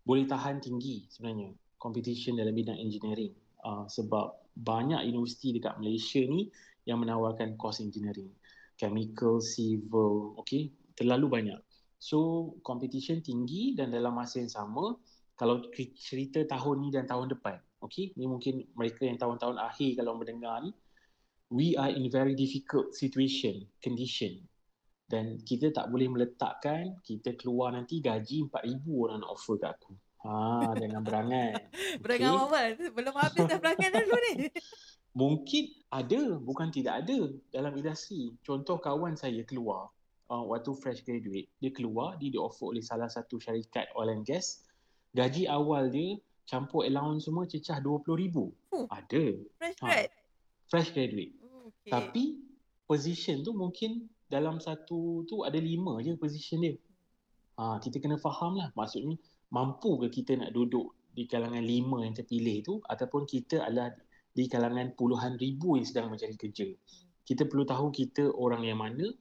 boleh 0.04 0.26
tahan 0.26 0.60
tinggi 0.60 1.06
sebenarnya. 1.14 1.54
Competition 1.78 2.42
dalam 2.42 2.54
bidang 2.54 2.78
engineering. 2.78 3.34
Uh, 3.62 3.86
sebab 3.86 4.42
banyak 4.58 5.06
universiti 5.06 5.56
dekat 5.56 5.78
Malaysia 5.78 6.20
ni 6.26 6.50
yang 6.90 7.00
menawarkan 7.00 7.56
course 7.56 7.80
engineering. 7.80 8.34
Chemical, 8.76 9.38
civil, 9.40 10.34
okay, 10.42 10.74
terlalu 10.98 11.30
banyak. 11.30 11.60
So, 12.02 12.52
competition 12.66 13.22
tinggi 13.22 13.78
dan 13.78 13.94
dalam 13.94 14.18
masa 14.18 14.42
yang 14.42 14.50
sama, 14.50 14.98
kalau 15.38 15.62
cerita 15.94 16.42
tahun 16.50 16.82
ni 16.82 16.90
dan 16.90 17.06
tahun 17.06 17.30
depan, 17.38 17.62
okay, 17.86 18.10
ni 18.18 18.26
mungkin 18.26 18.66
mereka 18.74 19.06
yang 19.06 19.22
tahun-tahun 19.22 19.62
akhir 19.62 20.02
kalau 20.02 20.18
mendengar 20.18 20.66
ni, 20.66 20.74
we 21.54 21.78
are 21.78 21.94
in 21.94 22.10
very 22.10 22.34
difficult 22.34 22.98
situation, 22.98 23.70
condition. 23.86 24.42
Dan 25.12 25.44
kita 25.44 25.76
tak 25.76 25.92
boleh 25.92 26.08
meletakkan, 26.08 26.96
kita 27.04 27.36
keluar 27.36 27.76
nanti 27.76 28.00
gaji 28.00 28.48
4,000 28.48 28.88
orang 28.88 29.20
nak 29.20 29.36
offer 29.36 29.60
kat 29.60 29.76
aku. 29.76 29.92
Ha, 30.24 30.72
jangan 30.80 31.02
berangan. 31.04 31.52
berangan 32.04 32.32
okay. 32.32 32.48
apa? 32.48 32.60
Belum 32.96 33.16
habis 33.20 33.44
dah 33.44 33.60
berangan 33.60 33.92
dulu 34.00 34.16
ni. 34.32 34.34
Mungkin 35.22 35.64
ada, 35.92 36.22
bukan 36.40 36.72
tidak 36.72 37.04
ada 37.04 37.36
dalam 37.52 37.76
industri. 37.76 38.32
Contoh 38.48 38.80
kawan 38.80 39.20
saya 39.20 39.44
keluar 39.44 39.92
uh, 40.32 40.44
waktu 40.48 40.72
fresh 40.80 41.04
graduate, 41.04 41.52
dia 41.60 41.76
keluar, 41.76 42.16
dia 42.16 42.32
di 42.32 42.40
offer 42.40 42.72
oleh 42.72 42.80
salah 42.80 43.12
satu 43.12 43.36
syarikat 43.36 43.92
oil 44.00 44.16
and 44.16 44.24
gas. 44.24 44.64
Gaji 45.12 45.52
awal 45.52 45.92
dia 45.92 46.16
campur 46.48 46.88
allowance 46.88 47.28
semua 47.28 47.44
cecah 47.44 47.84
RM20,000. 47.84 48.36
Uh, 48.72 48.88
ada. 48.88 49.24
Fresh 49.60 49.78
ha. 49.84 49.86
grad? 49.92 50.10
Fresh 50.72 50.90
graduate. 50.96 51.36
Okay. 51.36 51.92
Tapi 51.92 52.24
position 52.88 53.44
tu 53.44 53.52
mungkin 53.52 54.08
dalam 54.32 54.64
satu 54.64 55.28
tu 55.28 55.44
ada 55.44 55.60
lima 55.60 56.00
je 56.00 56.16
position 56.16 56.64
dia. 56.64 56.80
Ha, 57.60 57.84
kita 57.84 58.00
kena 58.00 58.16
faham 58.16 58.56
lah. 58.56 58.72
Maksudnya 58.80 59.20
mampu 59.52 60.00
ke 60.00 60.08
kita 60.08 60.40
nak 60.40 60.56
duduk 60.56 60.96
di 61.12 61.28
kalangan 61.28 61.60
lima 61.60 62.08
yang 62.08 62.16
terpilih 62.16 62.64
tu 62.64 62.74
ataupun 62.88 63.28
kita 63.28 63.68
adalah 63.68 63.92
di 64.32 64.48
kalangan 64.48 64.96
puluhan 64.96 65.36
ribu 65.36 65.76
yang 65.76 65.84
sedang 65.84 66.08
mencari 66.08 66.40
kerja. 66.40 66.72
Kita 67.28 67.44
perlu 67.44 67.68
tahu 67.68 67.92
kita 67.92 68.32
orang 68.32 68.64
yang 68.64 68.80
mana 68.80 69.12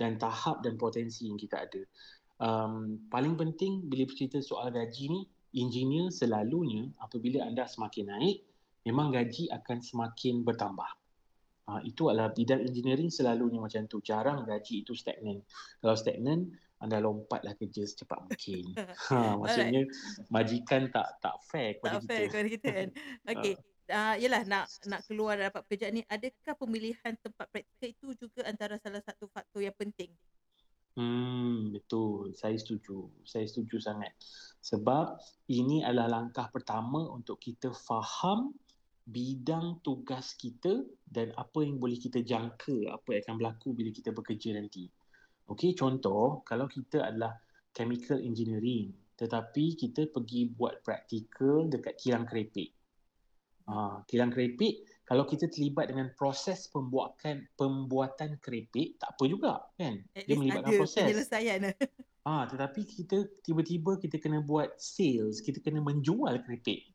dan 0.00 0.16
tahap 0.16 0.64
dan 0.64 0.80
potensi 0.80 1.28
yang 1.28 1.36
kita 1.36 1.68
ada. 1.68 1.82
Um, 2.40 3.06
paling 3.12 3.36
penting 3.36 3.86
bila 3.86 4.08
bercerita 4.08 4.40
soal 4.40 4.72
gaji 4.72 5.12
ni, 5.12 5.20
engineer 5.54 6.10
selalunya 6.10 6.90
apabila 6.98 7.44
anda 7.46 7.68
semakin 7.68 8.10
naik, 8.10 8.42
memang 8.88 9.14
gaji 9.14 9.52
akan 9.52 9.78
semakin 9.84 10.42
bertambah. 10.42 11.03
Uh, 11.64 11.80
itu 11.80 12.12
adalah 12.12 12.28
bidang 12.28 12.60
engineering 12.60 13.08
selalunya 13.08 13.56
macam 13.56 13.88
tu. 13.88 14.04
Jarang 14.04 14.44
gaji 14.44 14.84
itu 14.84 14.92
stagnan. 14.92 15.40
Kalau 15.80 15.96
stagnan, 15.96 16.52
anda 16.84 17.00
lompatlah 17.00 17.56
kerja 17.56 17.88
secepat 17.88 18.20
mungkin. 18.28 18.76
ha, 19.08 19.40
maksudnya 19.40 19.88
majikan 20.28 20.92
tak 20.92 21.16
tak 21.24 21.36
fair 21.48 21.80
kepada 21.80 21.96
tak 21.96 22.00
kita. 22.04 22.08
Tak 22.08 22.12
fair 22.12 22.26
kepada 22.28 22.48
kita 22.52 22.68
kan. 22.68 22.88
Okey. 23.32 23.54
Uh, 23.84 24.16
yelah 24.16 24.40
nak 24.48 24.64
nak 24.88 25.04
keluar 25.04 25.36
dapat 25.36 25.60
pekerjaan 25.68 26.00
ni 26.00 26.02
adakah 26.08 26.56
pemilihan 26.56 27.12
tempat 27.20 27.44
praktikal 27.52 27.92
itu 27.92 28.16
juga 28.16 28.48
antara 28.48 28.80
salah 28.80 29.04
satu 29.04 29.28
faktor 29.28 29.60
yang 29.60 29.76
penting? 29.76 30.08
Hmm 30.96 31.68
betul 31.68 32.32
saya 32.32 32.56
setuju 32.56 33.12
saya 33.28 33.44
setuju 33.44 33.82
sangat 33.82 34.14
sebab 34.64 35.20
ini 35.52 35.84
adalah 35.84 36.22
langkah 36.22 36.48
pertama 36.48 37.12
untuk 37.12 37.36
kita 37.36 37.76
faham 37.76 38.56
bidang 39.04 39.84
tugas 39.84 40.32
kita 40.40 40.80
dan 41.04 41.32
apa 41.36 41.60
yang 41.60 41.76
boleh 41.76 42.00
kita 42.00 42.24
jangka 42.24 42.88
apa 42.88 43.08
yang 43.12 43.22
akan 43.28 43.36
berlaku 43.36 43.68
bila 43.76 43.90
kita 43.92 44.10
bekerja 44.16 44.56
nanti. 44.56 44.88
Okey, 45.44 45.76
contoh 45.76 46.40
kalau 46.48 46.64
kita 46.64 47.04
adalah 47.04 47.36
chemical 47.76 48.16
engineering 48.16 48.96
tetapi 49.14 49.78
kita 49.78 50.10
pergi 50.10 50.50
buat 50.50 50.82
praktikal 50.82 51.70
dekat 51.70 51.94
kilang 52.00 52.26
kerepek. 52.26 52.74
Ha, 53.64 54.04
kilang 54.04 54.28
kerepek 54.28 55.04
kalau 55.08 55.24
kita 55.24 55.48
terlibat 55.48 55.88
dengan 55.92 56.12
proses 56.16 56.68
pembuatan 56.68 57.44
pembuatan 57.56 58.40
kerepek 58.40 58.96
tak 59.00 59.16
apa 59.16 59.24
juga 59.28 59.52
kan. 59.76 60.00
Dia 60.16 60.36
melibatkan 60.36 60.72
proses. 60.80 61.04
Penyelesaian. 61.04 61.60
Ah, 62.24 62.44
ha, 62.44 62.44
tetapi 62.48 62.88
kita 62.88 63.28
tiba-tiba 63.44 64.00
kita 64.00 64.16
kena 64.16 64.40
buat 64.40 64.80
sales, 64.80 65.44
kita 65.44 65.60
kena 65.60 65.84
menjual 65.84 66.40
kerepek. 66.40 66.93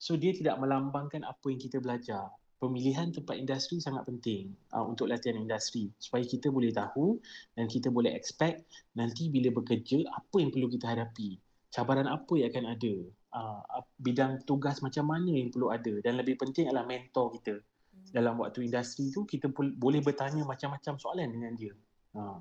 So 0.00 0.16
dia 0.16 0.32
tidak 0.32 0.56
melambangkan 0.56 1.28
apa 1.28 1.46
yang 1.52 1.60
kita 1.60 1.76
belajar. 1.76 2.32
Pemilihan 2.56 3.12
tempat 3.12 3.36
industri 3.36 3.80
sangat 3.80 4.08
penting 4.08 4.52
uh, 4.72 4.84
untuk 4.84 5.12
latihan 5.12 5.36
industri. 5.36 5.92
Supaya 6.00 6.24
kita 6.24 6.48
boleh 6.48 6.72
tahu 6.72 7.20
dan 7.56 7.68
kita 7.68 7.92
boleh 7.92 8.16
expect 8.16 8.64
nanti 8.96 9.28
bila 9.28 9.52
bekerja 9.52 10.00
apa 10.08 10.36
yang 10.40 10.48
perlu 10.48 10.72
kita 10.72 10.88
hadapi. 10.88 11.36
Cabaran 11.68 12.08
apa 12.08 12.32
yang 12.40 12.48
akan 12.48 12.66
ada? 12.72 12.94
Uh, 13.30 13.62
bidang 14.00 14.42
tugas 14.48 14.80
macam 14.80 15.06
mana 15.06 15.30
yang 15.30 15.52
perlu 15.52 15.68
ada? 15.68 15.92
Dan 16.00 16.16
lebih 16.16 16.40
penting 16.40 16.72
adalah 16.72 16.88
mentor 16.88 17.36
kita. 17.36 17.60
Hmm. 18.00 18.06
dalam 18.16 18.34
waktu 18.40 18.66
industri 18.66 19.12
tu 19.12 19.28
kita 19.28 19.52
boleh 19.52 20.00
bertanya 20.00 20.42
macam-macam 20.48 20.96
soalan 20.96 21.28
dengan 21.28 21.52
dia. 21.54 21.74
Uh, 22.16 22.40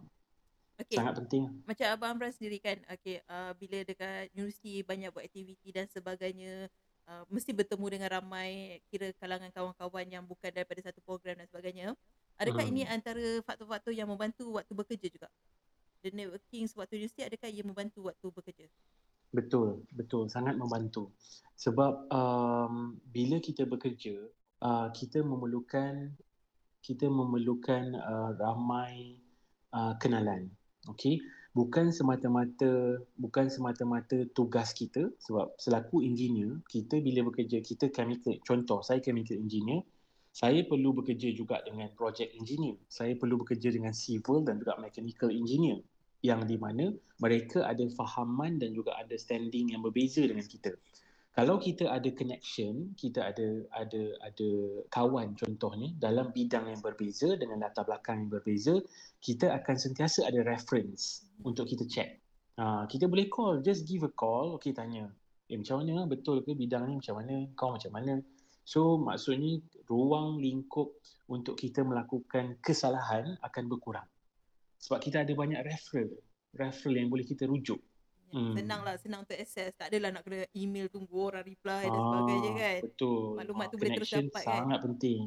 okay. 0.79 0.97
sangat 0.97 1.19
penting. 1.25 1.51
Macam 1.67 1.85
Abang 1.91 2.17
Amran 2.17 2.31
sendiri 2.33 2.57
kan 2.63 2.79
okay, 2.89 3.21
uh, 3.27 3.51
bila 3.59 3.83
dekat 3.83 4.31
universiti 4.33 4.81
banyak 4.81 5.11
buat 5.11 5.25
aktiviti 5.27 5.69
dan 5.75 5.85
sebagainya 5.91 6.71
Uh, 7.09 7.25
mesti 7.25 7.49
bertemu 7.49 7.85
dengan 7.89 8.21
ramai 8.21 8.77
kira 8.93 9.09
kalangan 9.17 9.49
kawan-kawan 9.49 10.05
yang 10.05 10.21
bukan 10.21 10.53
daripada 10.53 10.77
satu 10.85 11.01
program 11.01 11.41
dan 11.41 11.49
sebagainya. 11.49 11.97
Adakah 12.37 12.61
hmm. 12.61 12.71
ini 12.77 12.81
antara 12.85 13.41
faktor-faktor 13.41 13.97
yang 13.97 14.05
membantu 14.05 14.53
waktu 14.53 14.69
bekerja 14.77 15.09
juga? 15.09 15.25
The 16.05 16.13
networking 16.13 16.69
sewaktu 16.69 17.01
universiti 17.01 17.25
adakah 17.25 17.49
ia 17.49 17.65
membantu 17.65 18.13
waktu 18.13 18.27
bekerja? 18.29 18.69
Betul, 19.33 19.89
betul. 19.89 20.29
Sangat 20.29 20.53
membantu. 20.53 21.09
Sebab 21.57 22.13
um, 22.13 23.01
bila 23.09 23.41
kita 23.41 23.65
bekerja, 23.65 24.29
uh, 24.61 24.93
kita 24.93 25.25
memerlukan 25.25 26.13
kita 26.85 27.09
memerlukan 27.09 27.97
uh, 27.97 28.31
ramai 28.37 29.17
uh, 29.73 29.97
kenalan. 29.97 30.45
Okay? 30.93 31.19
Bukan 31.59 31.91
semata-mata 31.91 33.03
bukan 33.19 33.51
semata-mata 33.51 34.23
tugas 34.31 34.71
kita. 34.71 35.11
Sebab 35.27 35.59
selaku 35.59 35.99
engineer 36.07 36.63
kita 36.71 37.03
bila 37.03 37.27
bekerja 37.27 37.59
kita 37.59 37.91
chemical 37.91 38.39
contoh 38.47 38.79
saya 38.79 39.03
chemical 39.03 39.35
engineer 39.35 39.83
saya 40.31 40.63
perlu 40.63 40.95
bekerja 40.95 41.35
juga 41.35 41.59
dengan 41.67 41.91
project 41.99 42.31
engineer. 42.37 42.79
Saya 42.87 43.17
perlu 43.19 43.43
bekerja 43.43 43.75
dengan 43.75 43.91
civil 43.91 44.45
dan 44.47 44.61
juga 44.61 44.79
mechanical 44.79 45.27
engineer. 45.33 45.83
Yang 46.23 46.41
di 46.47 46.57
mana 46.59 46.85
mereka 47.19 47.67
ada 47.67 47.83
fahaman 47.91 48.55
dan 48.55 48.71
juga 48.71 48.95
understanding 48.95 49.75
yang 49.75 49.83
berbeza 49.83 50.23
dengan 50.23 50.47
kita 50.47 50.71
kalau 51.37 51.61
kita 51.61 51.87
ada 51.87 52.09
connection, 52.11 52.97
kita 52.97 53.31
ada 53.31 53.63
ada 53.77 54.17
ada 54.25 54.49
kawan 54.89 55.37
contohnya 55.37 55.93
dalam 56.01 56.33
bidang 56.33 56.67
yang 56.73 56.81
berbeza 56.81 57.37
dengan 57.37 57.61
latar 57.61 57.85
belakang 57.85 58.25
yang 58.25 58.31
berbeza, 58.33 58.81
kita 59.21 59.53
akan 59.53 59.75
sentiasa 59.77 60.25
ada 60.25 60.41
reference 60.41 61.29
untuk 61.45 61.69
kita 61.69 61.85
check. 61.85 62.17
Ha, 62.59 62.89
kita 62.91 63.07
boleh 63.07 63.31
call, 63.31 63.63
just 63.63 63.87
give 63.87 64.03
a 64.03 64.11
call, 64.11 64.57
okay 64.57 64.75
tanya, 64.75 65.07
eh 65.47 65.55
macam 65.55 65.85
mana, 65.85 66.03
betul 66.09 66.43
ke 66.43 66.51
bidang 66.53 66.91
ni 66.91 66.99
macam 66.99 67.15
mana, 67.17 67.47
kau 67.55 67.71
macam 67.71 67.91
mana. 67.93 68.19
So 68.67 69.01
maksudnya 69.01 69.63
ruang 69.89 70.37
lingkup 70.37 70.93
untuk 71.25 71.57
kita 71.57 71.81
melakukan 71.81 72.57
kesalahan 72.61 73.37
akan 73.41 73.63
berkurang. 73.65 74.05
Sebab 74.77 74.99
kita 75.01 75.25
ada 75.25 75.33
banyak 75.33 75.61
referral, 75.65 76.13
referral 76.53 76.95
yang 77.01 77.09
boleh 77.09 77.25
kita 77.25 77.49
rujuk. 77.49 77.81
Hmm. 78.29 78.53
Senang 78.53 78.81
lah, 78.85 78.95
senang 79.01 79.25
untuk 79.25 79.37
access. 79.37 79.73
Tak 79.73 79.89
adalah 79.89 80.13
nak 80.13 80.23
kena 80.25 80.45
email 80.53 80.85
tunggu 80.85 81.33
orang 81.33 81.45
reply 81.45 81.85
ah, 81.85 81.89
dan 81.89 82.01
sebagainya 82.01 82.51
kan. 82.53 82.79
Betul. 82.85 83.21
Maklumat 83.41 83.65
ah, 83.65 83.71
tu 83.71 83.77
boleh 83.77 83.91
terus 83.97 84.11
dapat 84.13 84.43
kan. 84.45 84.57
sangat 84.61 84.79
penting. 84.85 85.21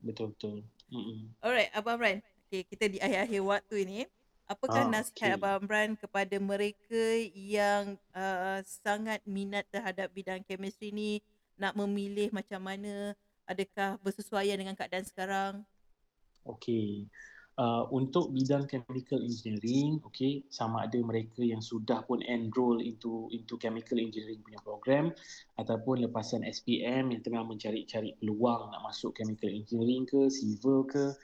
Betul-betul. 0.00 0.56
Mm-mm. 0.88 1.18
Alright, 1.44 1.70
Abang 1.76 1.98
Bran. 2.00 2.18
Okay, 2.46 2.62
kita 2.64 2.84
di 2.88 2.98
akhir-akhir 3.02 3.42
waktu 3.44 3.76
ini. 3.84 4.00
Apakah 4.46 4.86
ah, 4.86 4.90
nasihat 4.90 5.34
okay. 5.34 5.36
Abang 5.36 5.66
Bran 5.66 5.90
kepada 5.98 6.36
mereka 6.38 7.04
yang 7.34 7.98
uh, 8.14 8.62
sangat 8.64 9.20
minat 9.26 9.66
terhadap 9.68 10.08
bidang 10.14 10.40
chemistry 10.46 10.94
ni 10.94 11.20
nak 11.58 11.74
memilih 11.74 12.30
macam 12.30 12.62
mana 12.62 13.12
adakah 13.44 13.98
bersesuaian 14.00 14.56
dengan 14.56 14.78
keadaan 14.78 15.04
sekarang? 15.04 15.52
Okay 16.46 17.10
uh, 17.56 17.84
untuk 17.92 18.32
bidang 18.32 18.68
chemical 18.68 19.20
engineering 19.20 20.00
okay 20.04 20.44
sama 20.52 20.84
ada 20.84 21.00
mereka 21.00 21.40
yang 21.42 21.60
sudah 21.60 22.04
pun 22.04 22.20
enroll 22.24 22.80
into 22.80 23.28
into 23.32 23.56
chemical 23.56 23.96
engineering 23.96 24.40
punya 24.44 24.60
program 24.62 25.12
ataupun 25.60 26.04
lepasan 26.04 26.44
SPM 26.44 27.12
yang 27.12 27.20
tengah 27.24 27.44
mencari-cari 27.44 28.16
peluang 28.20 28.72
nak 28.72 28.82
masuk 28.84 29.16
chemical 29.16 29.48
engineering 29.48 30.04
ke 30.04 30.28
civil 30.28 30.84
ke 30.88 31.16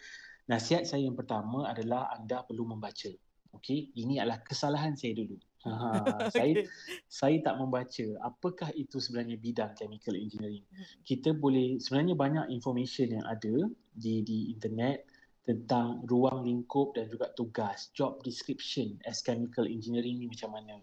nasihat 0.49 0.85
saya 0.89 1.07
yang 1.07 1.17
pertama 1.17 1.69
adalah 1.69 2.11
anda 2.17 2.43
perlu 2.45 2.67
membaca 2.67 3.13
okay 3.53 3.93
ini 3.95 4.19
adalah 4.19 4.41
kesalahan 4.43 4.97
saya 4.97 5.17
dulu 5.17 5.39
Ha, 5.63 6.27
saya 6.35 6.59
okay. 6.59 6.67
saya 7.07 7.39
tak 7.39 7.55
membaca 7.55 8.07
apakah 8.27 8.75
itu 8.75 8.99
sebenarnya 8.99 9.39
bidang 9.39 9.71
chemical 9.79 10.19
engineering. 10.19 10.67
Kita 11.07 11.31
boleh 11.39 11.79
sebenarnya 11.79 12.19
banyak 12.19 12.47
information 12.51 13.15
yang 13.15 13.23
ada 13.23 13.71
di 13.95 14.27
di 14.27 14.51
internet 14.51 15.07
tentang 15.43 16.07
ruang 16.07 16.47
lingkup 16.47 16.95
dan 16.95 17.11
juga 17.11 17.35
tugas 17.35 17.91
job 17.91 18.23
description 18.23 18.95
as 19.03 19.19
chemical 19.27 19.67
engineering 19.67 20.23
ni 20.23 20.31
macam 20.31 20.55
mana 20.55 20.79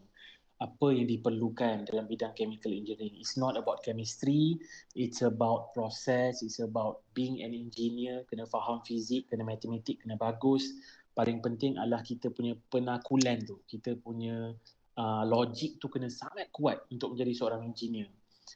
apa 0.59 0.91
yang 0.91 1.07
diperlukan 1.07 1.87
dalam 1.87 2.03
bidang 2.03 2.35
chemical 2.35 2.75
engineering. 2.75 3.15
It's 3.15 3.39
not 3.39 3.55
about 3.55 3.79
chemistry 3.79 4.59
it's 4.91 5.23
about 5.23 5.71
process 5.71 6.43
it's 6.43 6.59
about 6.59 7.07
being 7.15 7.39
an 7.39 7.55
engineer 7.55 8.27
kena 8.27 8.43
faham 8.43 8.83
fizik 8.83 9.31
kena 9.31 9.47
matematik 9.47 10.03
kena 10.03 10.19
bagus. 10.19 10.75
Paling 11.15 11.39
penting 11.39 11.79
adalah 11.79 12.03
kita 12.03 12.27
punya 12.31 12.55
penakulan 12.67 13.39
tu. 13.43 13.63
Kita 13.63 13.95
punya 13.99 14.51
uh, 14.99 15.23
logik 15.23 15.79
tu 15.79 15.87
kena 15.87 16.11
sangat 16.11 16.51
kuat 16.51 16.83
untuk 16.91 17.15
menjadi 17.15 17.31
seorang 17.39 17.63
engineer 17.63 18.11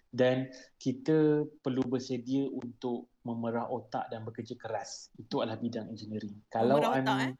dan 0.09 0.49
kita 0.77 1.47
perlu 1.61 1.83
bersedia 1.85 2.47
untuk 2.49 3.09
memerah 3.23 3.67
otak 3.71 4.11
dan 4.11 4.27
bekerja 4.27 4.55
keras. 4.59 5.09
Itu 5.15 5.41
adalah 5.41 5.59
bidang 5.59 5.89
engineering. 5.89 6.35
Kalau 6.51 6.79
memerah 6.79 6.93
otak 6.99 7.17
eh? 7.23 7.33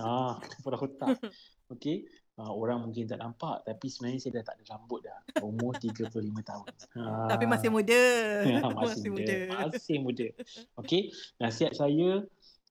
Ah, 0.00 0.34
memerah 0.62 0.80
otak. 0.80 1.08
Okey. 1.74 2.06
Uh, 2.36 2.52
orang 2.52 2.84
mungkin 2.84 3.08
tak 3.08 3.16
nampak 3.24 3.64
tapi 3.64 3.88
sebenarnya 3.88 4.20
saya 4.20 4.32
dah 4.38 4.44
tak 4.44 4.54
ada 4.60 4.64
rambut 4.76 5.00
dah. 5.00 5.18
Umur 5.40 5.72
35 5.80 6.12
tahun. 6.44 6.66
Uh, 6.92 7.28
tapi 7.32 7.44
masih 7.48 7.68
muda. 7.72 8.02
Ya, 8.44 8.60
masih, 8.60 8.76
masih 8.76 9.10
muda. 9.10 9.36
muda. 9.36 9.36
Masih 9.66 9.96
muda. 10.04 10.26
Okey. 10.76 11.02
Nasihat 11.40 11.72
saya 11.72 12.22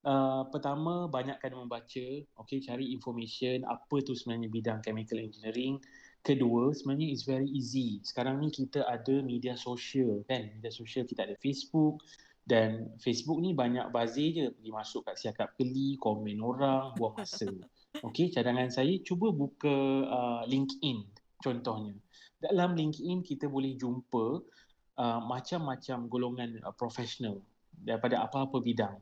uh, 0.05 0.43
pertama 0.53 1.09
banyakkan 1.09 1.51
membaca, 1.57 2.05
okey 2.45 2.61
cari 2.61 2.93
information 2.93 3.65
apa 3.65 3.95
tu 4.05 4.13
sebenarnya 4.13 4.47
bidang 4.53 4.79
chemical 4.85 5.17
engineering. 5.17 5.81
Kedua, 6.25 6.73
sebenarnya 6.73 7.13
it's 7.13 7.21
very 7.21 7.45
easy. 7.53 8.01
Sekarang 8.01 8.41
ni 8.41 8.49
kita 8.49 8.81
ada 8.89 9.21
media 9.21 9.53
sosial 9.53 10.25
kan. 10.25 10.49
Media 10.57 10.73
sosial 10.73 11.05
kita 11.05 11.21
ada 11.21 11.37
Facebook 11.37 12.01
dan 12.49 12.97
Facebook 12.97 13.37
ni 13.45 13.53
banyak 13.53 13.93
bazir 13.93 14.33
je 14.33 14.45
pergi 14.49 14.71
masuk 14.73 15.05
kat 15.05 15.21
siakap 15.21 15.53
keli, 15.53 16.01
komen 16.01 16.41
orang, 16.41 16.97
buang 16.97 17.13
masa. 17.13 17.45
Okey, 18.09 18.33
cadangan 18.33 18.73
saya 18.73 18.97
cuba 19.05 19.29
buka 19.29 19.69
uh, 20.09 20.41
LinkedIn 20.49 21.05
contohnya. 21.45 21.93
Dalam 22.41 22.73
LinkedIn 22.73 23.21
kita 23.21 23.45
boleh 23.45 23.77
jumpa 23.77 24.41
uh, 24.97 25.21
macam-macam 25.29 26.09
golongan 26.09 26.57
uh, 26.65 26.73
profesional 26.73 27.37
daripada 27.69 28.25
apa-apa 28.25 28.65
bidang 28.65 28.97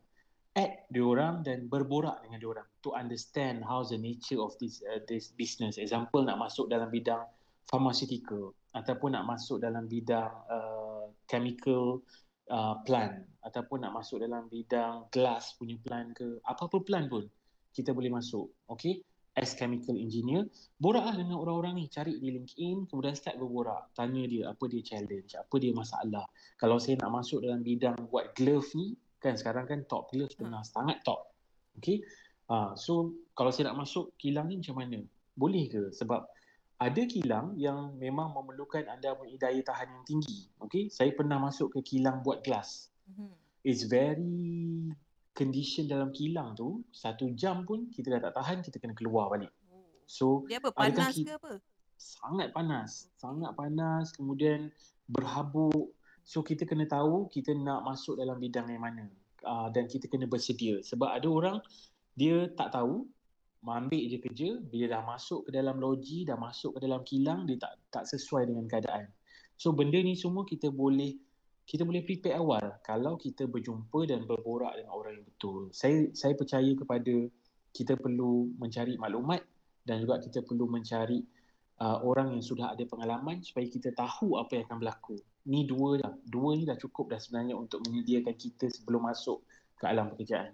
add 0.53 0.85
diorang 0.93 1.41
dan 1.41 1.65
berborak 1.65 2.21
dengan 2.21 2.37
diorang 2.37 2.67
to 2.85 2.93
understand 2.93 3.65
how 3.65 3.81
the 3.81 3.97
nature 3.97 4.37
of 4.37 4.53
this 4.61 4.85
uh, 4.85 5.01
this 5.09 5.33
business. 5.33 5.81
Example 5.81 6.21
nak 6.21 6.37
masuk 6.37 6.69
dalam 6.69 6.93
bidang 6.93 7.25
pharmaceutical 7.65 8.53
ataupun 8.77 9.17
nak 9.17 9.25
masuk 9.25 9.57
dalam 9.57 9.89
bidang 9.89 10.29
uh, 10.29 11.09
chemical 11.25 12.05
uh, 12.53 12.77
plant 12.85 13.25
ataupun 13.41 13.81
nak 13.81 13.97
masuk 13.97 14.21
dalam 14.21 14.45
bidang 14.49 15.09
glass 15.09 15.57
punya 15.57 15.77
plant 15.81 16.13
ke 16.13 16.37
apa-apa 16.45 16.81
plant 16.85 17.09
pun 17.09 17.25
kita 17.73 17.89
boleh 17.89 18.13
masuk 18.13 18.53
okay? 18.69 19.01
As 19.33 19.57
chemical 19.57 19.97
engineer 19.97 20.45
boraklah 20.77 21.17
dengan 21.17 21.41
orang-orang 21.41 21.81
ni. 21.81 21.85
Cari 21.89 22.21
di 22.21 22.29
LinkedIn 22.29 22.85
kemudian 22.85 23.17
start 23.17 23.41
berborak. 23.41 23.89
Tanya 23.97 24.29
dia 24.29 24.53
apa 24.53 24.69
dia 24.69 24.85
challenge 24.85 25.33
apa 25.33 25.55
dia 25.57 25.73
masalah. 25.73 26.29
Kalau 26.61 26.77
saya 26.77 27.01
nak 27.01 27.17
masuk 27.17 27.41
dalam 27.41 27.65
bidang 27.65 27.97
buat 28.13 28.37
glove 28.37 28.69
ni 28.77 28.93
kan 29.23 29.39
sekarang 29.39 29.65
kan 29.65 29.79
top 29.87 30.11
players 30.11 30.35
tengah 30.35 30.59
hmm. 30.59 30.71
sangat 30.75 30.99
top. 31.07 31.31
Okay? 31.79 32.03
Uh, 32.51 32.75
so 32.75 33.15
kalau 33.33 33.49
saya 33.49 33.71
nak 33.71 33.87
masuk 33.87 34.11
kilang 34.19 34.51
ni 34.51 34.59
macam 34.59 34.83
mana? 34.83 34.99
Boleh 35.33 35.71
ke? 35.71 35.95
Sebab 35.95 36.27
ada 36.83 37.01
kilang 37.07 37.55
yang 37.55 37.95
memang 37.95 38.35
memerlukan 38.35 38.83
anda 38.91 39.15
punya 39.15 39.39
daya 39.39 39.63
tahan 39.63 39.87
yang 39.87 40.03
tinggi. 40.03 40.51
Okay? 40.59 40.91
Saya 40.91 41.15
pernah 41.15 41.39
masuk 41.39 41.71
ke 41.79 41.95
kilang 41.95 42.19
buat 42.19 42.43
glass 42.43 42.93
hmm. 43.09 43.33
it's 43.63 43.83
very 43.87 44.91
condition 45.33 45.89
dalam 45.89 46.13
kilang 46.13 46.53
tu 46.53 46.85
satu 46.93 47.33
jam 47.33 47.65
pun 47.65 47.89
kita 47.89 48.17
dah 48.17 48.29
tak 48.29 48.33
tahan 48.37 48.57
kita 48.61 48.77
kena 48.77 48.93
keluar 48.93 49.33
balik. 49.33 49.49
Oh. 49.73 49.81
so 50.05 50.25
dia 50.45 50.61
apa 50.61 50.69
panas 50.71 51.15
ke 51.17 51.33
apa? 51.33 51.57
sangat 51.97 52.51
panas. 52.53 53.09
Sangat 53.17 53.51
panas 53.57 54.13
kemudian 54.13 54.69
berhabuk 55.09 55.91
So 56.23 56.39
kita 56.41 56.63
kena 56.63 56.87
tahu 56.87 57.27
kita 57.27 57.51
nak 57.51 57.83
masuk 57.83 58.15
dalam 58.15 58.39
bidang 58.39 58.71
yang 58.71 58.83
mana 58.83 59.05
uh, 59.43 59.67
dan 59.69 59.91
kita 59.91 60.07
kena 60.07 60.25
bersedia 60.25 60.79
sebab 60.79 61.11
ada 61.11 61.27
orang 61.27 61.57
dia 62.15 62.47
tak 62.55 62.71
tahu 62.73 63.03
ambil 63.63 64.03
je 64.11 64.19
kerja 64.19 64.49
bila 64.59 64.85
dah 64.91 65.01
masuk 65.07 65.47
ke 65.47 65.49
dalam 65.55 65.79
loji 65.79 66.27
dah 66.27 66.35
masuk 66.35 66.75
ke 66.75 66.79
dalam 66.83 66.99
kilang 67.07 67.47
dia 67.47 67.55
tak 67.55 67.79
tak 67.91 68.03
sesuai 68.07 68.51
dengan 68.51 68.67
keadaan. 68.67 69.07
So 69.55 69.71
benda 69.71 69.99
ni 70.03 70.19
semua 70.19 70.43
kita 70.43 70.67
boleh 70.67 71.15
kita 71.63 71.87
boleh 71.87 72.03
prepare 72.03 72.35
awal 72.35 72.75
kalau 72.83 73.15
kita 73.15 73.47
berjumpa 73.47 74.03
dan 74.03 74.27
berborak 74.27 74.75
dengan 74.75 74.91
orang 74.91 75.15
yang 75.15 75.25
betul. 75.27 75.71
Saya 75.71 76.11
saya 76.11 76.35
percaya 76.35 76.71
kepada 76.75 77.15
kita 77.71 77.95
perlu 77.95 78.51
mencari 78.59 78.99
maklumat 78.99 79.41
dan 79.87 80.03
juga 80.03 80.19
kita 80.19 80.43
perlu 80.43 80.67
mencari 80.67 81.23
uh, 81.81 81.97
orang 82.03 82.37
yang 82.37 82.43
sudah 82.43 82.75
ada 82.75 82.83
pengalaman 82.85 83.41
supaya 83.41 83.65
kita 83.65 83.95
tahu 83.95 84.37
apa 84.37 84.59
yang 84.59 84.63
akan 84.69 84.77
berlaku. 84.83 85.15
Ni 85.49 85.65
dua 85.65 86.01
dah. 86.01 86.13
Dua 86.27 86.53
ni 86.53 86.67
dah 86.67 86.77
cukup 86.77 87.15
dah 87.15 87.19
sebenarnya 87.21 87.57
untuk 87.57 87.81
menyediakan 87.87 88.35
kita 88.35 88.69
sebelum 88.69 89.07
masuk 89.07 89.41
ke 89.79 89.83
alam 89.89 90.13
pekerjaan. 90.13 90.53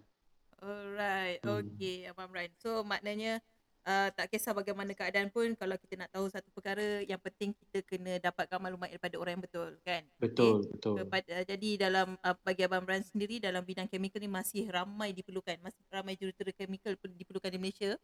Alright. 0.59 1.39
Hmm. 1.43 1.63
Okay, 1.63 2.07
Abang 2.07 2.31
Brian. 2.31 2.51
So 2.59 2.83
maknanya 2.83 3.39
uh, 3.87 4.09
tak 4.11 4.27
kisah 4.33 4.51
bagaimana 4.51 4.91
keadaan 4.91 5.31
pun 5.31 5.55
kalau 5.55 5.75
kita 5.79 5.95
nak 5.95 6.11
tahu 6.11 6.27
satu 6.27 6.49
perkara 6.51 7.03
yang 7.05 7.21
penting 7.21 7.55
kita 7.55 7.79
kena 7.87 8.19
dapatkan 8.19 8.59
maklumat 8.59 8.91
daripada 8.91 9.15
orang 9.21 9.39
yang 9.39 9.43
betul 9.45 9.69
kan. 9.85 10.03
Betul, 10.19 10.65
okay? 10.65 10.71
betul. 10.75 10.95
Kepada, 11.05 11.33
jadi 11.47 11.69
dalam 11.79 12.07
uh, 12.19 12.35
bagi 12.43 12.61
Abang 12.67 12.83
Brian 12.83 13.05
sendiri 13.05 13.39
dalam 13.39 13.63
bidang 13.63 13.87
chemical 13.87 14.19
ni 14.19 14.31
masih 14.31 14.67
ramai 14.67 15.15
diperlukan. 15.15 15.57
Masih 15.63 15.81
ramai 15.87 16.19
jurutera 16.19 16.51
chemical 16.51 16.93
diperlukan 16.97 17.51
di 17.53 17.59
Malaysia. 17.59 17.95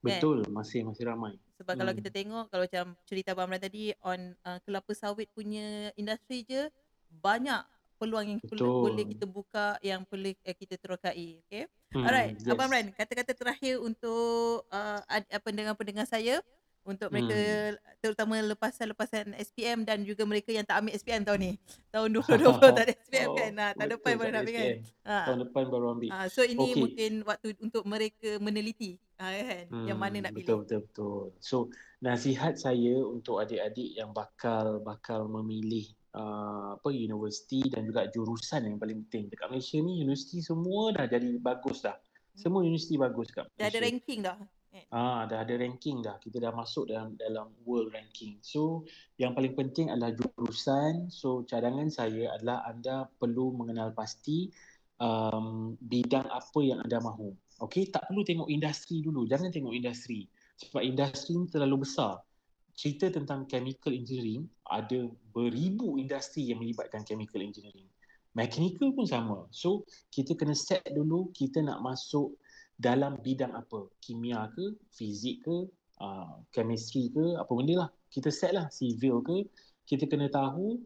Betul, 0.00 0.48
kan? 0.48 0.52
masih 0.56 0.80
masih 0.88 1.04
ramai. 1.08 1.36
Sebab 1.60 1.76
hmm. 1.76 1.80
kalau 1.84 1.92
kita 1.92 2.10
tengok 2.10 2.44
kalau 2.48 2.64
macam 2.64 2.86
cerita 3.04 3.28
Abang 3.36 3.52
Amran 3.52 3.60
tadi 3.60 3.92
on 4.00 4.32
uh, 4.48 4.58
kelapa 4.64 4.92
sawit 4.96 5.28
punya 5.36 5.92
industri 5.94 6.44
je 6.48 6.72
banyak 7.20 7.60
peluang 8.00 8.32
yang 8.32 8.40
Betul. 8.40 8.88
boleh 8.88 9.04
kita 9.04 9.28
buka 9.28 9.76
yang 9.84 10.00
boleh 10.08 10.32
uh, 10.40 10.56
kita 10.56 10.80
terokai, 10.80 11.44
okey. 11.44 11.68
Hmm, 11.92 12.06
Alright, 12.06 12.38
yes. 12.40 12.48
Abang 12.48 12.72
Amran, 12.72 12.88
kata-kata 12.96 13.36
terakhir 13.36 13.76
untuk 13.82 14.64
uh, 14.72 15.00
pendengar-pendengar 15.44 16.08
saya 16.08 16.40
untuk 16.84 17.12
mereka 17.12 17.36
hmm. 17.36 18.00
terutama 18.00 18.40
lepasan-lepasan 18.40 19.36
SPM 19.36 19.84
dan 19.84 20.00
juga 20.02 20.24
mereka 20.24 20.48
yang 20.50 20.64
tak 20.64 20.80
ambil 20.80 20.96
SPM 20.96 21.22
tahun 21.22 21.40
ni. 21.40 21.52
Tahun 21.92 22.08
2020 22.16 22.76
tak 22.76 22.84
ada 22.88 22.94
SPM 22.96 23.28
oh, 23.28 23.36
kan. 23.36 23.50
Nah, 23.52 23.70
tahun 23.76 23.90
depan 24.00 24.12
baru 24.16 24.30
nak 24.32 24.40
ambil 24.42 24.54
kan. 24.56 24.68
Ha. 25.04 25.16
Tahun 25.28 25.38
depan 25.44 25.62
baru 25.68 25.86
ambil. 25.92 26.10
Ha, 26.10 26.18
so 26.32 26.40
ini 26.40 26.68
okay. 26.72 26.80
mungkin 26.80 27.12
waktu 27.28 27.48
untuk 27.60 27.84
mereka 27.84 28.30
meneliti 28.40 28.96
ha, 29.20 29.28
kan 29.28 29.64
hmm, 29.68 29.86
yang 29.86 29.98
mana 30.00 30.16
nak 30.24 30.32
pilih. 30.32 30.46
Betul 30.48 30.58
betul 30.64 30.80
betul. 30.88 31.22
So 31.38 31.56
nasihat 32.00 32.56
saya 32.56 32.96
untuk 33.04 33.44
adik-adik 33.44 33.90
yang 33.92 34.10
bakal 34.16 34.80
bakal 34.80 35.28
memilih 35.28 35.84
uh, 36.16 36.80
apa 36.80 36.88
universiti 36.88 37.60
dan 37.68 37.84
juga 37.84 38.08
jurusan 38.08 38.66
yang 38.66 38.76
paling 38.80 39.04
penting 39.06 39.28
dekat 39.28 39.52
Malaysia 39.52 39.78
ni 39.78 40.00
universiti 40.00 40.40
semua 40.40 40.96
dah 40.96 41.04
jadi 41.04 41.36
bagus 41.36 41.84
dah. 41.84 41.96
Semua 42.32 42.64
universiti 42.64 42.96
bagus 42.96 43.28
dekat 43.28 43.52
Malaysia. 43.52 43.60
Dah 43.60 43.68
ada 43.68 43.78
ranking 43.84 44.20
dah. 44.24 44.38
Ah, 44.94 45.26
dah 45.26 45.42
ada 45.42 45.54
ranking 45.58 45.98
dah. 46.02 46.18
Kita 46.22 46.38
dah 46.38 46.54
masuk 46.54 46.86
dalam 46.86 47.18
dalam 47.18 47.50
world 47.66 47.90
ranking. 47.90 48.38
So, 48.38 48.86
yang 49.18 49.34
paling 49.34 49.58
penting 49.58 49.90
adalah 49.90 50.14
jurusan. 50.14 51.10
So, 51.10 51.42
cadangan 51.42 51.90
saya 51.90 52.30
adalah 52.38 52.62
anda 52.70 53.10
perlu 53.18 53.50
mengenal 53.50 53.90
pasti 53.94 54.50
um, 55.02 55.74
bidang 55.82 56.26
apa 56.30 56.60
yang 56.62 56.78
anda 56.86 57.02
mahu. 57.02 57.34
Okey, 57.66 57.90
tak 57.90 58.06
perlu 58.06 58.22
tengok 58.22 58.46
industri 58.46 59.02
dulu. 59.02 59.26
Jangan 59.26 59.50
tengok 59.50 59.74
industri. 59.74 60.30
Sebab 60.62 60.86
industri 60.86 61.34
ni 61.34 61.50
terlalu 61.50 61.82
besar. 61.82 62.22
Cerita 62.72 63.10
tentang 63.10 63.44
chemical 63.50 63.92
engineering, 63.92 64.46
ada 64.70 65.10
beribu 65.34 65.98
industri 65.98 66.48
yang 66.48 66.62
melibatkan 66.62 67.02
chemical 67.02 67.42
engineering. 67.42 67.90
Mechanical 68.38 68.94
pun 68.94 69.04
sama. 69.04 69.50
So, 69.50 69.82
kita 70.14 70.38
kena 70.38 70.54
set 70.54 70.86
dulu 70.94 71.34
kita 71.34 71.58
nak 71.66 71.82
masuk 71.82 72.38
dalam 72.80 73.20
bidang 73.20 73.52
apa? 73.52 73.92
Kimia 74.00 74.48
ke 74.56 74.72
fizik 74.88 75.44
ke 75.44 75.68
uh, 76.00 76.40
chemistry 76.48 77.12
ke 77.12 77.36
apa 77.36 77.52
benda 77.52 77.86
lah. 77.86 77.90
Kita 78.08 78.32
set 78.32 78.56
lah 78.56 78.72
civil 78.72 79.20
ke. 79.20 79.44
Kita 79.84 80.08
kena 80.08 80.32
tahu 80.32 80.80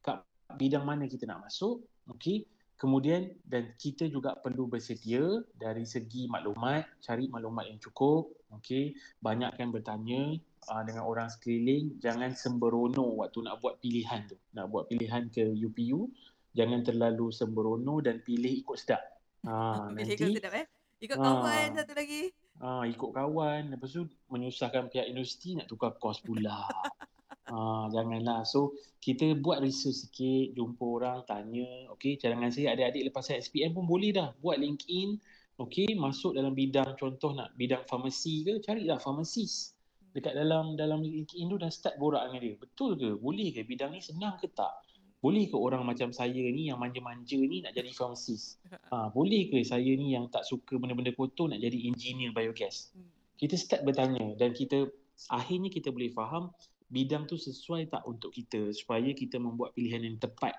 kat 0.00 0.22
bidang 0.54 0.86
mana 0.86 1.10
kita 1.10 1.26
nak 1.26 1.50
masuk 1.50 1.82
okey. 2.14 2.46
Kemudian 2.80 3.36
dan 3.44 3.76
kita 3.76 4.08
juga 4.08 4.40
perlu 4.40 4.64
bersedia 4.64 5.20
dari 5.52 5.84
segi 5.84 6.24
maklumat 6.30 6.88
cari 7.04 7.28
maklumat 7.28 7.66
yang 7.68 7.82
cukup 7.82 8.30
okey. 8.62 8.94
Banyakkan 9.20 9.74
bertanya 9.74 10.38
uh, 10.70 10.82
dengan 10.86 11.04
orang 11.04 11.28
sekeliling 11.28 11.98
jangan 11.98 12.32
sembrono 12.32 13.20
waktu 13.20 13.42
nak 13.42 13.58
buat 13.58 13.82
pilihan 13.82 14.30
tu. 14.30 14.38
Nak 14.54 14.70
buat 14.70 14.86
pilihan 14.86 15.28
ke 15.34 15.50
UPU 15.50 16.08
jangan 16.54 16.86
terlalu 16.86 17.34
sembrono 17.34 17.98
dan 18.00 18.22
pilih 18.22 18.62
ikut 18.64 18.78
sedap. 18.78 19.02
Ha, 19.40 19.88
nanti 19.92 20.14
ikut 20.16 20.36
sedap 20.36 20.54
eh 20.56 20.79
Ikut 21.00 21.16
kawan 21.16 21.72
ha. 21.72 21.76
satu 21.80 21.96
lagi. 21.96 22.28
Ah, 22.60 22.84
ikut 22.84 23.10
kawan. 23.16 23.72
Lepas 23.72 23.96
tu 23.96 24.04
menyusahkan 24.28 24.92
pihak 24.92 25.08
universiti 25.08 25.56
nak 25.56 25.64
tukar 25.64 25.96
kos 25.96 26.20
pula. 26.20 26.68
ah, 27.56 27.88
janganlah. 27.88 28.44
So, 28.44 28.76
kita 29.00 29.32
buat 29.40 29.64
research 29.64 30.08
sikit, 30.08 30.52
jumpa 30.52 30.84
orang, 30.84 31.18
tanya. 31.24 31.88
Okay, 31.96 32.20
cadangan 32.20 32.52
saya 32.52 32.76
adik-adik 32.76 33.08
lepas 33.08 33.24
saya 33.24 33.40
SPM 33.40 33.72
pun 33.72 33.88
boleh 33.88 34.12
dah. 34.12 34.36
Buat 34.44 34.60
LinkedIn. 34.60 35.16
Okay, 35.56 35.88
masuk 35.96 36.36
dalam 36.36 36.52
bidang 36.52 36.96
contoh 37.00 37.32
nak 37.32 37.56
bidang 37.56 37.84
farmasi 37.88 38.44
ke, 38.44 38.60
carilah 38.60 39.00
farmasis. 39.00 39.72
Dekat 40.12 40.36
dalam 40.36 40.76
dalam 40.76 41.00
LinkedIn 41.00 41.48
tu 41.48 41.56
dah 41.56 41.72
start 41.72 41.96
borak 41.96 42.28
dengan 42.28 42.40
dia. 42.44 42.54
Betul 42.60 43.00
ke? 43.00 43.16
Boleh 43.16 43.56
ke? 43.56 43.64
Bidang 43.64 43.96
ni 43.96 44.04
senang 44.04 44.36
ke 44.36 44.52
tak? 44.52 44.72
Boleh 45.20 45.52
ke 45.52 45.56
orang 45.56 45.84
macam 45.84 46.16
saya 46.16 46.32
ni 46.32 46.72
yang 46.72 46.80
manja-manja 46.80 47.36
ni 47.36 47.60
nak 47.60 47.76
jadi 47.76 47.92
farmasis? 47.92 48.56
Ha, 48.88 49.08
boleh 49.16 49.52
ke 49.52 49.60
saya 49.60 49.92
ni 49.92 50.16
yang 50.16 50.32
tak 50.32 50.48
suka 50.48 50.80
benda-benda 50.80 51.12
kotor 51.12 51.52
nak 51.52 51.60
jadi 51.60 51.76
engineer 51.92 52.32
biogas? 52.32 52.88
Hmm. 52.96 53.04
Kita 53.36 53.56
start 53.60 53.84
bertanya 53.84 54.36
dan 54.40 54.56
kita 54.56 54.88
akhirnya 55.28 55.68
kita 55.68 55.92
boleh 55.92 56.08
faham 56.16 56.48
bidang 56.88 57.28
tu 57.28 57.36
sesuai 57.36 57.92
tak 57.92 58.02
untuk 58.08 58.32
kita 58.32 58.72
supaya 58.72 59.12
kita 59.12 59.36
membuat 59.36 59.76
pilihan 59.76 60.02
yang 60.08 60.16
tepat. 60.16 60.56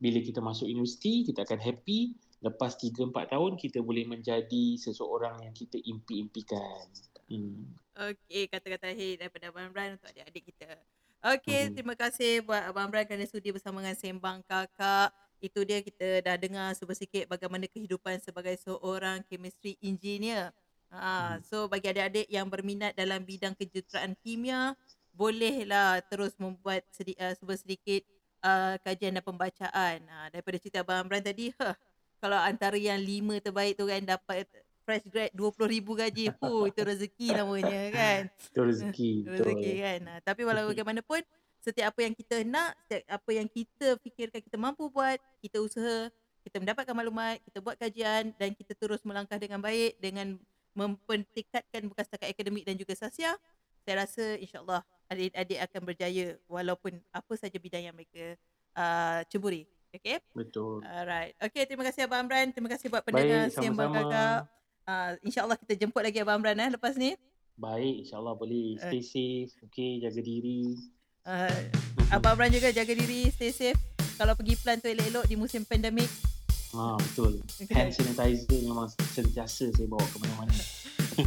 Bila 0.00 0.24
kita 0.24 0.40
masuk 0.40 0.70
universiti, 0.70 1.28
kita 1.28 1.44
akan 1.44 1.60
happy. 1.60 2.16
Lepas 2.38 2.78
3-4 2.78 3.34
tahun, 3.34 3.52
kita 3.58 3.82
boleh 3.82 4.06
menjadi 4.06 4.78
seseorang 4.78 5.42
yang 5.42 5.52
kita 5.52 5.76
impi-impikan. 5.82 6.86
Hmm. 7.28 7.76
Okey, 7.98 8.46
kata-kata 8.46 8.94
akhir 8.94 9.20
daripada 9.20 9.50
Abang 9.50 9.68
Imran 9.68 9.98
untuk 9.98 10.08
adik-adik 10.14 10.54
kita. 10.54 10.70
Okey, 11.18 11.50
mm-hmm. 11.50 11.74
terima 11.74 11.94
kasih 11.98 12.46
buat 12.46 12.62
Abang 12.70 12.86
Bran 12.94 13.02
kerana 13.02 13.26
sudi 13.26 13.50
bersama 13.50 13.82
dengan 13.82 13.98
Sembang 13.98 14.38
Kakak. 14.46 15.10
Itu 15.42 15.66
dia 15.66 15.82
kita 15.82 16.22
dah 16.22 16.38
dengar 16.38 16.70
sedikit 16.78 17.26
bagaimana 17.26 17.66
kehidupan 17.66 18.22
sebagai 18.22 18.54
seorang 18.62 19.26
chemistry 19.26 19.74
engineer. 19.82 20.54
Ha, 20.94 21.36
mm. 21.36 21.42
so 21.42 21.66
bagi 21.66 21.90
adik-adik 21.90 22.30
yang 22.30 22.46
berminat 22.46 22.94
dalam 22.94 23.26
bidang 23.26 23.58
kejuruteraan 23.58 24.14
kimia, 24.22 24.78
bolehlah 25.10 25.98
terus 26.06 26.38
membuat 26.38 26.86
sedi- 26.94 27.18
uh, 27.18 27.34
sedikit 27.34 28.06
uh, 28.46 28.78
kajian 28.86 29.18
dan 29.18 29.24
pembacaan. 29.26 29.98
Ha, 29.98 30.30
daripada 30.30 30.56
cerita 30.62 30.86
Abang 30.86 31.10
Bran 31.10 31.26
tadi, 31.26 31.50
huh, 31.58 31.74
kalau 32.22 32.38
antara 32.38 32.78
yang 32.78 33.02
lima 33.02 33.42
terbaik 33.42 33.74
tu 33.74 33.90
kan 33.90 34.06
dapat 34.06 34.46
fresh 34.88 35.04
grad 35.12 35.28
20 35.36 35.68
ribu 35.68 35.92
gaji. 35.92 36.32
Hu, 36.40 36.48
itu 36.72 36.80
rezeki 36.80 37.28
namanya 37.36 37.80
kan. 37.92 38.20
Itu 38.32 38.60
rezeki. 38.64 39.10
rezeki 39.36 39.72
kan. 39.84 40.00
Tapi 40.24 40.40
walau 40.48 40.72
bagaimanapun, 40.72 41.20
setiap 41.60 41.92
apa 41.92 42.00
yang 42.08 42.16
kita 42.16 42.40
nak, 42.48 42.72
setiap 42.88 43.04
apa 43.20 43.30
yang 43.36 43.44
kita 43.44 44.00
fikirkan 44.00 44.40
kita 44.40 44.56
mampu 44.56 44.88
buat, 44.88 45.20
kita 45.44 45.60
usaha, 45.60 46.08
kita 46.48 46.56
mendapatkan 46.64 46.96
maklumat, 46.96 47.36
kita 47.44 47.60
buat 47.60 47.76
kajian 47.76 48.32
dan 48.40 48.56
kita 48.56 48.72
terus 48.72 49.04
melangkah 49.04 49.36
dengan 49.36 49.60
baik 49.60 50.00
dengan 50.00 50.40
mempertingkatkan 50.72 51.84
bukan 51.84 52.04
setakat 52.08 52.32
akademik 52.32 52.64
dan 52.64 52.80
juga 52.80 52.96
sosial. 52.96 53.36
Saya 53.84 54.08
rasa 54.08 54.40
insyaAllah 54.40 54.80
adik-adik 55.12 55.58
akan 55.68 55.80
berjaya 55.84 56.26
walaupun 56.48 56.96
apa 57.12 57.32
saja 57.36 57.56
bidang 57.60 57.92
yang 57.92 57.96
mereka 57.96 58.40
uh, 58.72 59.20
ceburi. 59.28 59.68
Okay? 59.92 60.20
Betul. 60.36 60.84
Alright. 60.84 61.36
Okay, 61.40 61.64
terima 61.64 61.84
kasih 61.84 62.08
Abang 62.08 62.28
Amran. 62.28 62.52
Terima 62.52 62.68
kasih 62.68 62.92
buat 62.92 63.04
pendengar 63.04 63.48
Siambang 63.52 63.92
Kakak. 63.92 64.57
Uh, 64.88 65.20
InsyaAllah 65.20 65.60
kita 65.60 65.84
jemput 65.84 66.00
lagi 66.00 66.24
Abang 66.24 66.40
Amran 66.40 66.56
eh, 66.64 66.72
lepas 66.72 66.96
ni. 66.96 67.12
Baik, 67.60 68.08
insyaAllah 68.08 68.40
boleh. 68.40 68.80
Stay 68.80 69.04
uh. 69.04 69.06
safe, 69.06 69.52
okay, 69.68 70.00
jaga 70.00 70.24
diri. 70.24 70.80
Uh, 71.28 71.68
Abang 72.08 72.40
Amran 72.40 72.48
juga 72.48 72.72
jaga 72.72 72.96
diri, 72.96 73.28
stay 73.28 73.52
safe. 73.52 73.76
Kalau 74.16 74.32
pergi 74.32 74.56
plan 74.56 74.80
tu 74.80 74.88
elok-elok 74.88 75.28
di 75.28 75.36
musim 75.36 75.68
pandemik. 75.68 76.08
Ah, 76.72 76.96
betul. 76.96 77.36
Okay. 77.60 77.76
Hand 77.76 77.92
sanitizer 77.92 78.64
memang 78.64 78.88
sentiasa 79.12 79.68
saya 79.76 79.84
bawa 79.84 80.08
ke 80.08 80.16
mana-mana. 80.24 80.56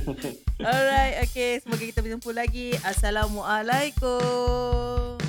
Alright, 0.73 1.21
okay. 1.29 1.61
Semoga 1.61 1.85
kita 1.85 2.01
berjumpa 2.01 2.33
lagi. 2.33 2.73
Assalamualaikum. 2.81 5.21